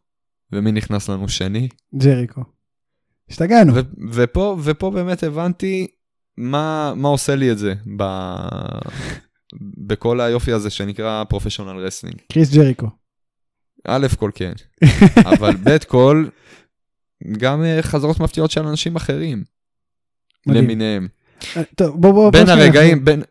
ומי 0.52 0.72
נכנס 0.72 1.08
לנו 1.08 1.28
שני? 1.28 1.68
ג'ריקו. 1.94 2.42
השתגענו. 3.30 3.72
ופה, 4.12 4.56
ופה 4.62 4.90
באמת 4.90 5.22
הבנתי 5.22 5.86
מה, 6.36 6.92
מה 6.96 7.08
עושה 7.08 7.34
לי 7.34 7.52
את 7.52 7.58
זה 7.58 7.74
ב... 7.96 8.04
בכל 9.86 10.20
היופי 10.20 10.52
הזה 10.52 10.70
שנקרא 10.70 11.24
professional 11.24 11.86
wrestling. 11.86 12.16
קריס 12.32 12.54
ג'ריקו. 12.54 12.88
א' 13.84 14.06
כל 14.18 14.30
כן, 14.34 14.52
אבל 15.38 15.56
ב' 15.64 15.78
כל 15.78 16.28
גם 17.38 17.64
אה, 17.64 17.82
חזרות 17.82 18.20
מפתיעות 18.20 18.50
של 18.50 18.66
אנשים 18.66 18.96
אחרים 18.96 19.44
מדהים. 20.46 20.64
למיניהם. 20.64 21.08
אה, 21.56 21.62
טוב, 21.76 22.00
בוא 22.00 22.12
בוא. 22.12 22.30
בין 22.30 22.44
בוא 22.44 22.52
הרגעים, 22.52 22.98
נחזור. 22.98 23.04
בין... 23.04 23.22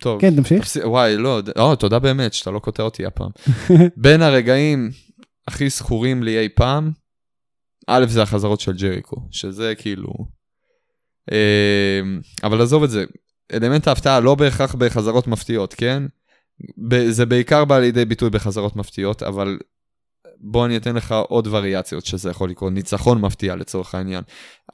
טוב, 0.00 0.20
כן, 0.20 0.36
תמשיך. 0.36 0.62
תפסיק- 0.62 0.84
וואי, 0.84 1.16
לא, 1.16 1.40
או, 1.58 1.76
תודה 1.76 1.98
באמת 1.98 2.34
שאתה 2.34 2.50
לא 2.50 2.58
קוטע 2.58 2.82
אותי 2.82 3.06
הפעם. 3.06 3.30
בין 3.96 4.22
הרגעים 4.22 4.90
הכי 5.48 5.68
זכורים 5.68 6.22
לי 6.22 6.38
אי 6.38 6.48
פעם, 6.48 6.90
א' 7.86 8.04
זה 8.08 8.22
החזרות 8.22 8.60
של 8.60 8.72
ג'ריקו, 8.72 9.16
שזה 9.30 9.74
כאילו... 9.78 10.12
אה, 11.32 12.00
אבל 12.42 12.60
עזוב 12.60 12.82
את 12.82 12.90
זה, 12.90 13.04
אלמנט 13.52 13.88
ההפתעה 13.88 14.20
לא 14.20 14.34
בהכרח 14.34 14.74
בחזרות 14.74 15.26
מפתיעות, 15.26 15.74
כן? 15.74 16.02
זה 17.08 17.26
בעיקר 17.26 17.64
בא 17.64 17.78
לידי 17.78 18.04
ביטוי 18.04 18.30
בחזרות 18.30 18.76
מפתיעות, 18.76 19.22
אבל 19.22 19.58
בוא 20.40 20.66
אני 20.66 20.76
אתן 20.76 20.96
לך 20.96 21.14
עוד 21.28 21.46
וריאציות 21.46 22.06
שזה 22.06 22.30
יכול 22.30 22.50
לקרות, 22.50 22.72
ניצחון 22.72 23.20
מפתיע 23.20 23.56
לצורך 23.56 23.94
העניין. 23.94 24.22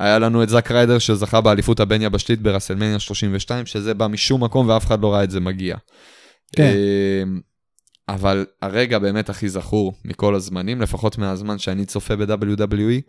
היה 0.00 0.18
לנו 0.18 0.42
את 0.42 0.48
זאק 0.48 0.70
ריידר 0.70 0.98
שזכה 0.98 1.40
באליפות 1.40 1.80
הבין 1.80 2.02
יבשתית 2.02 2.42
ברסלמניה 2.42 2.98
32, 2.98 3.66
שזה 3.66 3.94
בא 3.94 4.06
משום 4.06 4.44
מקום 4.44 4.68
ואף 4.68 4.86
אחד 4.86 5.00
לא 5.00 5.14
ראה 5.14 5.24
את 5.24 5.30
זה 5.30 5.40
מגיע. 5.40 5.76
כן. 6.56 6.72
אמ, 7.22 7.40
אבל 8.08 8.46
הרגע 8.62 8.98
באמת 8.98 9.30
הכי 9.30 9.48
זכור 9.48 9.92
מכל 10.04 10.34
הזמנים, 10.34 10.80
לפחות 10.80 11.18
מהזמן 11.18 11.58
שאני 11.58 11.84
צופה 11.86 12.16
ב-WWE, 12.16 13.00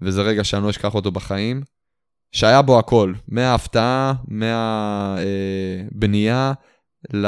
וזה 0.00 0.22
רגע 0.22 0.44
שאני 0.44 0.62
לא 0.62 0.70
אשכח 0.70 0.94
אותו 0.94 1.10
בחיים, 1.10 1.62
שהיה 2.32 2.62
בו 2.62 2.78
הכל, 2.78 3.12
מההפתעה, 3.28 4.14
מהבנייה, 5.88 6.52
ל... 7.14 7.26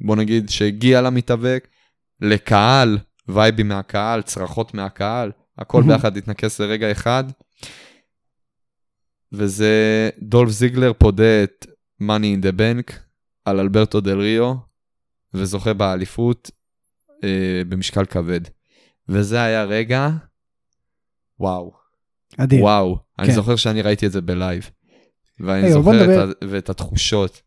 בוא 0.00 0.16
נגיד 0.16 0.48
שהגיע 0.48 1.00
למתאבק, 1.00 1.68
לקהל, 2.20 2.98
וייבים 3.28 3.68
מהקהל, 3.68 4.22
צרחות 4.22 4.74
מהקהל, 4.74 5.32
הכל. 5.58 5.82
ביחד 5.86 6.16
התנקס 6.16 6.60
לרגע 6.60 6.92
אחד. 6.92 7.24
וזה 9.32 10.10
דולף 10.22 10.50
זיגלר 10.50 10.92
פודה 10.98 11.44
את 11.44 11.66
money 12.02 12.04
in 12.40 12.44
the 12.44 12.58
bank 12.58 12.92
על 13.44 13.60
אלברטו 13.60 14.00
דל 14.00 14.18
ריו, 14.20 14.54
וזוכה 15.34 15.72
באליפות 15.72 16.50
אה, 17.24 17.62
במשקל 17.68 18.04
כבד. 18.04 18.40
וזה 19.08 19.42
היה 19.42 19.64
רגע, 19.64 20.08
וואו, 21.40 21.72
אדיר. 22.38 22.62
וואו. 22.62 22.98
אני 23.18 23.26
כן. 23.26 23.32
זוכר 23.34 23.56
שאני 23.56 23.82
ראיתי 23.82 24.06
את 24.06 24.12
זה 24.12 24.20
בלייב. 24.20 24.70
ואני 25.40 25.62
בוא 25.62 25.72
זוכר 25.72 26.04
את 26.04 26.28
ה- 26.42 26.46
ואת 26.48 26.70
התחושות. 26.70 27.42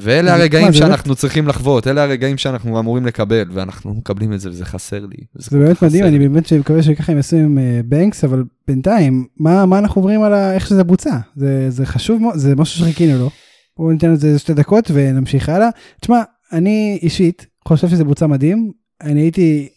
ואלה 0.00 0.34
הרגעים 0.34 0.72
שאנחנו 0.72 1.14
צריכים 1.14 1.48
לחוות, 1.48 1.86
אלה 1.86 2.02
הרגעים 2.02 2.38
שאנחנו 2.38 2.78
אמורים 2.80 3.06
לקבל, 3.06 3.48
ואנחנו 3.52 3.94
מקבלים 3.94 4.32
את 4.32 4.40
זה 4.40 4.50
וזה 4.50 4.64
חסר 4.64 5.06
לי. 5.06 5.16
זה 5.34 5.58
באמת 5.58 5.82
מדהים, 5.82 6.04
אני. 6.04 6.18
באמת 6.28 6.52
מקווה 6.52 6.82
שככה 6.82 7.12
הם 7.12 7.16
יעשו 7.18 7.36
עם 7.36 7.58
אה, 7.58 7.80
בנקס, 7.84 8.24
אבל 8.24 8.44
בינתיים, 8.68 9.26
מה 9.36 9.66
מה 9.66 9.78
אנחנו 9.78 10.00
עוברים 10.00 10.22
על 10.22 10.34
איך 10.34 10.66
שזה 10.66 10.84
בוצע? 10.84 11.16
זה 11.36 11.70
זה 11.70 11.86
חשוב 11.86 12.22
מאוד, 12.22 12.36
זה 12.36 12.56
משהו 12.56 12.78
שחיכינו 12.80 13.18
לו. 13.18 13.30
בואו 13.76 13.92
ניתן 13.92 14.12
לזה 14.12 14.38
שתי 14.38 14.54
דקות 14.54 14.90
ונמשיך 14.94 15.48
הלאה. 15.48 15.68
תשמע, 16.00 16.22
אני 16.52 16.98
אישית 17.02 17.46
חושב 17.68 17.88
שזה 17.88 18.04
בוצע 18.04 18.26
מדהים, 18.26 18.72
אני 19.02 19.20
הייתי, 19.20 19.68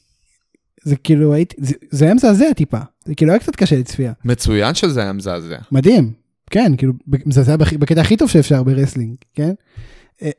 זה 0.84 0.96
כאילו 0.96 1.34
הייתי, 1.34 1.56
זה- 1.60 1.76
זה 1.92 2.06
היה 2.06 2.14
מזעזע 2.14 2.54
טיפה, 2.56 2.78
זה 3.06 3.16
כאילו 3.16 3.32
היה 3.32 3.40
קצת 3.40 3.56
קשה 3.56 3.78
לצפייה. 3.80 4.14
מצוין 4.26 4.74
שזה 4.76 5.02
היה 5.02 5.14
מזעזע. 5.14 5.58
מדהים, 5.72 6.12
כן, 6.50 6.72
כאילו, 6.78 6.94
מזעזע 7.26 7.56
בקטע 7.58 8.02
הכי 8.02 8.18
טוב 8.18 8.30
שאפשר 8.30 8.64
ב 8.64 8.68
wrestling, 8.68 9.16
כן? 9.36 9.54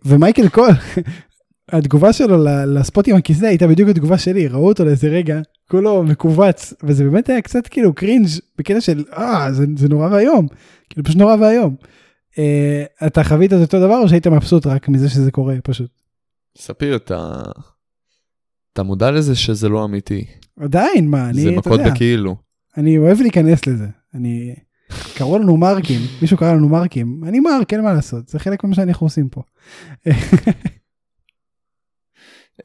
ומייקל 0.05 0.49
קול, 0.49 0.71
התגובה 1.69 2.13
שלו 2.13 2.45
ל 2.67 2.75
spot 2.75 3.09
עם 3.09 3.17
הכיסא 3.17 3.45
הייתה 3.45 3.67
בדיוק 3.67 3.89
התגובה 3.89 4.19
שלי, 4.19 4.49
ראו 4.49 4.69
אותו 4.69 4.85
לאיזה 4.85 5.09
רגע, 5.09 5.41
כולו 5.71 6.03
מכווץ, 6.03 6.75
וזה 6.83 7.05
באמת 7.05 7.29
היה 7.29 7.41
קצת 7.43 7.67
כאילו 7.67 7.95
cringe 7.95 8.29
בקטע 8.59 8.81
של, 8.81 9.05
אה, 9.13 9.53
זה, 9.53 9.65
זה 9.77 9.89
נורא 9.89 10.09
ואיום, 10.09 10.47
כאילו 10.91 11.05
פשוט 11.05 11.19
נורא 11.19 11.37
ואיום. 11.41 11.77
אה, 12.39 12.85
אתה 13.07 13.25
חווית 13.25 13.53
את 13.53 13.59
אותו 13.59 13.81
דבר 13.81 13.99
או 14.03 14.09
שהיית 14.09 14.27
מבסוט 14.27 14.67
רק 14.67 14.89
מזה 14.89 15.09
שזה 15.09 15.31
קורה 15.31 15.55
פשוט? 15.65 15.91
ספיר, 16.59 16.97
אתה... 16.97 17.43
אתה 18.73 18.83
מודע 18.83 19.11
לזה 19.11 19.35
שזה 19.35 19.69
לא 19.69 19.85
אמיתי. 19.85 20.25
עדיין, 20.61 21.09
מה, 21.09 21.29
אני, 21.29 21.43
זה 21.43 21.49
אתה 21.51 21.59
מכות 21.59 21.79
יודע, 21.79 21.91
בכאילו. 21.91 22.37
אני 22.77 22.99
אוהב 22.99 23.21
להיכנס 23.21 23.67
לזה, 23.67 23.87
אני... 24.15 24.55
קראו 25.15 25.39
לנו 25.39 25.57
מרקים, 25.57 26.01
מישהו 26.23 26.37
קרא 26.37 26.53
לנו 26.53 26.69
מרקים, 26.69 27.21
אני 27.29 27.41
מרק, 27.41 27.73
אין 27.73 27.83
מה 27.83 27.93
לעשות, 27.93 28.29
זה 28.29 28.39
חלק 28.39 28.65
ממה 28.65 28.75
שאנחנו 28.75 29.07
עושים 29.07 29.29
פה. 29.29 29.43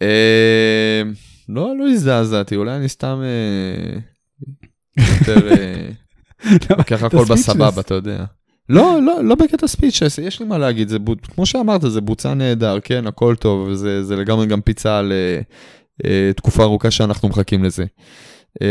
אה, 0.01 1.01
לא, 1.49 1.77
לא 1.77 1.89
הזדעזעתי, 1.89 2.55
אולי 2.55 2.75
אני 2.75 2.89
סתם 2.89 3.21
אה, 3.23 3.99
יותר 5.19 5.51
אה, 5.51 5.89
לוקח 6.77 7.03
הכל. 7.03 7.25
בסבבה, 7.29 7.81
אתה 7.81 7.93
יודע. 7.93 8.25
לא, 8.69 8.99
לא, 9.01 9.23
לא 9.23 9.35
בקטע 9.35 9.67
ספיצ'ס, 9.67 10.17
יש 10.17 10.39
לי 10.39 10.45
מה 10.45 10.57
להגיד, 10.57 10.87
זה 10.87 10.99
בוצ... 10.99 11.19
כמו 11.35 11.45
שאמרת, 11.45 11.81
זה 11.81 12.01
בוצע 12.01 12.33
נהדר, 12.33 12.79
כן, 12.79 13.07
הכל 13.07 13.35
טוב, 13.35 13.67
וזה 13.67 14.03
זה 14.03 14.15
לגמרי 14.15 14.47
גם 14.47 14.61
פיצה 14.61 14.97
על 14.97 15.11
אה, 15.11 15.41
אה, 16.05 16.31
תקופה 16.35 16.63
ארוכה 16.63 16.91
שאנחנו 16.91 17.29
מחכים 17.29 17.63
לזה. 17.63 17.85
אה, 18.61 18.67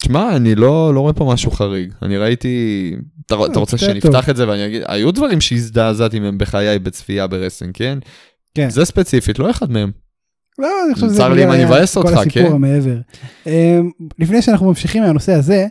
תשמע, 0.00 0.36
אני 0.36 0.54
לא, 0.54 0.94
לא 0.94 1.00
רואה 1.00 1.12
פה 1.12 1.30
משהו 1.32 1.50
חריג, 1.50 1.92
אני 2.02 2.16
ראיתי, 2.16 2.96
אתה, 3.26 3.34
אתה 3.52 3.58
רוצה 3.58 3.76
זה 3.76 3.86
שנפתח 3.86 4.20
טוב. 4.20 4.30
את 4.30 4.36
זה 4.36 4.48
ואני 4.48 4.66
אגיד, 4.66 4.82
היו 4.86 5.12
דברים 5.12 5.40
שהזדעזעתי 5.40 6.20
מהם 6.20 6.38
בחיי 6.38 6.78
בצפייה 6.78 7.26
ברסלינג, 7.26 7.74
כן? 7.74 7.98
כן. 8.54 8.70
זה 8.70 8.84
ספציפית, 8.84 9.38
לא 9.38 9.50
אחד 9.50 9.70
מהם. 9.70 9.90
לא, 10.58 10.68
אני 10.86 10.94
חושב 10.94 11.06
שזה 11.06 11.16
צר 11.16 11.28
לי 11.28 11.44
אם 11.44 11.52
אני 11.52 11.64
אבאס 11.64 11.94
כל 11.94 12.00
אותך, 12.00 12.18
הסיפור 12.18 12.48
כן? 12.48 12.52
המעבר. 12.52 12.98
אמ, 13.46 13.90
לפני 14.18 14.42
שאנחנו 14.42 14.66
ממשיכים 14.66 15.02
מהנושא 15.02 15.32
הזה, 15.32 15.66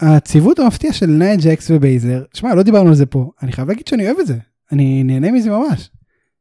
הציוות 0.00 0.58
המפתיע 0.58 0.92
של 0.92 1.06
נייט 1.06 1.40
ג'קס 1.42 1.70
ובייזר, 1.70 2.22
שמע, 2.34 2.54
לא 2.54 2.62
דיברנו 2.62 2.88
על 2.88 2.94
זה 2.94 3.06
פה, 3.06 3.30
אני 3.42 3.52
חייב 3.52 3.68
להגיד 3.68 3.86
שאני 3.86 4.06
אוהב 4.06 4.18
את 4.18 4.26
זה, 4.26 4.36
אני 4.72 5.02
נהנה 5.02 5.32
מזה 5.32 5.50
ממש. 5.50 5.90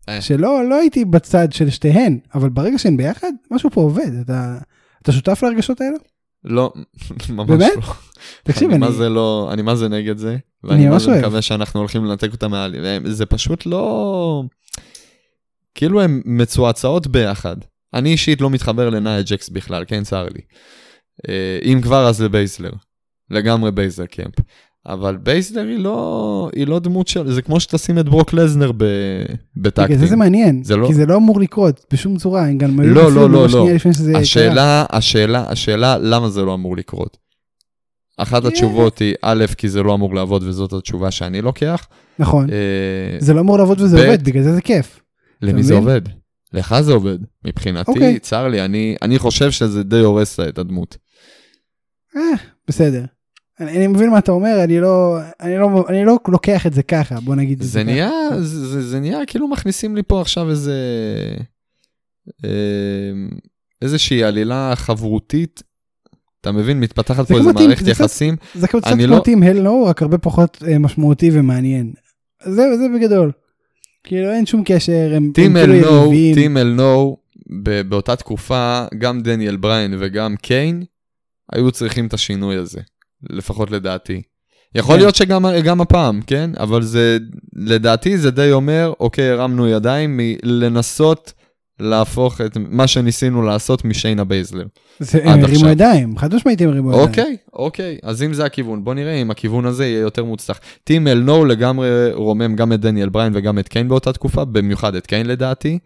אה. 0.10 0.22
שלא 0.22 0.70
לא 0.70 0.76
הייתי 0.76 1.06
בצד 1.06 1.52
של 1.52 1.70
שתיהן, 1.70 2.20
אבל 2.36 2.50
ברגע 2.50 2.78
שהן 2.78 2.98
ביחד, 2.98 3.32
משהו 3.52 3.70
פה 3.70 3.82
עובד, 3.82 4.12
אתה, 4.22 4.58
אתה 5.02 5.12
שותף 5.12 5.44
להרגשות 5.44 5.82
האלה? 5.82 5.98
לא, 6.46 6.74
ממש 7.30 7.50
באמת? 7.50 7.72
לא. 7.76 7.94
תקשיב, 8.44 8.70
אני 8.70 8.80
מה 8.80 8.92
זה 8.92 9.10
לא, 9.10 9.50
אני 9.54 9.62
מה 9.62 9.76
זה 9.76 9.90
נגד 9.90 10.18
זה, 10.18 10.30
אני 10.30 10.40
ואני 10.64 10.88
ממש 10.88 11.08
אוהב. 11.08 11.20
מקווה 11.20 11.42
שאנחנו 11.42 11.80
הולכים 11.80 12.06
לנתק 12.06 12.32
אותם 12.32 12.52
מעל, 12.52 12.76
זה 13.04 13.26
פשוט 13.26 13.66
לא, 13.66 14.44
כאילו 15.76 16.02
הן 16.02 16.22
מצועצעות 16.26 17.08
ביחד. 17.08 17.56
אני 17.94 18.12
אישית 18.12 18.42
לא 18.42 18.50
מתחבר 18.50 18.90
לנאיה 18.90 19.22
ג'קס 19.22 19.50
בכלל, 19.50 19.84
כן, 19.88 20.04
צר 20.04 20.24
לי. 20.24 20.42
אה, 21.30 21.60
אם 21.64 21.80
כבר 21.82 22.08
אז 22.08 22.22
לבייזלר, 22.22 22.72
לגמרי 23.30 23.72
בייזלר 23.72 24.06
camp. 24.06 24.36
אבל 24.88 25.18
בייסלר 25.18 25.62
היא 25.68 25.80
לא, 25.80 26.50
היא 26.56 26.68
לא 26.68 26.80
דמות 26.80 27.08
של, 27.08 27.32
זה 27.32 27.42
כמו 27.42 27.60
שתשים 27.60 28.00
את 28.00 28.10
ברוק 28.10 28.34
לזנר 28.34 28.72
ב- 28.72 28.76
בגלל 28.78 29.88
זה 29.88 29.96
זה 29.96 29.96
בטקטים. 29.96 30.20
מעניין, 30.20 30.64
זה 30.64 30.76
לא- 30.76 30.88
כי 30.88 30.94
זה 30.94 31.06
לא 31.06 31.16
אמור 31.16 31.40
לקרות 31.40 31.86
בשום 31.94 32.18
צורה, 32.18 32.48
הם 32.48 32.58
גם 32.58 32.80
היו 32.80 32.94
לא, 32.94 33.12
לא, 33.12 33.30
לא, 33.30 33.48
לא. 33.54 33.78
שזה 33.78 34.12
קרה. 34.12 34.22
השאלה, 34.22 34.86
השאלה, 34.90 35.46
השאלה, 35.50 35.98
למה 35.98 36.30
זה 36.30 36.42
לא 36.42 36.54
אמור 36.54 36.78
לקרות? 36.78 37.18
אחת 38.18 38.42
כן. 38.42 38.48
התשובות 38.48 39.00
היא, 39.00 39.16
א', 39.22 39.46
כי 39.58 39.70
זה 39.70 39.84
לא 39.84 39.94
אמור 39.96 40.16
לעבוד 40.16 40.44
וזאת 40.44 40.74
התשובה 40.74 41.12
שאני 41.12 41.42
לוקח. 41.42 41.88
נכון, 42.20 42.50
אה, 42.50 43.18
זה 43.20 43.34
לא 43.34 43.40
אמור 43.40 43.58
לעבוד 43.58 43.82
וזה 43.82 44.06
עובד, 44.06 44.24
בגלל 44.24 44.44
זה 44.44 44.54
זה 44.56 44.62
כיף. 44.62 45.00
למי 45.42 45.64
זה? 45.64 45.74
עובד? 45.74 46.02
לך 46.54 46.76
זה 46.82 46.94
עובד. 46.94 47.18
מבחינתי, 47.48 47.92
אוקיי. 47.92 48.20
צר 48.20 48.48
לי, 48.48 48.66
אני, 48.66 48.96
אני 49.02 49.20
חושב 49.20 49.52
שזה 49.52 49.84
די 49.84 50.00
הורס 50.00 50.40
את 50.40 50.58
הדמות. 50.58 50.98
אה, 52.16 52.22
בסדר. 52.68 53.06
אני, 53.60 53.78
אני 53.78 53.88
מבין 53.88 54.10
מה 54.10 54.20
אתה 54.20 54.32
אומר, 54.32 54.64
אני 54.64 54.80
לא, 54.80 55.18
אני 55.42 55.58
לא, 55.58 55.86
אני 55.90 56.06
לא 56.06 56.18
לוקח 56.28 56.68
את 56.68 56.74
זה 56.74 56.84
ככה, 56.84 57.20
בוא 57.20 57.36
נגיד. 57.36 57.62
את 57.62 57.68
זה 57.68 57.80
ככה. 57.80 57.92
נהיה, 57.92 58.10
זה, 58.40 58.68
זה, 58.68 58.82
זה 58.82 59.00
נהיה 59.00 59.26
כאילו 59.28 59.48
מכניסים 59.48 59.96
לי 59.96 60.04
פה 60.08 60.22
עכשיו 60.22 60.50
איזה... 60.50 60.74
אה, 62.46 62.50
איזושהי 63.82 64.24
עלילה 64.24 64.72
חברותית. 64.76 65.64
אתה 66.42 66.52
מבין? 66.52 66.80
מתפתחת 66.80 67.28
זה 67.28 67.34
פה 67.34 67.40
איזה 67.40 67.50
כמו 67.50 67.60
טים- 67.60 67.68
מערכת 67.68 67.86
זה 67.86 67.92
קצת- 67.92 68.00
יחסים. 68.02 68.36
זה 68.56 68.68
קצת 68.68 68.88
אני 68.88 69.06
כמו 69.06 69.16
לא- 69.16 69.22
טים 69.26 69.44
הל 69.44 69.62
נו, 69.62 69.86
רק 69.86 70.02
הרבה 70.02 70.18
פחות 70.18 70.64
אה, 70.68 70.78
משמעותי 70.80 71.30
ומעניין. 71.34 71.94
זה, 72.44 72.52
זה 72.78 72.86
בגדול. 72.96 73.32
כאילו 74.04 74.32
אין 74.32 74.46
שום 74.46 74.62
קשר, 74.66 75.12
הם, 75.16 75.32
כאילו 75.36 75.50
נו, 75.66 75.74
יריבים. 75.74 76.36
טים 76.36 76.58
אל 76.58 76.74
נו, 76.74 77.18
באותה 77.90 78.16
תקופה, 78.16 78.86
גם 78.98 79.22
דניאל 79.22 79.56
בריין 79.56 79.96
וגם 80.00 80.36
קיין 80.36 80.84
היו 81.54 81.72
צריכים 81.72 82.08
את 82.08 82.14
השינוי 82.14 82.56
הזה, 82.56 82.80
לפחות 83.30 83.72
לדעתי. 83.72 84.22
יכול 84.76 84.96
כן. 84.96 85.02
להיות 85.02 85.16
שגם 85.16 85.46
גם 85.64 85.82
הפעם, 85.82 86.22
כן? 86.28 86.52
אבל 86.60 86.82
זה, 86.82 87.18
לדעתי 87.56 88.18
זה 88.18 88.32
די 88.32 88.52
אומר, 88.52 88.94
אוקיי, 89.00 89.30
הרמנו 89.30 89.68
ידיים 89.68 90.20
מלנסות 90.20 91.34
להפוך 91.80 92.42
את 92.42 92.58
מה 92.58 92.88
שניסינו 92.88 93.42
לעשות 93.42 93.86
משיינה 93.86 94.24
בייזלר. 94.24 94.66
זה, 95.00 95.20
הם 95.24 95.44
הרימו. 95.44 95.68
ידיים, 95.68 96.18
חד 96.18 96.36
משמעית 96.36 96.62
הם 96.62 96.70
הרימו 96.70 96.90
ידיים. 96.90 97.08
אוקיי, 97.08 97.38
אוקיי, 97.54 97.98
אז 98.04 98.24
אם 98.24 98.34
זה 98.34 98.46
הכיוון, 98.46 98.84
בוא 98.84 98.94
נראה 98.94 99.14
אם 99.14 99.32
הכיוון 99.32 99.66
הזה 99.66 99.86
יהיה 99.86 100.00
יותר 100.00 100.24
מוצלח. 100.24 100.60
Team 100.84 101.08
Hell 101.08 101.20
No 101.20 101.46
לגמרי 101.46 102.12
רומם 102.14 102.56
גם 102.56 102.74
את 102.74 102.80
דניאל 102.80 103.10
בריין 103.10 103.34
וגם 103.36 103.60
את 103.60 103.68
קיין 103.68 103.88
באותה 103.88 104.14
תקופה, 104.14 104.46
במיוחד 104.46 104.96
את 104.96 105.08
קיין 105.08 105.26
לדעתי. 105.26 105.80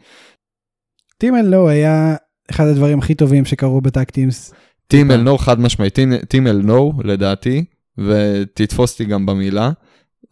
טים 1.18 1.36
אל 1.36 1.48
נו 1.48 1.70
היה 1.70 2.16
אחד 2.52 2.68
הדברים 2.68 3.00
הכי 3.00 3.16
טובים 3.16 3.46
שקרו 3.46 3.82
בטקטימס. 3.82 4.54
טים 4.88 5.12
אל 5.12 5.22
נו 5.22 5.38
חד 5.38 5.60
משמעית, 5.60 6.00
טים- 6.28 6.48
אל 6.48 6.62
נו 6.64 6.94
לדעתי, 7.04 7.66
ותתפוס 7.98 8.92
אותי 8.92 9.06
גם 9.06 9.26
במילה, 9.26 9.72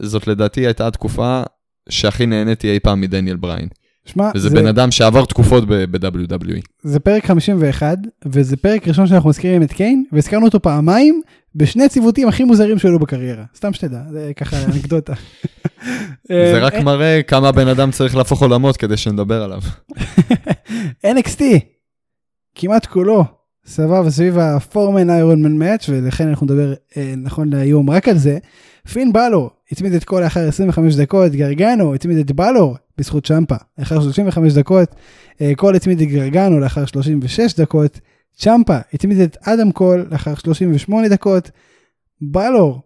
זאת 0.02 0.28
לדעתי 0.28 0.66
הייתה 0.66 0.88
התקופה 0.88 1.44
שהכי 1.90 2.26
נהניתי 2.26 2.72
אי 2.72 2.80
פעם 2.80 3.02
מדניאל 3.02 3.36
בריין. 3.36 3.68
שמע, 4.06 4.32
וזה 4.36 4.50
זה, 4.50 4.56
בן 4.56 4.68
אדם 4.68 4.92
שעבר 4.92 5.26
תקופות 5.26 5.64
ב-WWE. 5.68 6.62
זה 6.84 7.00
פרק 7.00 7.26
51, 7.26 7.98
וזה 8.26 8.58
פרק 8.58 8.88
ראשון 8.88 9.08
שאנחנו 9.08 9.30
מזכירים 9.30 9.64
את 9.64 9.72
קיין, 9.74 10.06
והזכרנו 10.12 10.46
אותו 10.46 10.62
פעמיים 10.62 11.22
בשני 11.56 11.84
הציוותים 11.84 12.28
הכי 12.28 12.44
מוזרים 12.44 12.80
שהיו 12.80 12.92
לו 12.92 13.00
בקריירה. 13.00 13.44
סתם 13.56 13.74
שתדע, 13.74 14.02
זה 14.12 14.32
ככה 14.36 14.66
אנקדוטה. 14.66 15.14
זה 16.28 16.54
אה, 16.54 16.60
רק 16.60 16.74
מראה 16.76 17.22
כמה 17.24 17.52
בן 17.52 17.68
אדם 17.68 17.92
צריך 17.92 18.16
להפוך 18.16 18.42
עולמות 18.42 18.78
כדי 18.78 18.98
שנדבר 18.98 19.44
עליו. 19.44 19.62
NXT, 21.16 21.42
כמעט 22.56 22.86
כולו 22.86 23.26
סבב 23.68 24.10
סביב 24.10 24.38
ה 24.38 24.47
four 24.47 24.83
man 24.83 25.10
Iron 25.10 25.42
Man 25.42 25.58
match 25.58 25.90
ולכן 25.90 26.28
אנחנו 26.28 26.46
נדבר 26.46 26.74
אה, 26.98 27.14
נכון 27.18 27.54
להיום 27.54 27.90
רק 27.90 28.08
על 28.08 28.18
זה. 28.18 28.38
פין 28.94 29.14
בלור 29.14 29.50
הצמיד 29.72 29.94
את 29.94 30.04
קול 30.04 30.24
לאחר 30.24 30.48
25 30.48 30.96
דקות, 30.96 31.32
גרגנו 31.32 31.96
הצמיד 31.96 32.18
את 32.18 32.32
בלור 32.32 32.76
בזכות 32.98 33.26
צ'מפה 33.26 33.56
לאחר 33.78 34.02
35 34.02 34.54
דקות, 34.54 34.96
אה, 35.42 35.52
קול 35.56 35.76
הצמיד 35.76 36.02
את 36.02 36.08
גרגנו 36.08 36.60
לאחר 36.60 36.86
36 36.86 37.60
דקות, 37.60 38.00
צ'מפה 38.38 38.78
הצמיד 38.94 39.20
את 39.20 39.38
אדם 39.42 39.72
קול 39.72 40.08
לאחר 40.12 40.36
38 40.36 41.10
דקות, 41.10 41.52
בלור 42.22 42.82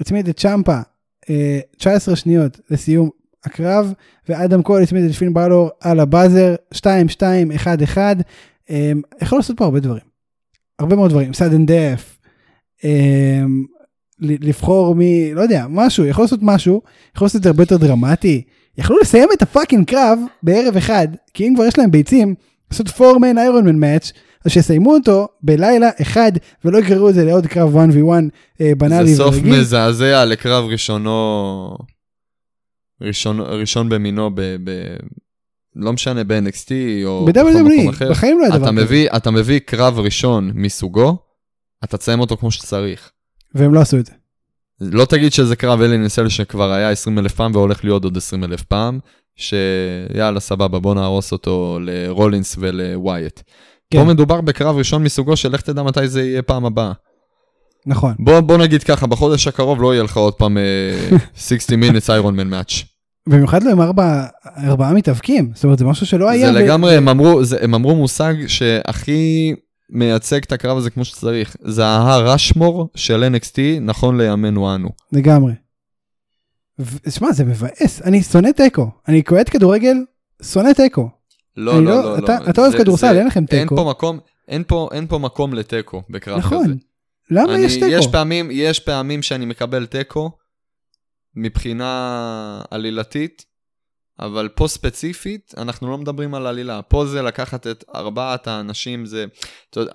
הצמיד 0.00 0.28
את 0.28 0.40
צ'מפה 0.40 0.78
אה, 1.30 1.60
19 1.76 2.16
שניות 2.16 2.60
לסיום 2.70 3.10
הקרב, 3.44 3.92
ואדם 4.28 4.62
קול 4.62 4.82
הצמיד 4.82 5.04
את 5.04 5.14
פין 5.14 5.34
בלור 5.34 5.70
על 5.80 6.00
ה 6.00 6.08
buzzer 6.08 6.54
2, 6.72 7.08
2, 7.08 7.52
1, 7.52 7.82
1. 7.82 8.16
אמ, 8.70 9.00
יכול 9.22 9.38
לעשות 9.38 9.56
פה 9.56 9.64
הרבה 9.64 9.80
דברים. 9.80 10.13
הרבה 10.78 10.96
מאוד 10.96 11.10
דברים, 11.10 11.30
sudden 11.30 11.68
death, 11.68 12.26
אמ, 12.84 13.64
ל- 14.20 14.48
לבחור 14.48 14.94
מי, 14.94 15.34
לא 15.34 15.40
יודע, 15.40 15.66
משהו, 15.70 16.04
יכול 16.06 16.24
לעשות 16.24 16.40
משהו, 16.42 16.82
יכול 17.16 17.26
לעשות 17.26 17.38
את 17.38 17.42
זה 17.42 17.48
הרבה 17.48 17.62
יותר 17.62 17.76
דרמטי. 17.76 18.42
יכלו 18.78 18.98
לסיים 18.98 19.28
את 19.32 19.42
ה 19.42 19.48
fucking 19.48 19.90
קרב 19.90 20.18
בערב 20.42 20.76
אחד, 20.76 21.08
כי 21.34 21.48
אם 21.48 21.52
כבר 21.54 21.64
יש 21.64 21.78
להם 21.78 21.90
ביצים, 21.90 22.34
לעשות 22.70 22.88
four 22.88 23.17
man 23.17 23.38
Iron 23.38 23.64
Man 23.64 23.76
match, 23.78 24.12
אז 24.44 24.50
שיסיימו 24.52 24.94
אותו 24.94 25.28
בלילה 25.42 25.90
אחד 26.02 26.32
ולא 26.64 26.78
יגררו 26.78 27.08
את 27.08 27.14
זה 27.14 27.24
לעוד 27.24 27.46
קרב 27.46 27.76
1v1 27.76 28.10
אה, 28.60 28.72
בנאלי 28.78 29.14
זה 29.14 29.16
סוף 29.16 29.34
ורגיל. 29.34 29.60
מזעזע 29.60 30.24
לקרב 30.24 30.64
ראשונו, 30.64 31.76
ראשון, 33.00 33.40
ראשון 33.40 33.88
במינו 33.88 34.30
ב... 34.34 34.40
ב... 34.64 34.70
לא 35.76 35.92
משנה 35.92 36.24
ב-NXT 36.24 36.70
או 37.04 37.24
בכל 37.24 37.40
מקום 37.40 37.88
אחר. 37.88 38.10
בחיים 38.10 38.38
לא 38.38 38.44
היה 38.44 38.58
דבר 38.58 38.84
כזה. 38.84 39.06
אתה 39.16 39.30
מביא 39.30 39.58
קרב 39.58 39.98
ראשון 39.98 40.50
מסוגו, 40.54 41.16
אתה 41.84 41.96
תסיים 41.96 42.20
אותו 42.20 42.36
כמו 42.36 42.50
שצריך. 42.50 43.10
והם 43.54 43.74
לא 43.74 43.80
עשו 43.80 43.98
את 43.98 44.06
זה. 44.06 44.12
לא 44.80 45.04
תגיד 45.04 45.32
שזה 45.32 45.56
קרב 45.56 45.80
אלי 45.80 45.98
נסל 45.98 46.28
שכבר 46.28 46.72
היה 46.72 46.90
20 46.90 47.18
אלף 47.18 47.34
פעם 47.34 47.54
והולך 47.54 47.84
להיות 47.84 48.04
עוד 48.04 48.16
20 48.16 48.44
אלף 48.44 48.62
פעם, 48.62 48.98
שיאללה 49.36 50.40
סבבה 50.40 50.78
בוא 50.78 50.94
נהרוס 50.94 51.32
אותו 51.32 51.78
לרולינס 51.82 52.56
ולווייט. 52.58 53.40
כן. 53.90 53.98
פה 53.98 54.04
מדובר 54.04 54.40
בקרב 54.40 54.76
ראשון 54.76 55.02
מסוגו 55.02 55.36
של 55.36 55.52
לך 55.52 55.60
תדע 55.60 55.82
מתי 55.82 56.08
זה 56.08 56.22
יהיה 56.22 56.42
פעם 56.42 56.64
הבאה. 56.64 56.92
נכון. 57.86 58.14
בוא, 58.18 58.40
בוא 58.40 58.56
נגיד 58.58 58.82
ככה, 58.82 59.06
בחודש 59.06 59.46
הקרוב 59.46 59.82
לא 59.82 59.94
יהיה 59.94 60.02
לך 60.02 60.16
עוד 60.16 60.34
פעם 60.34 60.58
אה, 60.58 61.16
60 61.36 61.82
minutes 61.82 62.10
איירון 62.12 62.36
מן 62.36 62.48
מאץ'. 62.48 62.93
במיוחד 63.28 63.62
לא 63.62 63.70
עם 63.70 63.80
ארבע, 63.80 64.26
ארבעה 64.58 64.92
מתאבקים, 64.92 65.50
זאת 65.54 65.64
אומרת 65.64 65.78
זה 65.78 65.84
משהו 65.84 66.06
שלא 66.06 66.30
היה. 66.30 66.52
זה 66.52 66.58
ו- 66.58 66.62
לגמרי, 66.62 66.96
הם 66.96 67.08
אמרו, 67.08 67.44
זה, 67.44 67.56
הם 67.64 67.74
אמרו 67.74 67.94
מושג 67.94 68.34
שהכי 68.46 69.54
מייצג 69.90 70.40
את 70.42 70.52
הקרב 70.52 70.76
הזה 70.78 70.90
כמו 70.90 71.04
שצריך. 71.04 71.56
זה 71.60 71.86
ההר 71.86 72.28
רשמור 72.28 72.88
של 72.94 73.24
NXT 73.36 73.58
נכון 73.80 74.20
לימינו 74.20 74.74
אנו. 74.74 74.88
לגמרי. 75.12 75.52
ו- 76.80 77.10
שמע 77.10 77.32
זה 77.32 77.44
מבאס, 77.44 78.02
אני 78.04 78.22
שונא 78.22 78.48
תיקו, 78.56 78.90
אני 79.08 79.22
קועט 79.22 79.48
כדורגל, 79.50 79.96
שונא 80.42 80.72
תיקו. 80.72 81.08
לא, 81.56 81.74
לא, 81.74 81.90
לא- 81.90 82.02
לא, 82.04 82.18
אתה- 82.18 82.38
לא. 82.44 82.50
אתה 82.50 82.60
אוהב 82.60 82.72
כדורסל, 82.78 83.16
אין 83.18 83.26
לכם 83.26 83.40
אין 83.40 83.60
תיקו. 83.62 83.76
פה 83.76 83.84
מקום, 83.90 84.18
אין 84.48 84.62
פה, 84.66 84.88
אין 84.92 85.06
פה 85.06 85.18
מקום 85.18 85.54
לתיקו 85.54 86.02
בקרב 86.10 86.40
כזה. 86.40 86.46
נכון. 86.48 86.76
למה 87.30 87.54
אני, 87.54 87.62
יש 87.62 87.74
תיקו? 87.74 87.86
יש 87.86 88.06
פעמים, 88.06 88.48
יש 88.52 88.80
פעמים 88.80 89.22
שאני 89.22 89.44
מקבל 89.46 89.86
תיקו 89.86 90.30
מבחינה 91.36 92.62
עלילתית, 92.70 93.44
אבל 94.20 94.48
פה 94.54 94.68
ספציפית, 94.68 95.54
אנחנו 95.56 95.90
לא 95.90 95.98
מדברים 95.98 96.34
על 96.34 96.46
עלילה. 96.46 96.82
פה 96.82 97.06
זה 97.06 97.22
לקחת 97.22 97.66
את 97.66 97.84
ארבעת 97.94 98.46
האנשים, 98.48 99.06
זה... 99.06 99.24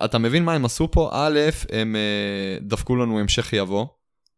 אתה, 0.04 0.18
מבין 0.18 0.44
מה 0.44 0.54
הם 0.54 0.64
עשו 0.64 0.90
פה? 0.90 1.10
א', 1.12 1.38
הם 1.72 1.96
אה, 1.96 2.58
דפקו 2.60 2.96
לנו 2.96 3.20
המשך 3.20 3.52
יבוא, 3.52 3.86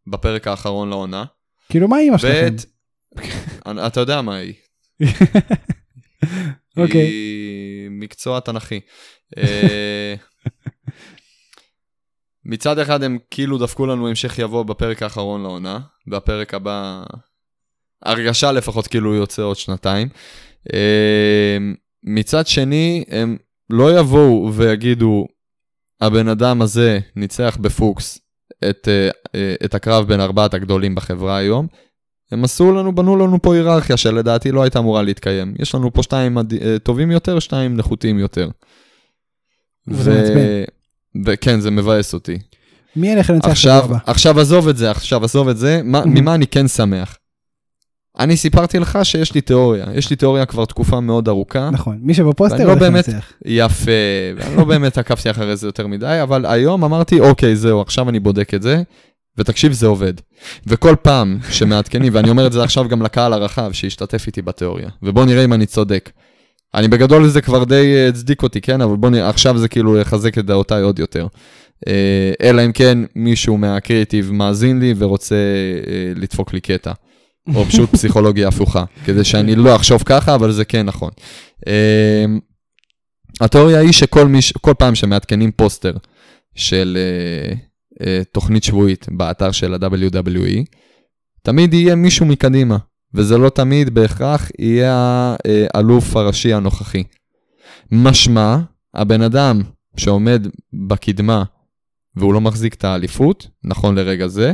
בפרק 0.06 0.46
האחרון 0.48 0.88
לעונה. 0.88 1.24
כאילו 1.68 1.88
מה 1.88 1.98
אימא 1.98 2.18
שלכם? 2.18 2.56
ב', 3.16 3.78
אתה 3.86 4.00
יודע 4.00 4.22
מה 4.22 4.36
היא. 4.36 4.54
אוקיי. 6.76 7.00
היא 7.00 7.90
מקצוע 7.90 8.40
תנכי. 8.40 8.80
מצד 12.44 12.78
אחד 12.78 13.02
הם 13.02 13.18
כאילו 13.30 13.58
דפקו 13.58 13.86
לנו 13.86 14.08
המשך 14.08 14.38
יבוא 14.38 14.62
בפרק 14.62 15.02
האחרון 15.02 15.42
לעונה, 15.42 15.78
והפרק 16.06 16.54
הבא, 16.54 17.02
הרגשה 18.02 18.52
לפחות 18.52 18.86
כאילו 18.86 19.14
יוצא 19.14 19.42
עוד 19.42 19.56
שנתיים. 19.56 20.08
אה, 20.72 21.58
מצד 22.04 22.46
שני, 22.46 23.04
הם 23.08 23.36
לא 23.70 23.98
יבואו 23.98 24.54
ויגידו, 24.54 25.26
הבן 26.00 26.28
אדם 26.28 26.62
הזה 26.62 26.98
ניצח 27.16 27.58
בפוקס 27.60 28.18
את, 28.70 28.88
אה, 28.88 29.10
אה, 29.34 29.54
את 29.64 29.74
הקרב 29.74 30.08
בין 30.08 30.20
ארבעת 30.20 30.54
הגדולים 30.54 30.94
בחברה 30.94 31.36
היום. 31.36 31.66
הם 32.30 32.44
עשו 32.44 32.72
לנו, 32.72 32.94
בנו 32.94 33.16
לנו 33.16 33.42
פה 33.42 33.54
היררכיה 33.54 33.96
שלדעתי 33.96 34.52
לא 34.52 34.62
הייתה 34.62 34.78
אמורה 34.78 35.02
להתקיים. 35.02 35.54
יש 35.58 35.74
לנו 35.74 35.92
פה 35.92 36.02
שתיים 36.02 36.38
טובים 36.82 37.10
יותר, 37.10 37.38
שתיים 37.38 37.76
נחותים 37.76 38.18
יותר. 38.18 38.48
וזה 39.88 40.10
מעצבן. 40.10 40.81
וכן, 41.24 41.60
זה 41.60 41.70
מבאס 41.70 42.14
אותי. 42.14 42.38
מי 42.96 43.08
ילך 43.08 43.30
לנצח 43.30 43.48
עכשיו, 43.48 43.82
שבוע 43.82 43.96
הבא? 43.96 44.10
עכשיו 44.10 44.40
עזוב 44.40 44.68
את 44.68 44.76
זה, 44.76 44.90
עכשיו 44.90 45.24
עזוב 45.24 45.48
את 45.48 45.56
זה, 45.58 45.80
מה. 45.84 46.02
ממה 46.06 46.34
אני 46.34 46.46
כן 46.46 46.68
שמח? 46.68 47.16
אני 48.18 48.36
סיפרתי 48.36 48.78
לך 48.78 48.98
שיש 49.02 49.34
לי 49.34 49.40
תיאוריה, 49.40 49.86
יש 49.94 50.10
לי 50.10 50.16
תיאוריה 50.16 50.46
כבר 50.46 50.64
תקופה 50.64 51.00
מאוד 51.00 51.28
ארוכה. 51.28 51.70
נכון, 51.70 51.98
מי 52.02 52.14
שבפוסטר 52.14 52.64
לא 52.64 52.70
הולך 52.70 52.78
באמת- 52.82 53.08
לנצח. 53.08 53.32
יפה, 53.44 53.90
ואני 54.36 54.56
לא 54.56 54.64
באמת 54.64 54.98
עקבתי 54.98 55.30
אחרי 55.30 55.56
זה 55.56 55.66
יותר 55.68 55.86
מדי, 55.86 56.18
אבל 56.22 56.46
היום 56.46 56.84
אמרתי, 56.84 57.20
אוקיי, 57.20 57.56
זהו, 57.56 57.80
עכשיו 57.80 58.08
אני 58.08 58.20
בודק 58.20 58.54
את 58.54 58.62
זה, 58.62 58.82
ותקשיב, 59.38 59.72
זה 59.72 59.86
עובד. 59.86 60.12
וכל 60.66 60.94
פעם 61.02 61.38
שמעדכנים, 61.50 62.12
ואני 62.14 62.30
אומר 62.30 62.46
את 62.46 62.52
זה 62.52 62.62
עכשיו 62.64 62.88
גם 62.88 63.02
לקהל 63.02 63.32
הרחב 63.32 63.72
שהשתתף 63.72 64.26
איתי 64.26 64.42
בתיאוריה, 64.42 64.88
ובוא 65.02 65.24
נראה 65.24 65.44
אם 65.44 65.52
אני 65.52 65.66
צודק. 65.66 66.10
אני 66.74 66.88
בגדול 66.88 67.28
זה 67.28 67.40
כבר 67.40 67.64
די 67.64 67.94
אה, 67.96 68.08
הצדיק 68.08 68.42
אותי, 68.42 68.60
כן? 68.60 68.80
אבל 68.80 68.96
בוא 68.96 69.10
נראה, 69.10 69.28
עכשיו 69.28 69.58
זה 69.58 69.68
כאילו 69.68 69.98
יחזק 69.98 70.38
את 70.38 70.46
דעותיי 70.46 70.82
עוד 70.82 70.98
יותר. 70.98 71.26
אה, 71.88 72.32
אלא 72.42 72.64
אם 72.64 72.72
כן 72.72 72.98
מישהו 73.14 73.58
מהקריאיטיב 73.58 74.32
מאזין 74.32 74.80
לי 74.80 74.94
ורוצה 74.98 75.34
אה, 75.34 76.12
לדפוק 76.16 76.52
לי 76.52 76.60
קטע. 76.60 76.92
או 77.54 77.64
פשוט 77.68 77.90
פסיכולוגיה 77.90 78.48
הפוכה, 78.48 78.84
כדי 79.04 79.24
שאני 79.24 79.54
לא 79.54 79.76
אחשוב 79.76 80.02
ככה, 80.02 80.34
אבל 80.34 80.52
זה 80.52 80.64
כן 80.64 80.86
נכון. 80.86 81.10
התיאוריה 83.40 83.80
היא 83.80 83.92
שכל 83.92 84.26
מיש, 84.26 84.52
פעם 84.78 84.94
שמעדכנים 84.94 85.52
פוסטר 85.52 85.92
של 86.54 86.98
תוכנית 88.32 88.64
שבועית 88.64 89.06
באתר 89.10 89.50
של 89.50 89.74
ה-WWE, 89.74 90.64
תמיד 91.42 91.74
יהיה 91.74 91.94
מישהו 91.94 92.26
מקדימה, 92.26 92.76
וזה 93.14 93.38
לא 93.38 93.48
תמיד 93.48 93.94
בהכרח 93.94 94.50
יהיה 94.58 95.36
האלוף 95.74 96.16
הראשי 96.16 96.52
הנוכחי. 96.52 97.04
משמע, 97.92 98.56
הבן 98.94 99.22
אדם 99.22 99.62
שעומד 99.96 100.46
בקדמה 100.86 101.42
והוא 102.16 102.34
לא 102.34 102.40
מחזיק 102.40 102.74
את 102.74 102.84
האליפות, 102.84 103.48
נכון 103.64 103.94
לרגע 103.94 104.26
זה, 104.26 104.52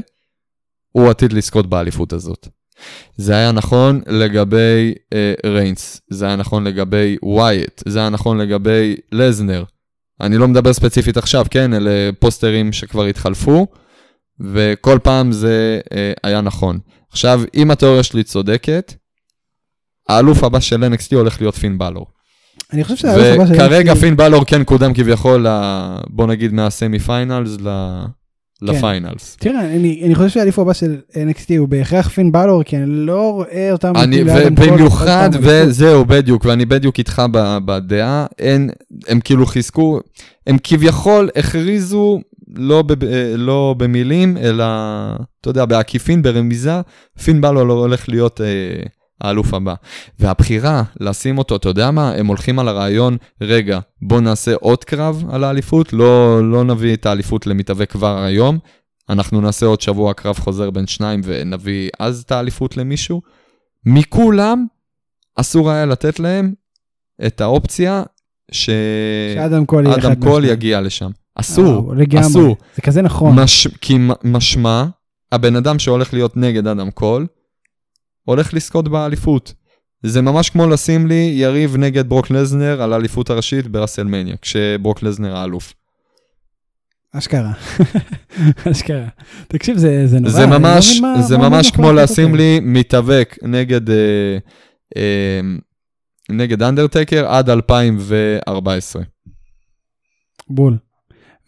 הוא 0.93 1.11
עתיד 1.11 1.33
לזכות 1.33 1.67
באליפות 1.67 2.13
הזאת. 2.13 2.49
זה 3.17 3.35
היה 3.35 3.53
נכון 3.53 4.01
לגבי 4.07 4.95
אה, 5.13 5.35
ריינס, 5.47 6.01
זה 6.11 6.27
היה 6.27 6.37
נכון 6.37 6.65
לגבי 6.65 7.17
ווייט, 7.23 7.83
זה 7.89 7.99
היה 7.99 8.11
נכון 8.11 8.39
לגבי 8.39 8.97
לזנר. 9.13 9.65
אני 10.21 10.37
לא 10.37 10.49
מדבר 10.49 10.73
ספציפית 10.73 11.17
עכשיו, 11.17 11.47
כן, 11.51 11.75
אלה 11.75 12.11
פוסטרים 12.19 12.73
שכבר 12.73 13.05
התחלפו, 13.05 13.67
וכל 14.41 14.99
פעם 15.03 15.33
זה 15.33 15.81
אה, 15.93 16.13
היה 16.23 16.41
נכון. 16.41 16.79
עכשיו, 17.11 17.41
אם 17.55 17.71
התיאוריה 17.71 18.03
שלי 18.03 18.23
צודקת, 18.25 18.95
האלוף 20.09 20.45
הבא 20.45 20.61
של 20.61 20.85
NXT 20.85 21.15
הולך 21.15 21.41
להיות 21.41 21.55
פין 21.55 21.79
בלור. 21.79 22.07
אני 22.73 22.85
חושב 22.85 22.97
שהאלוף 22.97 23.27
הבא 23.41 23.47
של 23.47 23.55
וכרגע 23.55 23.93
NXT 23.93 23.97
פין 24.01 24.17
בלור 24.17 24.45
כן 24.45 24.65
קודם 24.65 24.95
כביכול, 24.95 25.47
ל- 25.49 25.97
בוא 26.07 26.27
נגיד 26.27 26.53
מהסמי 26.53 26.99
פיינלס 26.99 27.57
ל- 27.61 28.05
לפיינלס. 28.63 29.37
תראה, 29.41 29.61
אני, 29.61 30.03
אני 30.05 30.15
חושב 30.15 30.29
שהאליפו 30.29 30.63
הבא 30.63 30.73
של 30.73 30.97
NXT 31.13 31.59
הוא 31.59 31.69
בהכרח 31.69 32.09
פין 32.09 32.33
בלור, 32.33 32.63
כי 32.63 32.77
אני 32.77 32.87
לא 32.87 33.33
רואה 33.33 33.73
אותם... 33.73 33.93
אני, 33.97 34.25
פעם 34.57 34.75
אליפות. 34.75 35.09
וזהו, 35.41 36.05
בדיוק, 36.05 36.45
ואני 36.45 36.67
בדיוק 36.67 36.99
איתך 36.99 37.23
בדעה, 37.65 38.27
אין, 38.39 38.71
הם 39.09 39.21
כאילו 39.21 39.47
חיזקו, 39.47 40.01
הם 40.47 40.57
כביכול 40.63 41.29
הכריזו, 41.37 42.21
לא, 42.57 42.83
ב, 42.83 43.05
לא 43.37 43.75
במילים, 43.79 44.37
אלא, 44.37 44.65
אתה 45.41 45.51
יודע, 45.51 45.65
בעקיפין, 45.65 46.23
ברמיזה, 46.23 46.81
פין 47.25 47.41
בלו 47.41 47.65
לא 47.65 47.73
הולך 47.73 48.09
להיות 48.09 48.41
אה, 48.41 48.47
האלוף 49.21 49.55
הבא. 49.55 49.75
והבחירה 50.19 50.83
לשים 51.01 51.39
אותו, 51.39 51.57
אתה 51.57 51.69
יודע 51.69 51.91
מה, 51.91 52.13
הם 52.13 52.27
הולכים 52.27 52.59
על 52.59 52.69
הרעיון, 52.69 53.17
רגע, 53.41 53.79
בוא 54.03 54.21
נעשה 54.21 54.55
עוד 54.55 54.85
קרב 54.85 55.25
על 55.31 55.45
האליפות, 55.45 55.93
לא, 55.93 56.41
לא 56.51 56.65
נביא 56.65 56.95
את 56.95 57.07
האליפות 57.07 57.47
למתאבק 57.47 57.91
כבר 57.91 58.19
היום, 58.19 58.59
אנחנו 59.09 59.41
נעשה 59.41 59.67
עוד 59.67 59.81
שבוע 59.81 60.15
קרב 60.15 60.39
חוזר 60.39 60.71
בין 60.71 60.87
שניים 60.87 61.21
ונביא 61.25 61.91
אז 61.99 62.23
את 62.27 62.33
האליפות 62.33 62.77
למישהו. 62.77 63.23
מכולם 63.87 64.67
אסור 65.37 65.71
היה 65.71 65.87
לתת 65.87 66.21
להם 66.21 66.53
את 67.27 67.41
האופציה 67.41 68.03
ש... 68.53 68.71
שאדם 69.35 69.67
קול 69.67 69.87
אדם 69.87 70.15
קול. 70.15 70.45
יגיע 70.45 70.81
לשם. 70.81 71.11
אסור, 71.35 71.93
אה, 71.93 71.99
לגמרי. 71.99 72.27
אסור. 72.27 72.57
זה 72.77 72.83
כזה 72.83 73.03
נכון. 73.03 73.41
מש... 73.41 73.67
כי 73.81 73.99
משמע, 74.25 74.85
הבן 75.33 75.57
אדם 75.57 75.79
שהולך 75.79 76.15
להיות 76.15 76.37
נגד 76.37 76.67
אדם 76.67 76.91
קול, 76.91 77.27
הולך 78.29 78.55
לזכות 78.55 78.89
באליפות. 78.89 79.55
זה 80.03 80.23
ממש 80.23 80.51
כמו 80.51 80.67
לשים 80.69 81.07
לי 81.07 81.33
יריב 81.35 81.77
נגד 81.77 82.09
ברוק 82.09 82.31
לזנר 82.31 82.83
על 82.83 82.93
האליפות 82.93 83.31
הראשית 83.31 83.67
ב 83.67 83.72
WrestleMania, 83.72 84.37
כשברוק 84.43 85.03
לזנר 85.03 85.37
האלוף. 85.37 85.73
אשכרה. 87.13 87.53
אשכרה. 88.73 89.07
תקשיב, 89.49 89.77
זה, 89.77 90.07
זה 90.07 90.21
נורא. 90.21 90.33
זה 90.33 90.41
לא 90.41 90.59
ממש, 90.59 91.01
מה- 91.01 91.23
זה 91.23 91.39
מה 91.39 91.49
ממש 91.49 91.71
כמו 91.71 91.93
לשים. 91.93 92.35
לי 92.35 92.61
מתאבק 92.63 93.37
נגד, 93.43 93.91
אה, 93.91 94.39
אה, 94.97 95.41
נגד 96.31 96.63
אנדרטקר 96.63 97.27
עד 97.29 97.51
2014. 97.51 99.03
בול. 100.51 100.77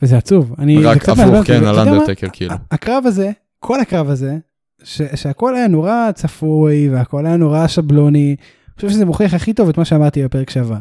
וזה 0.03 0.17
עצוב. 0.19 0.55
אני, 0.59 0.85
רק 0.85 1.09
הפוך. 1.09 1.47
כן, 1.47 1.65
על? 1.65 1.79
אנדרטקר 1.79 2.27
כאילו. 2.33 2.55
הקרב 2.71 3.07
הזה, 3.07 3.31
כל 3.59 3.81
הקרב 3.81 4.09
הזה, 4.11 4.37
ש, 4.85 5.03
שהכל 5.15 5.55
היה 5.57 5.69
נורא 5.69 6.13
צפוי 6.15 6.89
והכל 6.91 7.27
היה 7.27 7.37
נורא 7.37 7.67
שבלוני, 7.67 8.37
אני 8.69 8.75
חושב 8.77 8.91
שזה 8.91 9.05
מוכיח 9.05 9.35
הכי 9.35 9.53
טוב 9.53 9.69
את 9.69 9.79
מה 9.79 9.85
שאמרתי 9.85 10.25
בפרק 10.25 10.51
שעבר. 10.51 10.79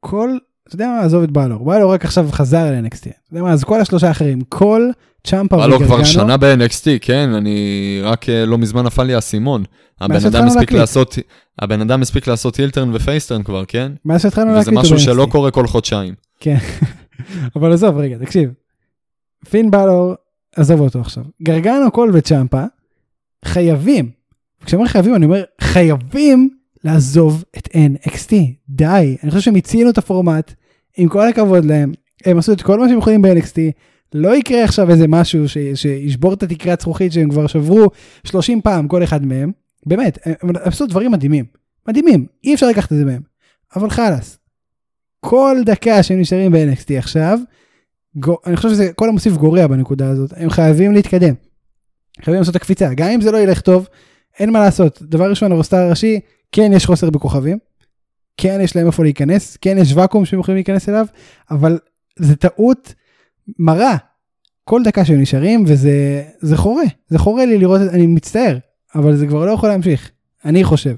כל 0.00 0.38
אתה 0.68 0.74
יודע 0.74 0.86
מה, 0.86 1.00
עזוב 1.00 1.22
את 1.22 1.30
בלור, 1.30 1.64
בלור 1.64 1.92
רק 1.92 2.04
עכשיו 2.04 2.28
חזר 2.32 2.70
ל-NXT. 2.70 3.00
אתה 3.00 3.10
יודע 3.32 3.42
מה, 3.42 3.52
אז 3.52 3.64
כל 3.64 3.80
השלושה 3.80 4.08
האחרים, 4.08 4.40
כל 4.48 4.90
צ'אמפה 5.24 5.56
בלור 5.56 5.78
כבר 5.78 5.86
וגרגנו, 5.86 6.04
שנה 6.04 6.36
ב-NXT, 6.36 6.86
כן, 7.00 7.30
אני 7.30 8.00
רק 8.04 8.28
אה, 8.28 8.46
לא 8.46 8.58
מזמן 8.58 8.84
נפל 8.84 9.02
לי 9.02 9.14
האסימון. 9.14 9.64
הבן 10.00 10.26
אדם 10.26 10.46
הספיק. 10.46 10.72
לעשות, 10.72 11.18
הבן 11.58 11.80
אדם 11.80 12.02
הספיק 12.02 12.26
לעשות 12.26 12.56
heel 12.56 12.75
turn 12.75 12.94
ו 12.94 12.99
face 12.99 13.21
turn 13.21 13.42
כבר, 13.42 13.64
כן? 13.68 13.92
מאז 14.04 14.22
שהתחלנו 14.22 14.50
וזה 14.50 14.58
להקליט, 14.58 14.78
משהו 14.78 14.96
הוא 14.96 15.00
שלא. 15.00 15.26
קורה 15.30 15.50
כל 15.50 15.66
חודשיים. 15.66 16.14
אבל 17.56 17.72
עזוב, 17.72 17.96
רגע, 17.96 18.18
תקשיב. 18.18 18.50
פין 19.50 19.70
בלור, 19.70 20.14
עזוב 20.56 20.80
אותו 20.80 21.00
עכשיו. 21.00 21.24
גרגנו, 21.42 21.90
קול 21.90 22.10
וצ'אמפה, 22.14 22.64
חייבים, 23.44 24.10
כשאני 24.64 24.78
אומר 24.78 24.88
חייבים, 24.88 25.14
אני 25.14 25.24
אומר 25.24 25.42
חייבים 25.60 26.48
לעזוב 26.84 27.44
את 27.58 27.68
NXT. 27.68 28.32
די. 28.68 29.16
אני 29.22 29.30
חושב 29.30 29.42
שהם 29.42 29.54
הצילו 29.54 29.90
את 29.90 29.98
הפורמט, 29.98 30.52
עם 30.96 31.08
כל 31.08 31.28
הכבוד 31.28 31.64
להם, 31.64 31.92
הם 32.24 32.38
עשו 32.38 32.52
את 32.52 32.62
כל 32.62 32.78
מה 32.78 32.88
שהם 32.88 32.98
יכולים 32.98 33.22
ב-NXT. 33.22 33.56
לא 34.14 34.36
יקרה 34.36 34.64
עכשיו 34.64 34.90
איזה 34.90 35.08
משהו 35.08 35.48
ש- 35.48 35.58
שישבור 35.74 36.32
את 36.32 36.42
התקרת 36.42 36.80
זכוכית 36.80 37.12
שהם 37.12 37.30
כבר 37.30 37.46
שברו 37.46 37.90
30 38.24 38.60
פעם 38.60 38.88
כל 38.88 39.02
אחד 39.04 39.26
מהם. 39.26 39.52
באמת, 39.86 40.18
הם 40.24 40.34
הם 40.42 40.50
עשו 40.62 40.86
דברים 40.86 41.12
מדהימים. 41.12 41.44
מדהימים, 41.88 42.26
אי 42.44 42.54
אפשר 42.54 42.66
לקחת 42.68 42.92
את 42.92 42.98
זה 42.98 43.04
מהם. 43.04 43.20
אבל 43.76 43.90
חלאס. 43.90 44.38
כל 45.20 45.56
דקה 45.66 46.02
שהם 46.02 46.20
נשארים 46.20 46.52
ב-NXT 46.52 46.98
עכשיו, 46.98 47.38
גו- 48.16 48.38
אני 48.46 48.56
חושב 48.56 48.68
שזה 48.68 48.92
כל 48.92 49.08
המוסיף 49.08 49.32
גורע 49.36 49.66
בנקודה 49.66 50.08
הזאת, 50.10 50.32
הם 50.36 50.50
חייבים 50.50 50.92
להתקדם. 50.92 51.34
חייבים 52.22 52.40
לעשות 52.40 52.56
את 52.56 52.60
הקפיצה, 52.60 52.94
גם 52.94 53.08
אם 53.08 53.20
זה 53.20 53.30
לא 53.30 53.38
ילך 53.38 53.60
טוב, 53.60 53.88
אין 54.38 54.50
מה 54.50 54.60
לעשות. 54.60 55.02
דבר 55.02 55.30
ראשון, 55.30 55.52
הרוסטר 55.52 55.76
הראשי, 55.76 56.20
כן 56.52 56.70
יש 56.74 56.86
חוסר 56.86 57.10
בכוכבים, 57.10 57.58
כן 58.36 58.60
יש 58.62 58.76
להם 58.76 58.86
איפה 58.86 59.02
להיכנס, 59.02 59.56
כן 59.56 59.78
יש 59.78 59.92
ואקום 59.94 60.24
שהם 60.24 60.40
יכולים 60.40 60.56
להיכנס 60.56 60.88
אליו, 60.88 61.06
אבל 61.50 61.78
זה 62.18 62.36
טעות 62.36 62.94
מרה. 63.58 63.96
כל 64.64 64.82
דקה 64.82 65.04
שהם 65.04 65.20
נשארים, 65.20 65.64
וזה 65.66 66.24
זה 66.40 66.56
חורה, 66.56 66.84
זה 67.08 67.18
חורה 67.18 67.46
לי 67.46 67.58
לראות 67.58 67.80
אני 67.92 68.06
מצטער, 68.06 68.58
אבל 68.94 69.16
זה 69.16 69.26
כבר 69.26 69.46
לא 69.46 69.50
יכול 69.50 69.68
להמשיך, 69.68 70.10
אני 70.44 70.64
חושב. 70.64 70.96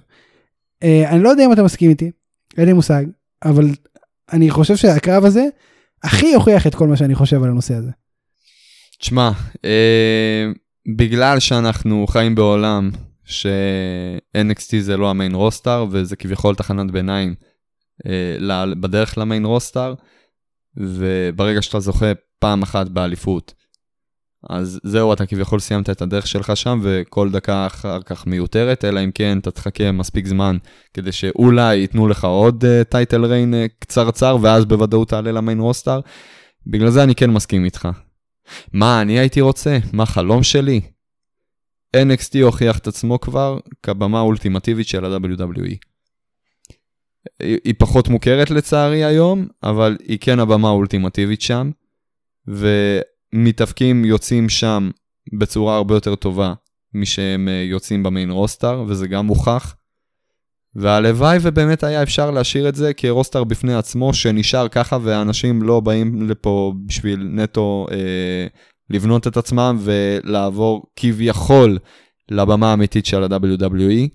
אה, 0.83 1.11
אני 1.11 1.23
לא 1.23 1.29
יודע 1.29 1.45
אם 1.45 1.53
אתה 1.53 1.63
מסכים 1.63 1.91
איתי, 1.91 2.11
אין 2.59 2.67
לי 2.67 2.73
מושג, 2.73 3.05
אבל 3.45 3.69
אני 4.33 4.51
חושב 4.51 4.77
שהקרב 4.77 5.25
הזה 5.25 5.45
הכי 6.03 6.27
יוכיח 6.27 6.67
את 6.67 6.75
כל 6.75 6.89
מה 6.89 6.97
שאני 6.97 7.15
חושב 7.15 7.43
על 7.43 7.51
הנושא 7.51 7.75
הזה. 7.75 7.91
תשמע, 8.99 9.31
אה, 9.65 10.47
בגלל 10.97 11.41
שאנחנו 11.41 12.07
חיים 12.07 12.35
בעולם 12.35 12.91
ש-NXT 13.25 14.81
זה 14.81 14.97
לא 14.97 15.11
המיין 15.11 15.35
רוסטר, 15.35 15.87
וזה 15.91 16.17
כביכול 16.17 16.55
תחנת 16.55 16.91
ביניים 16.91 17.35
אה, 18.07 18.65
בדרך 18.81 19.19
למיין 19.19 19.45
רוסטר, 19.45 19.95
וברגע 20.77 21.63
שאתה 21.63 21.81
זוכה 21.81 22.13
פעם 22.39 22.63
אחת 22.63 22.89
באליפות, 22.89 23.55
אז 24.49 24.81
זהו, 24.83 25.13
אתה 25.13 25.27
כביכול 25.27 25.61
סיימת 25.61 25.91
את 25.91 26.03
הדרך 26.03 26.27
שלך 26.27 26.57
שם, 26.57 26.81
וכל 26.83 27.31
דקה 27.31 27.67
אחר 27.67 28.03
כך 28.03 28.27
מיותרת, 28.27 28.85
אלא 28.85 29.05
אם 29.05 29.11
כן 29.11 29.39
אתה 29.39 29.51
תחכה 29.51 29.93
מספיק 29.93 30.27
זמן 30.27 30.57
כדי 30.95 31.13
שאולי 31.13 31.77
ייתנו 31.77 32.09
לך 32.09 32.25
עוד 32.25 32.65
טייטל 32.89 33.25
ריין 33.25 33.55
קצרצר, 33.79 34.37
ואז 34.43 34.65
בוודאות 34.65 35.09
תעלה 35.09 35.33
למיין 35.33 35.61
רוסטר. 35.61 36.01
בגלל 36.67 36.91
זה 36.91 37.03
אני 37.03 37.15
כן 37.15 37.31
מסכים 37.31 37.65
איתך. 37.65 37.89
מה 38.73 39.03
אני 39.03 39.19
הייתי 39.19 39.41
רוצה? 39.41 39.79
מה 39.93 40.07
חלום 40.07 40.43
שלי? 40.43 40.81
NXT 41.97 42.43
הוכיח 42.43 42.79
את 42.79 42.87
עצמו 42.87 43.21
כבר 43.21 43.59
כבמה 43.83 44.19
האולטימטיבית 44.19 44.89
של 44.89 45.05
ה-WWE. 45.05 45.77
היא, 47.41 47.75
פחות 47.79 48.09
מוכרת 48.09 48.51
לצערי 48.51 49.05
היום, 49.05 49.47
אבל 49.63 49.97
היא 50.07 50.19
כן 50.21 50.39
הבמה 50.39 50.69
האולטימטיבית 50.69 51.41
שם, 51.41 51.71
ומתאבקים 52.47 54.05
יוצאים 54.05 54.49
שם 54.49 54.91
בצורה 55.39 55.77
הרבה 55.77 55.95
יותר 55.95 56.15
טובה 56.15 56.55
משהם 56.95 57.49
אה, 57.49 57.53
יוצאים 57.53 58.03
במיין 58.03 58.31
רוסטר, 58.31 58.85
וזה 58.89 59.07
גם 59.07 59.27
מוכח. 59.27 59.77
והלוואי 60.75 61.39
ובאמת 61.43 61.85
היה 61.85 62.03
אפשר 62.03 62.31
להשאיר 62.31 62.69
את 62.69 62.75
זה 62.75 62.95
כרוסטר 62.95 63.45
בפני 63.45 63.75
עצמו, 63.75 64.15
שנשאר 64.15 64.69
ככה 64.69 64.99
ואנשים 65.03 65.63
לא 65.63 65.81
באים 65.81 66.31
לפה 66.31 66.73
בשביל 66.87 67.29
נטו 67.33 67.87
אה, 67.91 68.47
לבנות 68.91 69.27
את 69.27 69.37
עצמם 69.37 69.79
ולעבור 69.81 70.83
כביכול 70.97 71.79
לבמה 72.31 72.71
האמיתית 72.71 73.07
של 73.07 73.23
ה-WWE. 73.23 74.09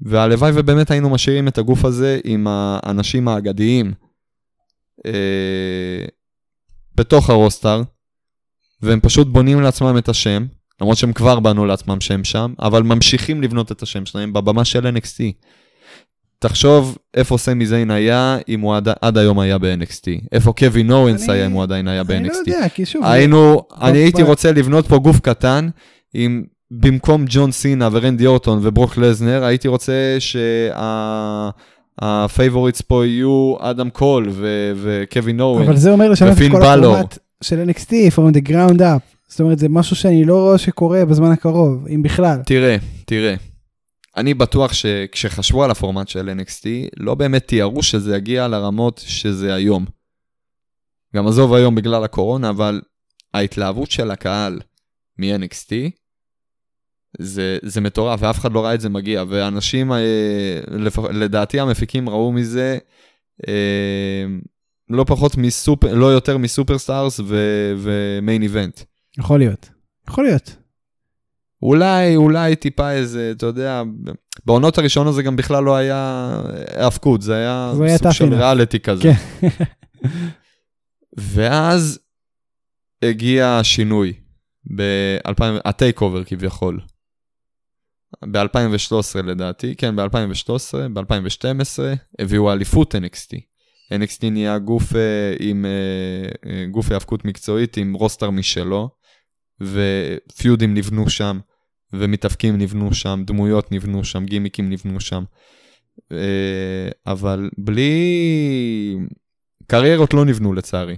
והלוואי 0.00 0.52
ובאמת 0.54 0.90
היינו 0.90 1.10
משאירים 1.10 1.48
את 1.48 1.58
הגוף 1.58 1.84
הזה 1.84 2.20
עם 2.24 2.46
האנשים 2.48 3.28
האגדיים 3.28 3.92
אה, 5.06 6.04
בתוך 6.94 7.30
הרוסטר, 7.30 7.82
והם 8.82 9.00
פשוט 9.00 9.26
בונים 9.26 9.60
לעצמם 9.60 9.98
את 9.98 10.08
השם, 10.08 10.46
למרות 10.82 10.96
שהם 10.98 11.12
כבר 11.12 11.40
בנו 11.40 11.66
לעצמם 11.66 12.00
שם 12.00 12.24
שם, 12.24 12.52
אבל 12.62 12.82
ממשיכים 12.82 13.42
לבנות 13.42 13.72
את 13.72 13.82
השם 13.82 14.06
שלהם 14.06 14.32
בבמה 14.32 14.64
של 14.64 14.86
NXT. 14.96 15.22
תחשוב 16.38 16.98
איפה 17.14 17.38
סמי 17.38 17.66
זיין 17.66 17.90
היה 17.90 18.38
אם 18.48 18.60
הוא 18.60 18.76
עד, 18.76 18.88
עד 19.00 19.18
היום 19.18 19.38
היה 19.38 19.58
ב-NXT. 19.58 20.04
איפה 20.32 20.52
קווין 20.52 20.90
אוונס 20.90 21.28
היה 21.28 21.46
אם 21.46 21.52
הוא 21.52 21.62
עדיין 21.62 21.88
היה 21.88 22.00
אני 22.10 22.28
לא 22.28 22.34
ב-NXT. 22.34 22.38
יודע, 22.50 22.68
כי 22.68 22.86
שוב, 22.86 23.04
היינו, 23.04 23.62
אני 23.80 23.92
ב- 23.92 24.02
הייתי 24.02 24.22
רוצה 24.22 24.52
לבנות 24.52 24.86
פה 24.86 24.98
גוף 24.98 25.20
קטן, 25.20 25.68
עם 26.14 26.42
במקום 26.70 27.24
ג'ון 27.28 27.52
סינה 27.52 27.88
ורנדי 27.92 28.26
אורטון 28.26 28.58
וברוק 28.62 28.96
לזנר, 28.96 29.44
הייתי 29.44 29.68
רוצה 29.68 30.16
שה 31.98 32.18
favorites 32.18 32.80
פה 32.80 33.06
יהיו 33.06 33.54
אדם 33.60 33.90
קול 33.90 34.30
וקווין 34.76 35.40
אוונס. 35.40 35.62
אבל 35.62 35.76
זה 35.76 35.90
אומר 35.92 36.10
לשנות 36.10 36.32
את 36.32 36.36
ופין 36.36 36.52
כל 36.52 36.60
בלור. 36.60 36.92
הפורמט 36.94 37.18
של 37.42 37.64
NXT 37.68 37.90
from 38.14 38.34
the 38.36 38.48
ground 38.48 38.78
up. 38.80 39.21
זאת 39.32 39.40
אומרת, 39.40 39.58
זה 39.58 39.68
משהו 39.68 39.96
שאני 39.96 40.24
לא 40.24 40.40
רואה 40.40 40.58
שקורה 40.58 41.04
בזמן 41.04 41.30
הקרוב, 41.30 41.86
אם 41.86 42.02
בכלל. 42.02 42.40
תראה, 42.46 42.76
תראה. 43.06 43.34
אני 44.16 44.34
בטוח 44.34 44.72
שכשחשבו 44.72 45.64
על 45.64 45.70
הפורמט 45.70 46.08
של 46.08 46.30
NXT, 46.38 46.66
לא 46.96 47.14
באמת 47.14 47.48
תיארו 47.48 47.82
שזה 47.82 48.16
יגיע 48.16 48.48
לרמות 48.48 49.02
שזה 49.06 49.54
היום. 49.54 49.84
גם 51.16 51.26
עזוב 51.26 51.54
היום 51.54 51.74
בגלל 51.74 52.04
הקורונה, 52.04 52.50
אבל 52.50 52.80
ההתלהבות 53.34 53.90
של 53.90 54.10
הקהל 54.10 54.60
מ-NXT, 55.18 55.72
זה, 57.18 57.58
זה 57.62 57.80
מטורף, 57.80 58.20
ואף 58.22 58.38
אחד 58.38 58.52
לא 58.52 58.64
ראה 58.64 58.74
את 58.74 58.80
זה 58.80 58.88
מגיע, 58.88 59.24
ואנשים, 59.28 59.92
אה, 59.92 60.60
לפ... 60.68 60.98
לדעתי 60.98 61.60
המפיקים 61.60 62.08
ראו 62.08 62.32
מזה 62.32 62.78
אה, 63.48 64.24
לא 64.88 65.04
פחות 65.04 65.36
מסופר, 65.36 65.94
לא 65.94 66.06
יותר 66.06 66.38
מסופרסטארס 66.38 67.20
ומיין 67.78 68.42
איבנט. 68.42 68.80
יכול 69.18 69.38
להיות. 69.38 69.70
יכול 70.08 70.24
להיות. 70.24 70.56
אולי, 71.62 72.16
אולי 72.16 72.56
טיפה 72.56 72.90
איזה, 72.90 73.32
אתה 73.36 73.46
יודע, 73.46 73.82
בעונות 74.44 74.78
הראשונות 74.78 75.14
זה 75.14 75.22
גם 75.22 75.36
בכלל 75.36 75.64
לא 75.64 75.76
היה 75.76 76.30
האבקות, 76.68 77.22
זה 77.22 77.34
היה 77.34 77.72
זה 77.76 77.98
סוג 77.98 78.12
של 78.12 78.32
enough. 78.32 78.36
ריאליטי 78.36 78.80
כזה. 78.80 79.02
כן. 79.02 79.48
ואז 81.16 81.98
הגיע 83.02 83.48
השינוי, 83.48 84.12
ב-2000, 84.76 85.42
ה 85.64 86.00
takeover 86.00 86.24
כביכול. 86.24 86.80
ב-2013 88.30 89.22
לדעתי, 89.22 89.74
כן, 89.74 89.96
ב-2013, 89.96 90.78
ב-2012, 90.92 91.78
הביאו 92.18 92.52
אליפות 92.52 92.94
NXT. 92.94 93.52
NXT 93.92 94.30
נהיה 94.30 94.58
גוף 94.58 94.96
אה, 94.96 95.34
עם 95.40 95.66
אה, 96.46 96.66
גוף 96.70 96.90
היאבקות 96.90 97.24
מקצועית 97.24 97.76
עם 97.76 97.92
roster 97.92 98.30
משלו, 98.30 98.90
ופיודים 99.62 100.74
נבנו 100.74 101.10
שם, 101.10 101.38
ומתאבקים 101.92 102.58
נבנו 102.58 102.94
שם, 102.94 103.22
דמויות 103.26 103.72
נבנו 103.72 104.04
שם, 104.04 104.24
גימיקים 104.24 104.70
נבנו 104.70 105.00
שם. 105.00 105.24
אה, 106.12 106.88
אבל 107.06 107.50
בלי... 107.58 108.96
קריירות 109.66 110.14
לא 110.14 110.24
נבנו 110.24 110.52
לצערי. 110.52 110.96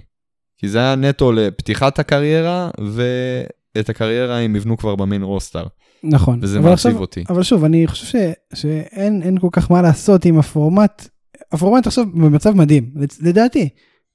כי 0.57 0.69
זה 0.69 0.77
היה 0.77 0.95
נטו 0.95 1.31
לפתיחת 1.31 1.99
הקריירה, 1.99 2.69
ואת 2.91 3.89
הקריירה 3.89 4.39
הם 4.39 4.55
יבנו 4.55 4.77
כבר 4.77 4.95
במיין 4.95 5.23
רוסטר. 5.23 5.65
נכון. 6.03 6.39
וזה 6.41 6.59
מעציב 6.59 6.73
עכשיו- 6.73 6.97
אותי. 6.97 7.23
אבל 7.29 7.43
שוב, 7.43 7.63
אני 7.63 7.87
חושב 7.87 8.05
ש, 8.05 8.15
שאין 8.53 9.21
אין 9.21 9.39
כל 9.39 9.49
כך 9.51 9.71
מה 9.71 9.81
לעשות 9.81 10.25
עם 10.25 10.39
הפורמט. 10.39 11.07
הפורמט 11.51 11.87
עכשיו 11.87 12.05
במצב 12.13 12.51
מדהים, 12.51 12.91
לדעתי. 13.21 13.69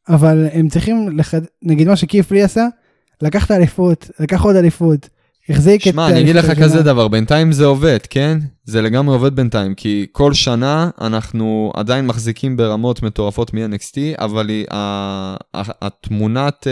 אבל 0.08 0.46
הם 0.52 0.68
צריכים, 0.68 1.18
לחד... 1.18 1.40
נגיד 1.62 1.88
מה 1.88 1.96
שכיף 1.96 2.30
לי 2.30 2.42
עשה, 2.42 2.66
לקח 3.22 3.46
את 3.46 3.50
האליפות, 3.50 4.10
לקח 4.20 4.42
עוד 4.42 4.56
אליפות, 4.56 5.08
החזיק 5.48 5.86
את 5.88 5.92
שמע, 5.92 6.08
אני 6.08 6.20
אגיד 6.20 6.36
לך 6.36 6.50
כזה. 6.58 6.82
דבר, 6.82 7.08
בינתיים 7.08 7.52
זה 7.52 7.64
עובד, 7.64 7.98
כן? 8.10 8.38
זה 8.64 8.82
לגמרי 8.82 9.14
עובד 9.14 9.36
בינתיים, 9.36 9.74
כי 9.74 10.06
כל 10.12 10.34
שנה 10.34 10.90
אנחנו 11.00 11.72
עדיין 11.76 12.06
מחזיקים 12.06 12.56
ברמות 12.56 13.02
מטורפות 13.02 13.54
מ-NXT, 13.54 13.96
אבל 14.18 14.48
היא, 14.48 14.66
התמונת, 15.54 16.66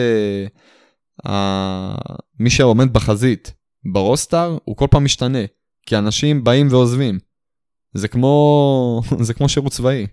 אה, 1.27 1.95
מי 2.41 2.51
שעומד 2.51 2.93
בחזית 2.93 3.55
ברוסטר, 3.93 4.59
הוא 4.65 4.77
כל 4.77 4.87
פעם 4.91 5.05
משתנה, 5.05 5.39
כי 5.87 5.97
אנשים 5.99 6.45
באים 6.45 6.69
ועוזבים. 6.71 7.19
זה 7.95 8.09
כמו, 8.09 9.03
זה 9.27 9.35
כמו 9.35 9.49
שירות 9.49 9.73
צבאי. 9.73 10.07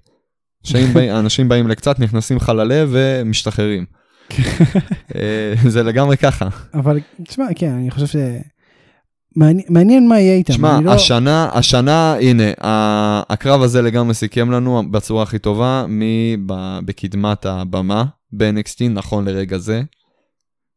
אנשים 1.19 1.49
באים- 1.49 1.67
לקצת, 1.67 1.99
נכנסים 1.99 2.37
ללב 2.53 2.89
ומשתחררים. 2.91 3.85
אה, 5.15 5.53
זה 5.67 5.83
לגמרי 5.83 6.17
ככה. 6.17 6.47
אבל 6.73 6.99
תשמע, 7.23 7.45
כן, 7.55 7.71
אני 7.71 7.91
חושב 7.91 8.07
ש... 8.07 8.15
מעניין- 9.35 9.65
מעניין 9.69 10.07
מה 10.07 10.19
יהיה 10.19 10.35
איתם. 10.35 10.53
תשמע, 10.53 10.77
אני 10.77 10.85
לא- 10.85 10.91
השנה, 10.91 11.49
השנה, 11.53 12.15
הנה, 12.21 12.43
הקרב 13.29 13.61
הזה 13.61 13.81
לגמרי 13.81 14.13
סיכם 14.13 14.51
לנו 14.51 14.83
בצורה 14.91 15.23
הכי 15.23 15.39
טובה 15.39 15.85
מי 15.87 16.37
בקדמת 16.85 17.45
הבמה 17.45 18.05
ב-NXT 18.31 18.89
נכון 18.89 19.25
לרגע 19.25 19.57
זה. 19.57 19.81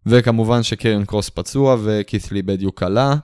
וכמובן 0.07 0.62
שקרן 0.62 1.05
קרוס 1.05 1.28
פצוע 1.28 1.76
וקית'לי 1.84 2.42
בדיוק 2.42 2.82
עלה. 2.82 3.14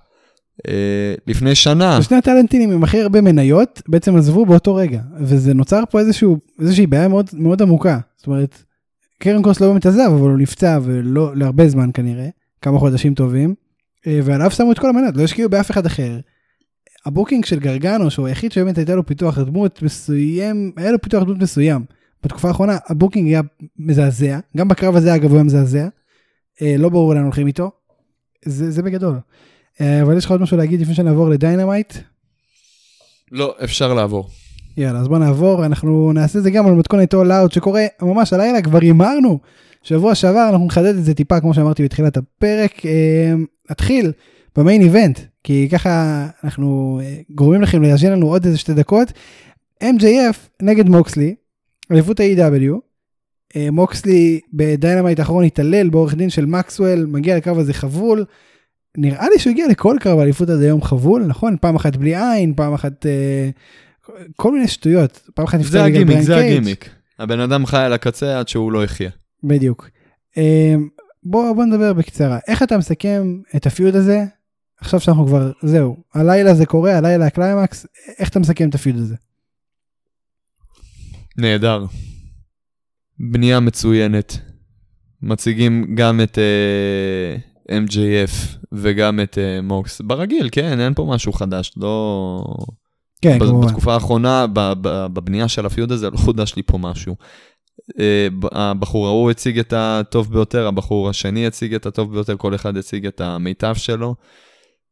אה, 0.68 1.14
לפני 1.26 1.54
שנה, 1.54 2.02
שני 2.02 2.16
הטאלנטים 2.16 2.72
עם 2.72 2.84
הכי 2.84 3.00
הרבה 3.00 3.20
מניות 3.20 3.82
בעצם 3.88 4.16
עזבו 4.16 4.46
באותו 4.46 4.74
רגע, 4.74 5.00
וזה 5.20 5.54
נוצר 5.54 5.82
פה 5.90 6.00
איזשהו, 6.00 6.38
איזושהי 6.60 6.86
בעיה 6.86 7.08
מאוד, 7.08 7.30
מאוד 7.32 7.62
עמוקה. 7.62 7.98
זאת 8.16 8.26
אומרת, 8.26 8.62
קריון 9.24 9.42
קרוס 9.42 9.60
לא 9.60 9.68
באמת 9.68 9.86
עזב, 9.86 10.10
אבל 10.14 10.30
הוא 10.30 10.38
נפצע 10.38 10.78
ולא 10.82 11.36
להרבה 11.36 11.68
זמן 11.68 11.90
כנראה, 11.94 12.28
כמה 12.62 12.78
חודשים 12.78 13.14
טובים, 13.14 13.54
אה, 14.06 14.20
ועליו 14.24 14.50
שמו 14.50 14.72
את 14.72 14.78
כל 14.78 14.88
המניות, 14.88 15.16
לא 15.16 15.22
השקיעו 15.22 15.50
באף 15.50 15.70
אחד 15.70 15.86
אחר. 15.86 16.20
ה 17.06 17.11
booking 17.11 17.44
של 17.44 17.60
גרגנו, 17.60 18.10
שהוא 18.10 18.26
היחיד 18.26 18.52
שבאמת 18.52 18.78
הייתה 18.78 18.94
לו 18.94 19.06
פיתוח 19.06 19.38
דמות 19.38 19.82
מסוים, 19.82 20.72
היה 20.76 20.92
לו 20.92 21.00
פיתוח 21.00 21.22
דמות 21.22 21.38
מסוים. 21.38 21.84
בתקופה 22.22 22.48
האחרונה 22.48 22.78
ה 22.88 22.93
booking 22.93 23.28
היה 23.28 23.40
מזעזע, 23.78 24.38
גם 24.56 24.68
בקרב 24.68 24.96
הזה 24.96 25.14
אגב 25.14 25.30
הוא 25.30 25.34
היה 25.34 25.44
מזעזע. 25.44 25.88
אה, 26.62 26.76
לא 26.78 26.88
ברור 26.88 27.14
לאן 27.14 27.24
הולכים 27.24 27.46
איתו. 27.46 27.70
זה, 28.44 28.70
זה 28.70 28.82
בגדול. 28.82 29.18
אה, 29.80 30.02
אבל 30.02 30.16
יש 30.16 30.24
לך 30.24 30.30
עוד 30.30 30.40
משהו 30.40 30.56
להגיד 30.56 30.80
לפני 30.80 30.94
שנעבור 30.94 31.28
ל 31.28 31.35
Dynamite? 31.35 31.94
לא, 33.32 33.54
אפשר 33.64 33.94
לעבור. 33.94 34.28
יאללה, 34.76 35.00
אז 35.00 35.08
בוא 35.08 35.18
נעבור, 35.18 35.66
אנחנו 35.66 36.12
נעשה 36.12 36.38
את 36.38 36.44
זה 36.44 36.50
גם 36.50 36.66
על 36.66 36.74
מתכונת 36.74 37.14
All 37.14 37.16
Out 37.16 37.54
שקורה 37.54 37.86
ממש 38.02 38.32
הלילה, 38.32 38.62
כבר 38.62 38.78
הימרנו. 38.80 39.38
שבוע 39.82 40.14
שעבר 40.14 40.48
אנחנו 40.50 40.66
נחדד 40.66 40.96
את 40.98 41.04
זה 41.04 41.14
טיפה, 41.14 41.40
כמו 41.40 41.54
שאמרתי 41.54 41.84
בתחילת 41.84 42.16
הפרק. 42.16 42.86
אה, 42.86 43.32
נתחיל 43.70 44.12
ב 44.56 44.62
main 44.62 44.82
event, 44.82 45.20
כי 45.44 45.68
ככה 45.72 46.26
אנחנו 46.44 47.00
אה, 47.02 47.16
גורמים 47.30 47.62
לכם 47.62 47.82
להאזין 47.82 48.12
לנו 48.12 48.26
עוד 48.26 48.44
איזה 48.44 48.58
שתי 48.58 48.74
דקות. 48.74 49.12
MJF 49.84 50.36
נגד 50.62 50.88
מוקסלי, 50.88 51.34
אליפות 51.92 52.20
ה-AEW. 52.20 52.74
אה, 53.56 53.70
מוקסלי 53.70 54.40
ב 54.52 54.60
Dynamite 54.60 55.18
האחרון 55.18 55.44
התעלל 55.44 55.88
בעורך 55.88 56.14
דין 56.14 56.30
של 56.30 56.46
מקסוול, 56.46 57.06
מגיע 57.06 57.36
לקרב 57.36 57.58
הזה 57.58 57.74
חבול. 57.74 58.24
נראה 58.96 59.28
לי 59.28 59.38
שהוא 59.38 59.50
הגיע 59.50 59.68
לכל 59.68 59.96
קרב 60.00 60.18
האליפות 60.18 60.50
עד 60.50 60.60
היום 60.60 60.82
חבול, 60.82 61.24
נכון? 61.26 61.56
פעם 61.60 61.76
אחת 61.76 61.96
בלי 61.96 62.16
עין, 62.16 62.54
פעם 62.54 62.74
אחת... 62.74 63.06
אה, 63.06 63.50
כל 64.36 64.52
מיני 64.52 64.68
שטויות. 64.68 65.30
פעם 65.34 65.44
אחת 65.44 65.58
נפצע 65.58 65.86
בגלל 65.86 66.04
בריין 66.04 66.22
זה. 66.22 66.36
הגימיק. 66.36 66.90
הבן 67.18 67.40
אדם 67.40 67.66
חי 67.66 67.76
על 67.78 67.92
הקצה 67.92 68.38
עד 68.38 68.48
שהוא 68.48 68.72
לא 68.72 68.84
יחיה. 68.84 69.10
בדיוק. 69.44 69.90
אה, 70.36 70.74
בוא, 71.22 71.52
בוא 71.52 71.64
נדבר 71.64 71.92
בקצרה. 71.92 72.38
איך 72.48 72.62
אתה 72.62 72.78
מסכם 72.78 73.40
את 73.56 73.66
ה 73.66 73.72
feud 73.72 73.96
הזה? 73.96 74.24
עכשיו 74.80 75.00
שאנחנו 75.00 75.26
כבר, 75.26 75.52
זהו, 75.62 75.96
הלילה 76.14 76.54
זה 76.54 76.66
קורה, 76.66 76.96
הלילה 76.98 77.26
הקליימקס, 77.26 77.86
איך 78.18 78.28
אתה 78.28 78.38
מסכם 78.38 78.68
את 78.68 78.74
ה 78.74 78.79
feud 78.79 78.96
הזה? 78.96 79.14
נהדר. 81.36 81.84
בנייה 83.18 83.60
מצוינת. 83.60 84.38
מציגים 85.22 85.94
גם 85.94 86.20
את 86.20 86.38
uh, 86.38 87.70
MJF 87.70 88.56
וגם 88.72 89.20
את 89.20 89.38
uh, 89.38 89.62
מוקס. 89.62 90.00
ברגיל, 90.00 90.48
כן, 90.52 90.80
אין 90.80 90.94
פה 90.94 91.06
משהו 91.10 91.32
חדש. 91.32 91.72
לא... 91.76 92.44
כן, 93.24 93.38
כמובן. 93.38 93.66
בתקופה 93.66 93.94
האחרונה, 93.94 94.46
בבנייה 94.82 95.48
של 95.48 95.66
הפיוד 95.66 95.92
הזה, 95.92 96.10
לא 96.10 96.16
חודש 96.16 96.56
לי 96.56 96.62
פה 96.62 96.78
משהו. 96.78 97.16
אה, 98.00 98.28
הבחור 98.52 99.06
ההוא 99.06 99.30
הציג 99.30 99.58
את 99.58 99.72
הטוב 99.76 100.32
ביותר, 100.32 100.66
הבחור 100.66 101.08
השני 101.08 101.46
הציג 101.46 101.74
את 101.74 101.86
הטוב 101.86 102.12
ביותר, 102.12 102.36
כל 102.36 102.54
אחד 102.54 102.76
הציג 102.76 103.06
את 103.06 103.20
המיטב 103.20 103.74
שלו. 103.74 104.14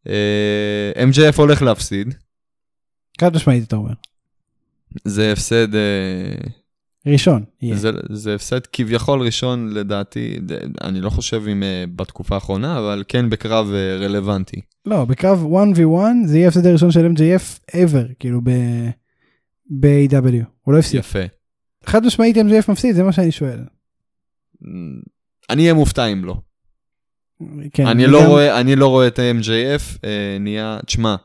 אה, 0.08 0.92
MJF 1.10 1.36
הולך 1.36 1.62
להפסיד, 1.62 2.14
חד 3.20 3.36
משמעית 3.36 3.64
אתה 3.64 3.76
אומר. 3.76 3.92
זה 5.04 5.32
הפסד, 5.32 5.74
אה, 5.74 5.80
ראשון. 7.06 7.44
יהיה. 7.62 7.76
זה, 7.76 7.90
זה 8.10 8.34
הפסד 8.34 8.60
כביכול 8.72 9.22
ראשון 9.22 9.68
לדעתי, 9.74 10.38
אני 10.80 11.00
לא 11.00 11.10
חושב 11.10 11.42
אם 11.52 11.62
אה, 11.62 11.84
בתקופה 11.96 12.34
האחרונה, 12.34 12.78
אבל 12.78 13.04
כן 13.08 13.30
בקרב 13.30 13.72
אה, 13.72 13.96
רלוונטי. 13.96 14.60
לא, 14.86 15.04
בקרב 15.04 15.44
1v1 15.52 16.26
זה 16.26 16.36
יהיה 16.36 16.46
ההפסד 16.46 16.66
הראשון 16.66 16.90
של 16.90 17.12
MJF 17.12 17.70
ever, 17.70 18.14
כאילו 18.18 18.40
ב... 18.44 18.50
ב-AW. 19.70 20.44
הוא 20.62 20.74
לא 20.74 20.78
הפסיד. 20.78 21.00
יפה. 21.00 21.18
חד 21.86 22.06
משמעית 22.06 22.36
MJF 22.36 22.70
מפסיד, 22.72 22.94
זה 22.94 23.02
מה 23.02 23.12
שאני 23.12 23.32
שואל. 23.32 23.64
אני 25.50 25.62
אהיה 25.62 25.74
מופתע 25.74 26.06
אם 26.06 26.24
לא. 26.24 26.36
כן, 27.72 27.86
אני, 27.86 28.06
לא 28.06 28.26
רואה, 28.26 28.60
אני 28.60 28.76
לא 28.76 28.88
רואה 28.88 29.06
את 29.06 29.18
ה-MJF, 29.18 29.98
אה, 30.04 30.36
נהיה, 30.40 30.78
תשמע, 30.86 31.16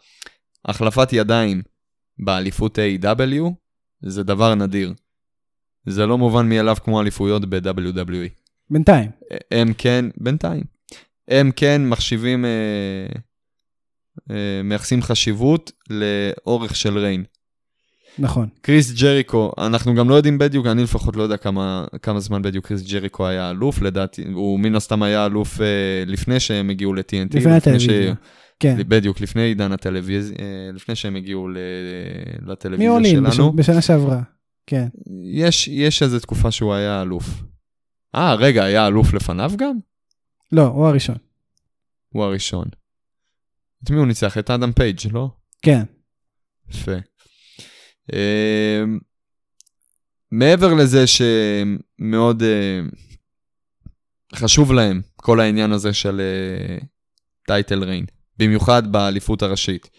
החלפת 0.66 1.14
ידיים 1.14 1.62
באליפות 2.20 2.80
A.W. 2.80 3.42
זה 4.02 4.24
דבר 4.24 4.56
נדיר. 4.56 4.94
זה 5.88 6.06
לא 6.06 6.18
מובן 6.18 6.50
מאליו 6.50 6.76
כמו 6.84 7.02
אליפויות 7.02 7.46
ב-WWE. 7.50 8.30
בינתיים. 8.70 9.10
הם 9.52 9.74
כן, 9.78 10.06
בינתיים, 10.18 10.64
הם 11.28 11.52
כן 11.56 11.82
מחשיבים, 11.90 12.46
אה, 12.46 12.50
אה, 14.32 14.62
מייחסים 14.64 15.02
חשיבות 15.02 15.72
לאורך 15.90 16.76
של 16.76 16.98
ריין. 16.98 17.24
נכון. 18.20 18.48
קריס 18.62 18.92
ג'ריקו, 19.02 19.52
אנחנו 19.58 19.96
גם 19.96 20.10
לא 20.10 20.16
יודעים 20.16 20.38
בדיוק, 20.38 20.66
אני 20.68 20.84
לפחות 20.84 21.16
לא 21.16 21.24
יודע 21.24 21.38
כמה, 21.38 21.86
כמה 22.02 22.20
זמן 22.20 22.42
בדיוק 22.42 22.68
קריס 22.68 22.82
ג'ריקו 22.92 23.28
היה 23.28 23.50
אלוף, 23.50 23.82
לדעתי, 23.82 24.24
הוא 24.34 24.60
מן 24.60 24.76
הסתם 24.76 25.04
היה 25.04 25.26
אלוף 25.26 25.62
אה, 25.62 25.66
לפני 26.06 26.40
שהם 26.40 26.70
הגיעו 26.70 26.94
ל-TNT. 26.94 27.38
לפני 27.38 27.54
הטלוויזיה. 27.54 28.14
כן. 28.60 28.76
בדיוק, 28.88 29.22
לפני 29.22 29.42
עידן 29.42 29.72
הטלוויזיה, 29.72 30.38
אה, 30.40 30.46
לפני 30.74 30.96
שהם 30.96 31.16
הגיעו 31.16 31.48
ל- 31.48 31.58
לטלוויזיה 32.52 32.90
מי 32.90 32.94
עולים 32.94 33.32
שלנו. 33.32 33.54
בשנה 33.54 33.82
שעברה. 33.82 34.22
כן. 34.68 34.88
יש, 35.24 35.68
יש 35.68 36.04
איזו 36.04 36.20
תקופה 36.20 36.52
שהוא 36.52 36.74
היה 36.74 37.02
אלוף. 37.02 37.26
אה, 38.16 38.36
רגע, 38.36 38.64
היה 38.64 38.88
אלוף 38.88 39.14
לפניו 39.14 39.52
גם? 39.58 39.78
לא, 40.52 40.62
הוא 40.62 40.88
הראשון. 40.88 41.18
הוא 42.10 42.24
הראשון. 42.24 42.68
את 43.84 43.90
מי 43.90 43.98
הוא 43.98 44.06
ניצח? 44.06 44.38
את 44.38 44.50
אדם 44.50 44.72
פייג', 44.72 45.00
לא? 45.12 45.30
כן. 45.62 45.84
יפה. 46.70 46.92
אמ, 48.14 49.00
מעבר 50.32 50.74
לזה 50.74 51.04
שמאוד 51.08 52.44
אה, 52.44 52.80
חשוב 54.36 54.74
להם 54.74 55.02
כל 55.16 55.40
העניין 55.40 55.72
הזה 55.72 55.94
של 55.94 56.22
טייטל 57.48 57.84
ריין, 57.84 58.06
במיוחד 58.38 58.92
באליפות 58.92 59.42
הראשית. 59.42 59.90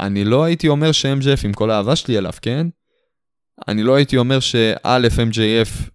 אני 0.00 0.24
לא 0.24 0.44
הייתי 0.44 0.68
אומר 0.68 0.92
ש-MJF, 0.92 1.44
עם 1.44 1.52
כל 1.52 1.70
האהבה 1.70 1.96
שלי 1.96 2.18
אליו, 2.18 2.32
כן? 2.42 2.66
אני 3.68 3.82
לא 3.82 3.94
הייתי 3.94 4.16
אומר 4.16 4.40
שא', 4.40 4.98
MJF 5.30 5.90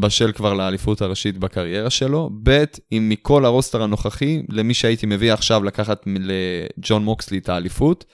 בשל 0.00 0.32
כבר 0.32 0.54
לאליפות 0.54 1.02
הראשית 1.02 1.38
בקריירה 1.38 1.90
שלו, 1.90 2.30
ב', 2.42 2.64
אם 2.92 3.06
מכל 3.08 3.44
הרוסטר 3.44 3.82
הנוכחי, 3.82 4.42
למי 4.48 4.74
שהייתי 4.74 5.06
מביא 5.06 5.32
עכשיו 5.32 5.64
לקחת 5.64 6.04
לג'ון 6.06 7.04
מוקסלי 7.04 7.38
את 7.38 7.48
האליפות, 7.48 8.04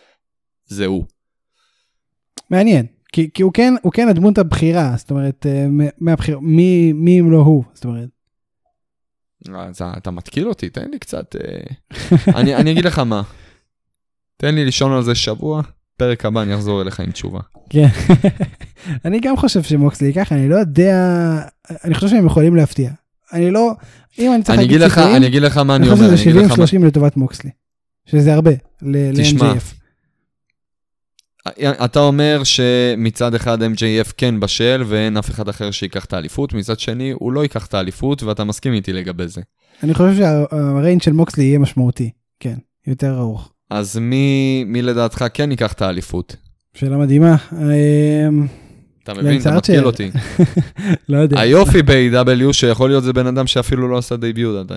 זה 0.64 0.86
הוא. 0.86 1.05
מעניין. 2.50 2.86
כי, 3.12 3.30
כי 3.34 3.42
הוא 3.42 3.53
כן 3.53 3.74
הוא 3.82 3.92
כן 3.92 4.09
הדמות 4.09 4.38
הבכירה 4.38 4.94
זאת 4.96 5.11
אומרת 5.11 5.46
אה, 5.46 5.66
מהבחיר 5.98 6.38
מי 6.38 6.92
מי 6.92 7.20
אם 7.20 7.30
לא 7.30 7.38
הוא 7.38 7.64
זאת 7.74 7.84
אומרת 7.84 8.09
אז 9.55 9.82
אתה 9.96 10.11
מתקיל 10.11 10.48
אותי, 10.48 10.70
תן 10.70 10.90
לי 10.90 10.98
קצת... 10.98 11.36
אה, 11.36 11.61
אני, 12.38 12.55
אני 12.55 12.72
אגיד 12.72 12.84
לך 12.84 12.98
מה, 12.98 13.22
תן 14.36 14.55
לי 14.55 14.64
לישון 14.64 14.92
על 14.92 15.03
זה 15.03 15.14
שבוע, 15.14 15.62
פרק 15.96 16.24
הבא 16.24 16.42
אני 16.42 16.55
אחזור 16.55 16.82
אליך 16.82 17.00
עם 17.00 17.11
תשובה. 17.11 17.40
כן 17.70 17.86
אני 19.04 19.20
גם 19.20 19.36
חושב 19.36 19.62
שמוקסלי 19.62 20.06
ייקח 20.08 20.32
אני 20.32 20.48
לא 20.48 20.56
יודע 20.56 20.96
אני 21.84 21.94
חושב 21.94 22.08
שהם 22.08 22.26
יכולים 22.26 22.56
להפתיע. 22.56 22.90
אני 23.32 23.50
לא 23.50 23.72
אם 24.18 24.32
אני 24.34 24.42
צריך 24.42 24.58
להגיד 24.58 24.80
לך, 24.80 24.94
סיכויים, 24.94 25.16
אני 25.16 25.26
אגיד 25.26 25.42
לך 25.42 25.56
מה 25.56 25.76
אני 25.76 25.86
אני 25.86 25.92
חושב 25.92 26.04
אומר, 26.04 26.16
שזה 26.16 26.30
אני 26.30 26.38
אגיד 26.38 26.50
לך 26.50 26.58
מה... 26.58 26.64
70-30 26.64 26.86
לטובת 26.86 27.16
מוקסלי 27.16 27.50
שזה 28.06 28.34
הרבה 28.34 28.50
ל-MJF 28.82 29.82
אתה 31.60 32.00
אומר 32.00 32.40
שמצד 32.44 33.34
אחד 33.34 33.62
MJF 33.62 34.12
כן 34.16 34.40
בשל 34.40 34.82
ואין 34.86 35.16
אף 35.16 35.30
אחד 35.30 35.48
אחר 35.48 35.70
שיקח 35.70 36.04
את 36.04 36.12
האליפות, 36.12 36.52
מצד 36.52 36.78
שני 36.78 37.10
הוא 37.10 37.32
לא 37.32 37.42
ייקח 37.42 37.66
את 37.66 37.74
האליפות 37.74 38.22
ואתה 38.22 38.44
מסכים 38.44 38.72
איתי 38.72 38.92
לגבי 38.92 39.28
זה. 39.28 39.40
אני 39.82 39.94
חושב 39.94 40.16
שהריינג 40.16 41.02
של 41.02 41.12
מוקסלי 41.12 41.44
יהיה 41.44 41.58
משמעותי 41.58 42.10
כן 42.40 42.54
יותר 42.86 43.18
ארוך. 43.18 43.52
אז 43.70 43.98
מי, 43.98 44.64
מי 44.66 44.82
לדעתך 44.82 45.24
כן 45.34 45.50
ייקח 45.50 45.72
את 45.72 45.82
האליפות? 45.82 46.36
שאלה 46.74 46.96
מדהימה. 46.96 47.36
אמ, 47.52 48.46
אתה 49.05 49.14
מבין? 49.14 49.40
אתה. 49.40 49.57
מתקיל 49.57 49.84
אותי. 49.86 50.11
לא 51.09 51.16
יודע 51.16 51.40
היופי 51.40 51.82
ב-AW 51.82 52.53
שיכול 52.53 52.90
להיות 52.90 53.05
זה 53.05 53.12
בן 53.12 53.26
אדם 53.26 53.46
שאפילו 53.46 53.88
לא 53.88 53.98
עשה 53.98 54.16
דייביוט. 54.16 54.70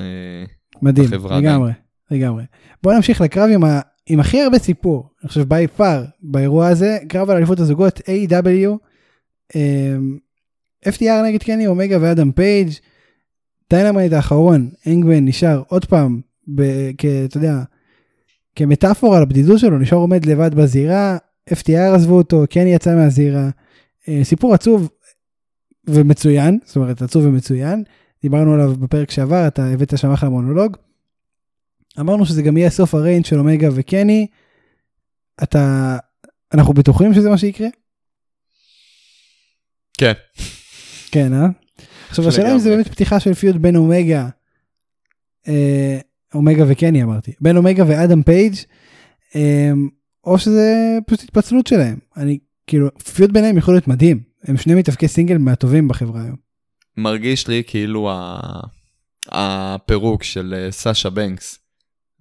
מדהים, 0.82 1.10
לגמרי, 1.32 1.72
לגמרי. 2.12 2.44
בוא 2.84 2.94
נמשיך 2.94 3.22
לקרב 3.22 3.50
עם, 3.54 3.64
ה... 3.64 3.80
עם 4.10 4.20
הכי 4.20 4.42
הרבה 4.42 4.60
סיפור, 4.60 5.10
אני 5.22 5.30
חושב 5.30 5.50
by 5.50 5.68
far, 5.68 6.04
באירוע 6.22 6.68
הזה, 6.68 6.98
קרב 7.10 7.30
על 7.30 7.38
אליפות 7.38 7.60
הזוגות 7.60 8.00
AEW. 8.00 8.70
אמ, 9.56 10.18
FTR 10.90 11.24
נגד 11.26 11.44
קני 11.44 11.68
אומגה 11.68 11.98
ואדם 12.02 12.32
פייג' 12.32 12.70
Dynamite 13.70 14.14
האחרון, 14.14 14.70
האנגמן 14.88 15.26
נשאר 15.26 15.64
עוד 15.68 15.86
פעם, 15.86 16.22
ב- 16.56 16.92
כ- 16.98 17.06
אתה 17.26 17.38
יודע, 17.38 17.60
כמטאפורה 18.56 19.20
לבדידות 19.22 19.60
שלו, 19.60 19.80
נשאר 19.80 19.98
עומד 19.98 20.26
לבד 20.26 20.56
בזירה, 20.56 21.18
FTR 21.50 21.96
עזבו 21.96 22.18
אותו, 22.18 22.44
קני 22.50 22.74
יצא 22.74 22.96
מהזירה. 22.96 23.50
אה, 24.08 24.24
סיפור 24.24 24.54
עצוב 24.54 24.90
ומצוין, 25.88 26.60
זאת 26.66 26.76
אומרת 26.76 27.02
עצוב 27.02 27.26
ומצוין, 27.26 27.84
דיברנו 28.22 28.54
עליו 28.54 28.76
בפרק 28.76 29.12
שעבר, 29.12 29.48
אתה 29.48 29.66
הבאת 29.66 29.98
שם 29.98 30.12
אחלה 30.12 30.30
מונולוג. 30.30 30.78
אמרנו 32.00 32.26
שזה 32.26 32.42
גם 32.42 32.58
יהיה 32.58 32.70
סוף 32.70 32.94
הריינג' 32.94 33.26
של 33.26 33.40
אומגה 33.40 33.70
וקני. 33.76 34.28
אתה, 35.44 35.98
אנחנו 36.54 36.74
בטוחים 36.74 37.14
שזה 37.14 37.30
מה 37.30 37.38
שיקרה? 37.38 37.68
כן. 39.98 40.14
כן, 41.12 41.34
אה? 41.34 41.48
עכשיו 42.10 42.28
השאלה 42.28 42.54
אם 42.54 42.60
זה. 42.60 42.70
באמת 42.70 42.88
פתיחה 42.88 43.20
של 43.20 43.34
feud 43.34 43.56
בין 43.56 43.76
אומגה, 43.76 44.30
אה, 45.48 46.00
אומגה 46.34 46.64
וקני 46.68 47.04
אמרתי, 47.04 47.32
בין 47.42 47.58
אומגה 47.58 47.84
ואדם 47.88 48.24
פייג', 48.24 48.56
אה, 49.36 49.72
או 50.24 50.38
שזה 50.38 50.98
פשוט 51.08 51.24
התפצלות 51.24 51.68
שלהם. 51.68 51.98
אני, 52.18 52.40
כאילו, 52.68 52.90
feud 53.16 53.32
ביניהם 53.32 53.58
יכול 53.58 53.74
להיות 53.74 53.88
מדהים. 53.88 54.20
הם 54.44 54.58
שני 54.58 54.76
מתאבקי 54.76 55.08
סינגל 55.08 55.38
מהטובים 55.38 55.88
בחברה 55.88 56.22
היום. 56.22 56.36
מרגיש 56.98 57.48
לי 57.48 57.64
כאילו 57.68 58.12
ה... 58.12 58.40
הפירוק 59.30 60.24
של 60.24 60.54
אה, 60.58 60.72
סאשה 60.72 61.10
בנקס 61.10 61.60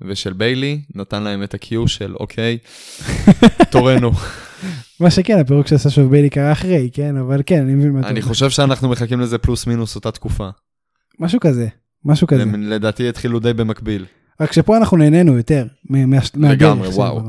ושל 0.00 0.32
ביילי 0.32 0.80
נתן 0.94 1.22
להם 1.22 1.42
את 1.42 1.54
ה 1.54 1.63
cue 1.63 1.88
של 1.88 2.14
אוקיי, 2.20 2.58
תורנו. 3.72 4.10
מה 5.00 5.10
שכן, 5.10 5.38
הפירוק 5.38 5.66
של 5.66 5.76
סאשה 5.76 6.00
וביילי 6.00 6.30
קרה 6.30 6.52
אחרי, 6.52 6.90
כן? 6.92 7.16
אבל 7.16 7.42
כן, 7.46 7.62
אני 7.62 7.74
מבין 7.74 7.90
מה 7.92 8.00
אתה 8.00 8.08
אני 8.08 8.20
אומר. 8.20 8.28
חושב 8.28 8.50
שאנחנו 8.50 8.88
מחכים 8.88 9.20
לזה 9.20 9.38
פלוס 9.38 9.66
מינוס 9.66 9.96
אותה 9.96 10.10
תקופה. 10.10 10.48
משהו 11.20 11.40
כזה, 11.40 11.68
משהו 12.04 12.26
כזה. 12.26 12.44
לדעתי 12.58 13.08
התחילו 13.08 13.40
די 13.40 13.52
במקביל. 13.52 14.04
רק 14.40 14.52
שפה 14.52 14.76
אנחנו 14.76 14.96
נהנינו 14.96 15.36
יותר 15.36 15.66
לגמרי, 16.34 16.88
וואו. 16.88 17.20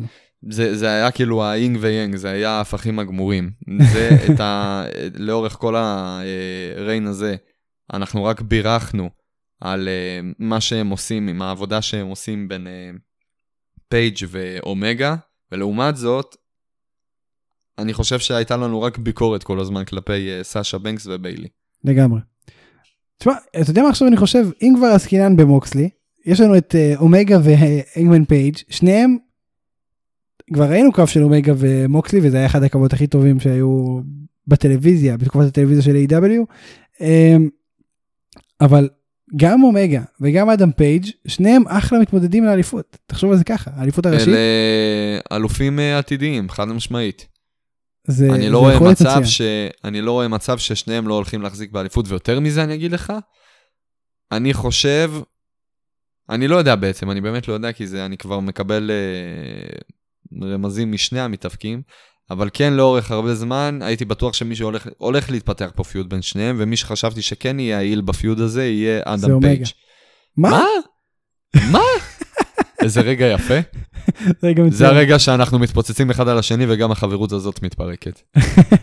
זה, 0.50 0.76
זה 0.76 0.88
היה 0.88 1.12
כאילו 1.12 1.44
היין 1.44 1.78
ויאנג, 1.82 2.16
זה 2.16 2.30
היה 2.30 2.50
ההפכים 2.50 3.00
הגמורים. 3.00 3.52
זה 3.94 4.10
את 4.34 4.40
ה... 4.40 4.84
לאורך 5.16 5.54
כל 5.54 5.76
ה 5.76 5.98
reign 5.98 7.08
הזה, 7.08 7.36
אנחנו 7.94 8.24
רק 8.24 8.42
בירכנו 8.42 9.10
על 9.62 9.88
אה, 9.88 10.20
מה 10.40 10.62
שהם 10.62 10.90
עושים, 10.90 11.28
עם 11.28 11.42
העבודה 11.42 11.82
שהם 11.82 12.08
עושים 12.08 12.48
בין 12.48 12.68
אה, 12.68 12.92
פייג' 13.90 14.18
ואומגה, 14.30 15.16
ולעומת 15.52 15.96
זאת, 15.96 16.36
אני 17.78 17.94
חושב 17.94 18.20
שהייתה 18.20 18.58
לנו 18.58 18.82
רק 18.82 18.98
ביקורת 18.98 19.44
כל 19.44 19.60
הזמן 19.60 19.86
כלפי 19.86 20.30
אה, 20.32 20.44
סאשה 20.44 20.78
בנקס 20.78 21.08
וביילי. 21.08 21.48
לגמרי. 21.84 22.20
תשמע, 23.18 23.34
אתה 23.62 23.72
יודע 23.72 23.82
מה 23.82 23.90
עכשיו 23.90 24.08
אני 24.08 24.18
חושב? 24.18 24.46
אם 24.62 24.74
כבר 24.78 24.88
עסקינן 24.88 25.36
במוקסלי, 25.36 25.90
יש 26.26 26.40
לנו 26.40 26.58
את 26.58 26.76
אה, 26.76 26.94
אומגה 26.98 27.38
והאנגמן 27.44 28.26
פייג', 28.26 28.58
שניהם, 28.70 29.18
כבר 30.54 30.66
ראינו 30.66 30.92
קרב 30.92 31.08
של 31.08 31.24
אומגה 31.24 31.54
ומוקסלי, 31.58 32.20
וזה 32.24 32.38
היה 32.38 32.46
אחד 32.46 32.64
הקרבות 32.64 32.94
הכי 32.94 33.08
טובים 33.08 33.40
שהיו 33.40 34.00
בטלוויזיה, 34.48 35.18
בתקופת 35.18 35.46
הטלוויזיה 35.46 35.84
של 35.84 35.96
A.W. 35.96 36.54
אמ, 37.02 37.50
אבל 38.62 38.90
גם 39.36 39.64
אומגה 39.64 40.02
וגם 40.22 40.50
אדם 40.50 40.72
פייג', 40.72 41.06
שניהם 41.28 41.68
אחלה 41.68 42.00
מתמודדים 42.00 42.46
לאליפות. 42.46 42.98
תחשוב 43.06 43.32
על 43.32 43.38
זה 43.38 43.44
ככה, 43.44 43.72
האליפות 43.76 44.06
הראשית, 44.06 44.28
אלה 44.28 44.38
אלופים 45.32 45.80
אה, 45.80 45.98
עתידיים, 45.98 46.50
חד 46.50 46.68
משמעית. 46.68 47.28
זה 48.08 48.30
אני 48.30 48.44
זה 48.44 48.50
לא 48.50 48.60
רואה 48.60 48.80
מצב. 48.92 49.22
ש... 49.24 49.42
אני 49.84 50.02
לא 50.02 50.12
רואה 50.12 50.28
מצב 50.28 50.58
ששניהם 50.58 51.08
לא 51.08 51.14
הולכים 51.14 51.42
להחזיק 51.42 51.72
באליפות, 51.72 52.06
ויותר 52.08 52.40
מזה 52.40 52.64
אני 52.64 52.74
אגיד 52.74 52.92
לך, 52.92 53.14
אני 54.32 54.54
חושב, 54.54 55.12
אני 56.30 56.48
לא 56.48 56.56
יודע 56.56 56.76
בעצם, 56.76 57.12
אני 57.12 57.22
באמת 57.22 57.48
לא 57.48 57.54
יודע, 57.54 57.72
כי 57.72 57.88
זה, 57.88 58.06
אני 58.06 58.18
כבר 58.18 58.40
מקבל 58.40 58.92
אה, 58.92 59.80
רמזים 60.44 60.92
משני 60.92 61.20
המתאבקים, 61.20 61.82
אבל 62.32 62.50
כן 62.54 62.74
לאורך 62.74 63.12
הרבה 63.12 63.36
זמן 63.36 63.80
הייתי 63.82 64.06
בטוח 64.06 64.34
שמישהו 64.34 64.66
הולך, 64.66 64.88
הולך 64.98 65.30
להתפתח 65.32 65.72
פה 65.76 65.84
פיוד 65.84 66.10
בין 66.10 66.22
שניהם, 66.22 66.56
ומי 66.60 66.78
שחשבתי 66.78 67.22
שכן 67.22 67.60
יהיה 67.60 67.78
העיל 67.78 68.02
בפיוד 68.02 68.40
הזה 68.40 68.66
יהיה 68.66 69.02
אדם. 69.06 69.42
פייג'. 69.42 69.64
מה? 70.38 70.62
מה? 71.72 71.80
איזה 72.82 73.02
רגע 73.02 73.26
יפה. 73.26 73.54
רגע 74.44 74.64
זה. 74.70 74.88
הרגע 74.88 75.20
שאנחנו 75.20 75.60
מתפוצצים 75.60 76.10
אחד 76.10 76.28
על 76.28 76.38
השני 76.38 76.66
וגם 76.70 76.92
החברות 76.92 77.32
הזאת 77.32 77.64
מתפרקת. 77.64 78.22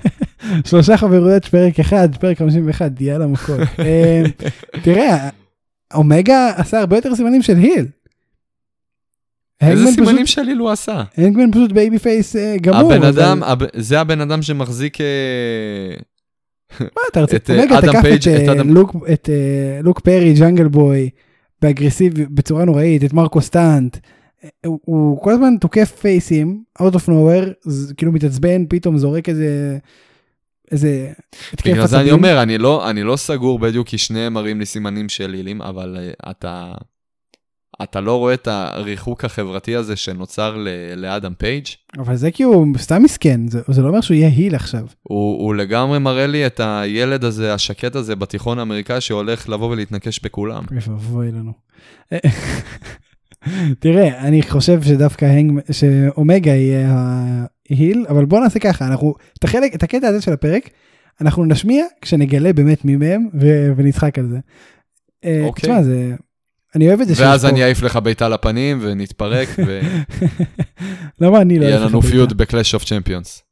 שלושה 0.69 0.97
חברויות 0.97 1.45
פרק 1.45 1.81
אחד, 1.81 2.17
פרק 2.17 2.39
51, 2.39 3.01
יאללה 3.01 3.27
מכות. 3.27 3.61
אה, 3.79 4.23
תראה, 4.83 5.29
אומגה 5.95 6.51
עשה 6.57 6.81
הרבה 6.81 6.97
יותר 6.97 7.15
סימנים 7.15 7.43
של 7.43 7.57
heel. 7.57 7.87
איזה 9.71 9.87
סימנים 9.87 10.25
פשוט- 10.27 10.45
של 10.47 10.59
הוא 10.59 10.71
עשה? 10.71 11.03
האנגמן 11.17 11.51
פשוט 11.53 11.73
babyface 11.73 12.37
אה, 12.37 12.57
גמור. 12.61 12.93
הבן 12.93 13.03
אבל- 13.03 13.23
אדם, 13.23 13.43
הב- 13.43 13.77
זה 13.81 14.01
הבן 14.01 14.21
אדם 14.21 14.43
שמחזיק... 14.43 15.01
אה, 15.01 15.07
מה 16.81 17.03
אתה 17.13 17.21
רוצה? 17.21 17.37
את, 17.37 17.51
אה, 17.51 17.63
אומגה 17.63 17.81
תקף 17.83 18.01
פייג', 18.03 18.29
את, 18.29 18.35
אה, 18.39 18.45
את 18.45 18.49
אדם- 18.57 18.75
לוק- 18.75 18.97
את 19.13 19.29
אה, 19.33 19.81
לוק 19.83 20.01
פרי, 20.01 20.35
ג'אנגל 20.35 20.69
בוי, 20.69 21.11
ב 21.63 21.67
aggressive, 21.67 22.15
בצורה 22.31 22.65
נוראית, 22.65 23.05
את 23.05 23.13
מרקו 23.13 23.41
סטאנט. 23.41 23.97
אה, 24.45 24.49
הוא- 24.67 24.79
הוא 24.85 25.23
כל 25.23 25.33
הזמן 25.33 25.55
תוקף 25.61 25.93
face 26.01 26.36
ים, 26.36 26.63
out 26.83 26.93
of 26.95 27.09
nowhere, 27.09 27.71
כאילו 27.97 28.13
מתעצבן, 28.13 28.65
פתאום 28.69 28.99
זורק 28.99 29.29
איזה... 29.29 29.79
איזה... 30.73 31.13
בגלל 31.67 31.87
זה 31.87 32.01
אני. 32.01 32.11
אומר, 32.11 32.43
אני 32.43 32.59
לא, 32.59 32.91
אני 32.91 33.03
לא 33.03 33.17
סגור 33.17 33.59
בדיוק 33.59 33.89
כי 33.89 33.99
שניהם 33.99 34.33
מראים 34.33 34.59
לי 34.61 34.67
סימנים 34.67 35.09
של 35.09 35.33
הילים, 35.33 35.63
אבל 35.63 35.97
אה, 36.01 36.31
אתה, 36.31 36.73
אתה 37.83 38.01
לא 38.01 38.19
רואה 38.19 38.35
את 38.35 38.49
הריחוק 38.51 39.25
החברתי 39.25 39.77
הזה 39.77 39.97
שנוצר 39.97 40.57
ל- 40.57 40.69
לאדם 40.97 41.33
פייג'. 41.39 41.65
אבל 41.99 42.17
זה 42.17 42.31
כי 42.31 42.43
הוא 42.43 42.67
סתם 42.79 43.03
מסכן, 43.03 43.49
זה 43.49 43.61
זה 43.69 43.83
לא 43.83 43.89
אומר 43.89 44.01
שהוא 44.01 44.15
יהיה 44.15 44.29
היל 44.29 44.55
עכשיו. 44.55 44.87
הוא, 45.03 45.43
הוא 45.43 45.55
לגמרי 45.55 45.99
מראה 45.99 46.27
לי 46.27 46.47
את 46.47 46.61
הילד 46.65 47.25
הזה, 47.25 47.55
השקט 47.55 47.97
הזה 47.97 48.17
בתיכון 48.17 48.59
האמריקאי 48.59 49.01
שהולך 49.01 49.49
לבוא 49.49 49.71
ולהתנקש 49.71 50.21
בכולם. 50.21 50.65
אוי 51.13 51.33
לנו. 51.33 51.53
תראה, 53.79 54.19
אני 54.29 54.43
חושב 54.43 54.83
שדווקא 54.83 55.25
הנג, 55.25 55.61
שאומגה 55.71 56.51
יהיה 56.55 56.89
ההיל, 57.71 58.07
אבל 58.09 58.25
בוא 58.25 58.41
נעשה 58.41 58.59
ככה, 58.59 58.87
אנחנו, 58.87 59.15
את 59.39 59.45
החלק, 59.45 59.75
את 59.75 59.83
הקטע 59.83 60.09
הזה 60.09 60.21
של 60.21 60.33
הפרק, 60.33 60.71
אנחנו 61.21 61.45
נשמיע 61.45 61.85
כשנגלה 62.01 62.53
באמת 62.53 62.85
מי 62.85 62.97
מהם 62.97 63.29
ו- 63.41 63.73
ונצחק 63.77 64.19
על 64.19 64.29
זה. 64.29 64.39
אה, 65.25 65.43
אוקיי. 65.45 65.63
תשמע, 65.63 65.83
זה, 65.83 66.15
אני 66.77 66.89
אוהב 66.89 67.01
את 67.01 67.09
זה 67.09 67.15
ואז 67.17 67.45
אני 67.45 67.65
אעיף 67.65 67.83
לך 67.83 67.97
בעיטה 67.97 68.29
לפנים 68.29 68.79
ונתפרק 68.83 69.49
למה 71.21 71.41
אני 71.41 71.59
לא... 71.59 71.67
לנו 71.67 71.87
לך 71.87 71.93
בעיטה? 71.93 72.09
פיוד 72.09 72.37
בקלאש 72.37 72.75
אוף 72.75 72.85
צ'מפיונס. 72.85 73.43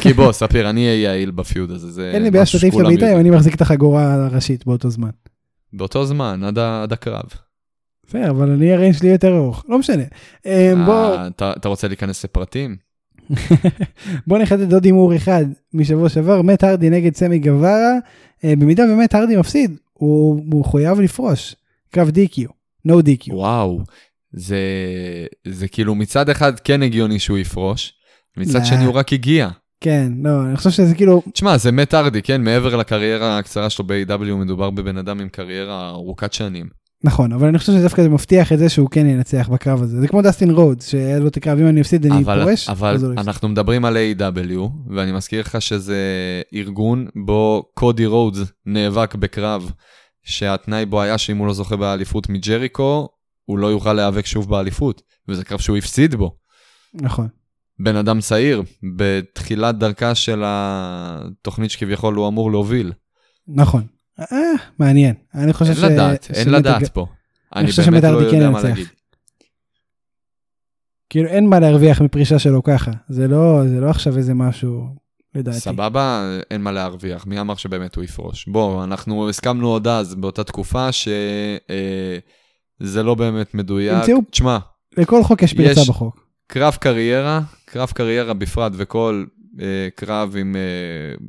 כי 0.00 0.12
בוא, 0.12 0.32
ספיר, 0.32 0.70
אני 0.70 0.86
אהיה 0.86 1.02
יעיל 1.02 1.30
בפיוד 1.30 1.70
הזה, 1.70 1.90
זה 1.90 2.10
אין 2.14 2.22
לי 2.22 2.30
בעיה 2.30 2.46
שתעיף 2.46 2.74
את 2.74 2.80
הבעיטה 2.80 3.12
אם. 3.12 3.20
אני 3.20 3.30
מחזיק 3.30 3.54
את 3.54 3.60
החגורה 3.60 4.14
הראשית 4.14 4.66
באותו 4.66 4.90
זמן. 4.90 5.10
באותו 5.72 6.04
זמן, 6.06 6.40
עד 6.58 6.92
הקרב. 6.92 7.22
בסדר, 8.06 8.30
אבל 8.30 8.50
אני 8.50 8.72
הריינג 8.72 8.94
שלי 8.94 9.08
יותר 9.08 9.36
ארוך, 9.36 9.64
לא 9.68 9.78
משנה. 9.78 10.02
אה, 10.46 10.72
בוא... 10.86 11.16
אתה 11.56 11.68
רוצה 11.68 11.88
להיכנס 11.88 12.24
לפרטים? 12.24 12.76
בוא 14.26 14.38
נחדד 14.38 14.72
עוד 14.72 14.84
הימור 14.84 15.16
אחד 15.16 15.44
משבוע 15.74 16.08
שעבר, 16.08 16.42
מת 16.42 16.64
הרדי 16.64 16.90
נגד 16.90 17.14
סמי 17.14 17.38
גווארה, 17.38 17.94
אה, 18.44 18.52
במידה 18.58 18.84
ומת 18.92 19.14
הרדי 19.14 19.36
מפסיד, 19.36 19.76
הוא 19.92 20.42
הוא 20.52 20.64
חויב 20.64 21.00
לפרוש, 21.00 21.56
קרב 21.90 22.08
DQ, 22.08 22.38
no 22.88 22.92
DQ. 22.92 23.32
וואו, 23.34 23.80
זה, 24.32 24.58
זה 25.48 25.68
כאילו 25.68 25.94
מצד 25.94 26.28
אחד 26.28 26.60
כן 26.60 26.82
הגיוני 26.82 27.18
שהוא 27.18 27.38
יפרוש, 27.38 27.92
מצד 28.36 28.58
לא. 28.58 28.64
שני 28.64 28.84
הוא 28.84 28.94
רק 28.94 29.12
הגיע. 29.12 29.48
כן, 29.80 30.12
לא, 30.22 30.44
אני 30.48 30.56
חושב 30.56 30.70
שזה 30.70 30.94
כאילו, 30.94 31.22
תשמע, 31.32 31.56
זה 31.56 31.72
מת 31.72 31.94
ארדי, 31.94 32.22
כן? 32.22 32.44
מעבר 32.44 32.76
לקריירה 32.76 33.38
הקצרה 33.38 33.70
שלו 33.70 33.84
ב-AW, 33.86 34.34
מדובר 34.34 34.70
בבן 34.70 34.96
אדם 34.96 35.20
עם 35.20 35.28
קריירה 35.28 35.90
ארוכת 35.90 36.32
שנים. 36.32 36.80
נכון, 37.04 37.32
אבל 37.32 37.48
אני 37.48 37.58
חושב 37.58 37.72
שדווקא 37.72 38.02
זה 38.02 38.08
מבטיח 38.08 38.52
את 38.52 38.58
זה 38.58 38.68
שהוא 38.68 38.88
כן 38.90 39.06
ינצח 39.06 39.48
בקרב 39.48 39.82
הזה, 39.82 40.00
זה 40.00 40.08
כמו 40.08 40.22
דסטין 40.22 40.50
רודס, 40.50 40.88
שהיה 40.88 41.18
לו 41.18 41.28
את 41.28 41.36
הקרב, 41.36 41.58
אם 41.58 41.68
אני 41.68 41.80
אפסיד 41.80 42.06
אני 42.06 42.22
אבל, 42.22 42.44
פורש, 42.44 42.68
אבל 42.68 42.96
לא. 43.02 43.20
אנחנו 43.20 43.48
מדברים 43.48 43.84
על 43.84 43.96
AEW, 43.96 44.58
ואני 44.90 45.12
מזכיר 45.12 45.40
לך 45.40 45.62
שזה 45.62 46.02
ארגון 46.54 47.06
בו 47.24 47.64
קודי 47.74 48.06
רודס 48.06 48.52
נאבק 48.66 49.14
בקרב, 49.14 49.72
שהתנאי 50.22 50.86
בו 50.86 51.02
היה 51.02 51.18
שאם 51.18 51.36
הוא 51.36 51.46
לא 51.46 51.52
זוכה 51.52 51.76
באליפות 51.76 52.28
מג'ריקו, 52.28 53.08
הוא 53.44 53.58
לא 53.58 53.66
יוכל 53.66 53.92
להיאבק 53.92 54.26
שוב 54.26 54.50
באליפות, 54.50 55.02
וזה 55.28 55.44
קרב 55.44 55.58
שהוא 55.58 55.76
הפסיד 55.76 56.14
בו. 56.14 56.36
נכון, 56.94 57.28
בן 57.78 57.96
אדם 57.96 58.20
צעיר, 58.20 58.62
בתחילת 58.96 59.78
דרכה 59.78 60.14
של 60.14 60.42
התוכנית 60.44 61.70
שכביכול 61.70 62.14
הוא 62.14 62.28
אמור 62.28 62.50
להוביל. 62.50 62.92
נכון, 63.48 63.86
אה, 64.20 64.36
מעניין, 64.78 65.14
אני 65.34 65.52
חושב 65.52 65.70
אין 65.70 65.80
ש... 65.80 65.84
לדעת, 65.84 66.30
אין 66.34 66.44
שמת 66.44 66.52
לדעת 66.52 66.88
פה. 66.88 67.06
אני 67.56 67.70
חושב 67.70 67.82
באמת 67.82 68.02
לא 68.02 68.10
שמטרדי 68.10 68.30
כן 68.30 68.36
יודע 68.36 68.50
מה. 68.50 68.62
להגיד. 68.62 68.86
כאילו 71.10 71.28
אין 71.28 71.48
מה 71.48 71.60
להרוויח 71.60 72.00
מפרישה 72.00 72.38
שלו 72.38 72.62
ככה, 72.62 72.90
זה 73.08 73.28
לא, 73.28 73.62
זה 73.68 73.80
לא 73.80 73.90
עכשיו 73.90 74.16
איזה 74.16 74.34
משהו, 74.34 74.84
לדעתי. 75.34 75.60
סבבה, 75.60 76.22
אין 76.50 76.62
מה 76.62 76.72
להרוויח. 76.72 77.26
מי 77.26 77.40
אמר 77.40 77.54
שבאמת 77.54 77.96
הוא 77.96 78.04
יפרוש? 78.04 78.48
בוא, 78.48 78.84
אנחנו 78.84 79.28
הסכמנו 79.28 79.68
עוד 79.68 79.88
אז, 79.88 80.14
באותה 80.14 80.44
תקופה, 80.44 80.92
שזה 80.92 81.72
לא 83.02 83.14
באמת 83.14 83.54
מדויק. 83.54 83.94
המציאו- 84.02 84.22
תשמע, 84.30 84.58
לכל 84.96 85.22
חוק 85.24 85.42
יש 85.42 85.54
פרצה 85.54 85.80
בחוק. 85.88 86.24
קרב 86.46 86.76
קריירה, 86.80 87.40
קרב 87.64 87.90
קריירה 87.94 88.34
בפרט 88.34 88.72
וכל 88.76 89.24
אה, 89.60 89.88
קרב 89.94 90.34
עם 90.38 90.56
אה, 90.56 90.60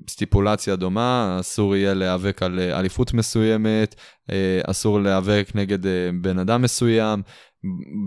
סטיפולציה 0.09 0.75
דומה, 0.75 1.37
אסור 1.39 1.75
יהיה 1.75 1.93
להיאבק 1.93 2.43
על 2.43 2.59
אה, 2.59 2.79
אליפות 2.79 3.13
מסוימת, 3.13 3.95
אה, 4.31 4.35
אסור 4.67 4.99
להיאבק 4.99 5.51
נגד 5.55 5.85
אה, 5.85 5.91
בן 6.21 6.39
אדם 6.39 6.61
מסוים, 6.61 7.21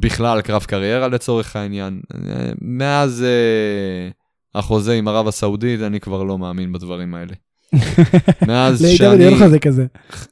בכלל 0.02 0.40
קרב 0.40 0.64
קריירה 0.64 1.08
לצורך 1.08 1.56
העניין. 1.56 2.00
אה, 2.14 2.20
מאז 2.60 3.22
אה, 3.22 4.10
החוזה 4.54 4.94
עם 4.94 5.08
ערב 5.08 5.28
הסעודית, 5.28 5.80
אני 5.80 6.00
כבר 6.00 6.22
לא 6.22 6.38
מאמין 6.38 6.72
בדברים 6.72 7.14
האלה. 7.14 7.32
מאז 8.48 8.86
שאני. 8.96 9.24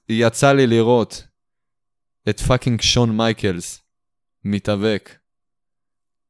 יצא 0.08 0.52
לי 0.52 0.66
לראות 0.66 1.26
את 2.28 2.40
fucking 2.40 2.80
שון 2.80 3.16
מייקלס 3.16 3.80
מתאבק 4.44 5.16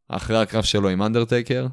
אחרי 0.08 0.38
הקרב 0.42 0.62
שלו 0.62 0.88
עם 0.88 1.02
אנדרטייקר, 1.02 1.66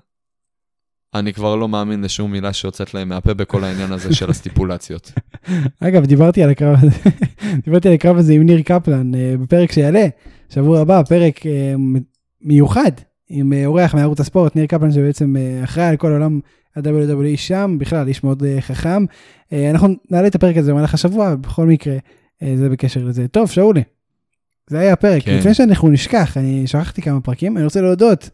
אני 1.14 1.34
כבר 1.34 1.56
לא 1.56 1.68
מאמין 1.68 2.02
לשום 2.02 2.32
מילה 2.32 2.54
שיוצאת 2.54 2.94
להם 2.94 3.10
מהפה 3.10 3.34
בכל 3.34 3.64
העניין 3.64 3.91
הזה 3.91 4.16
של 4.16 4.30
הסטיפולציות. 4.30 5.12
אגב, 5.88 6.06
דיברתי 6.06 6.44
על 6.44 6.50
הקרב 6.50 6.78
הזה, 6.82 7.10
דיברתי 7.66 7.88
על 7.88 7.94
הקרב 7.94 8.18
הזה 8.18 8.34
עם 8.34 8.41
ניר 8.41 8.62
קפלן 8.62 9.16
אה, 9.16 9.34
בפרק 9.41 9.72
שיעלה, 9.72 10.08
שבוע 10.50 10.80
הבא, 10.80 11.04
פרק 11.04 11.46
אה, 11.46 11.74
מיוחד 12.41 12.91
עם 13.30 13.54
אה, 13.54 13.66
אורח 13.66 13.94
מערוץ 13.94 14.20
הספורט, 14.20 14.56
ניר 14.56 14.66
קפלן 14.66 14.92
שבעצם 14.92 15.36
אה, 15.38 15.64
אחראי 15.64 15.86
על 15.86 15.98
כל 15.98 16.12
עולם 16.12 16.40
ה-WWE 16.76 17.38
שם, 17.38 17.78
בכלל 17.80 18.08
איש 18.08 18.24
מאוד 18.24 18.44
אה, 18.44 18.62
חכם. 18.62 19.06
אנחנו 19.52 19.88
נעלה 20.10 20.28
את 20.28 20.36
הפרק 20.36 20.58
הזה 20.58 20.72
במהלך 20.72 20.94
השבוע, 20.94 21.36
בכל 21.36 21.66
מקרה, 21.66 21.98
זה 22.56 22.70
בקשר 22.70 23.04
לזה. 23.04 23.28
טוב, 23.28 23.50
שאולי, 23.50 23.84
זה 24.70 24.80
היה 24.80 24.94
הפרק. 24.94 25.24
כן. 25.24 25.38
לפני 25.38 25.54
שאנחנו 25.54 25.90
נשכח, 25.90 26.38
אני 26.38 26.68
שכחתי 26.68 27.02
כמה 27.02 27.22
פרקים, 27.22 27.58
אני 27.58 27.66
רוצה 27.66 27.82
להודות 27.82 28.30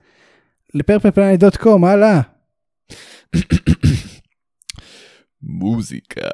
לפרפלפלנט.קום, 0.74 1.86
הלאה. 1.86 2.22
מוזיקה. 5.44 6.30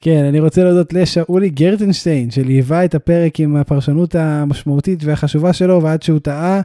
כן, 0.00 0.24
אני 0.24 0.40
רוצה 0.40 0.64
להודות 0.64 0.92
לשאולי 0.92 1.50
גרטנשטיין, 1.50 2.30
שליווה 2.30 2.84
את 2.84 2.94
הפרק 2.94 3.40
עם 3.40 3.56
הפרשנות 3.56 4.14
המשמעותית 4.14 5.04
והחשובה 5.04 5.52
שלו, 5.52 5.82
ועד 5.82 6.02
שהוא 6.02 6.18
טעה 6.18 6.60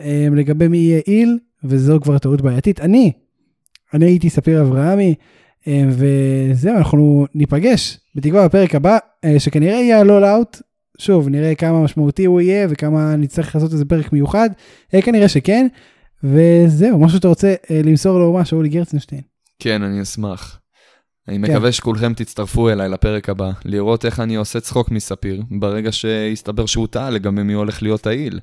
אה, 0.00 0.28
לגבי 0.36 0.68
מי 0.68 0.78
יהיה 0.78 1.00
איל, 1.06 1.38
וזו 1.64 1.98
כבר 2.00 2.18
טעות 2.18 2.40
בעייתית. 2.40 2.80
אני, 2.80 3.12
אני 3.94 4.04
הייתי 4.04 4.30
ספיר 4.30 4.62
אברהמי, 4.62 5.14
אה, 5.68 5.84
וזהו, 5.90 6.76
אנחנו 6.76 7.26
ניפגש 7.34 7.98
בתקווה 8.14 8.48
בפרק 8.48 8.74
הבא, 8.74 8.98
אה, 9.24 9.40
שכנראה 9.40 9.74
יהיה 9.74 10.00
הלול 10.00 10.24
אאוט. 10.24 10.62
שוב, 10.98 11.28
נראה 11.28 11.54
כמה 11.54 11.82
משמעותי 11.84 12.24
הוא 12.24 12.40
יהיה 12.40 12.66
וכמה 12.70 13.16
נצטרך 13.16 13.54
לעשות 13.54 13.72
איזה 13.72 13.84
פרק 13.84 14.12
מיוחד. 14.12 14.50
אה, 14.94 15.02
כנראה 15.02 15.28
שכן. 15.28 15.66
וזהו, 16.24 16.98
משהו 16.98 17.16
שאתה 17.16 17.28
רוצה 17.28 17.54
אה, 17.70 17.80
למסור 17.84 18.18
לאומה, 18.18 18.44
שאולי 18.44 18.68
גרטנשטיין. 18.68 19.20
כן, 19.58 19.82
אני 19.82 20.02
אשמח. 20.02 20.61
אני 21.28 21.38
מקווה 21.38 21.72
שכולכם 21.72 22.14
תצטרפו 22.14 22.70
אליי 22.70 22.88
לפרק 22.88 23.28
הבא, 23.28 23.50
לראות 23.64 24.04
איך 24.04 24.20
אני 24.20 24.34
עושה 24.34 24.60
צחוק 24.60 24.90
מספיר, 24.90 25.42
ברגע 25.50 25.92
שיסתבר 25.92 26.66
שהוא 26.66 26.86
טעה 26.86 27.10
לגבי 27.10 27.42
מי 27.42 27.52
הולך 27.52 27.82
להיות 27.82 28.06
העיל. 28.06 28.40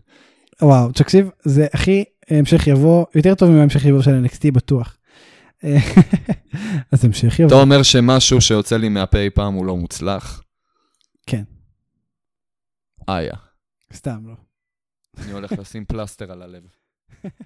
וואו, 0.62 0.92
תקשיב, 0.92 1.30
זה 1.44 1.68
הכי 1.74 2.04
המשך 2.30 2.68
יבוא, 2.68 3.06
יותר 3.16 3.36
טוב 3.36 3.50
מהמשך 3.50 3.86
יבוא 3.86 4.02
של 4.02 4.26
NXT 4.26 4.52
בטוח. 4.54 4.98
אז 6.92 7.06
המשך 7.06 7.36
אתה 7.36 7.44
יבוא. 7.44 7.62
אומר 7.62 7.84
שמשהו 7.84 8.42
שיוצא 8.42 8.78
לי 8.78 8.90
מהפה 8.90 9.18
אי 9.18 9.30
פעם 9.30 9.54
הוא 9.54 9.66
לא 9.66 9.78
מוצלח? 9.78 10.44
כן. 11.28 11.44
איה. 13.10 13.34
סתם 13.94 14.20
לא. 14.28 14.34
אני 15.24 15.32
הולך 15.32 15.52
לשים 15.52 15.86
פלסטר 15.86 16.32
על 16.32 16.42
הלב. 16.42 16.64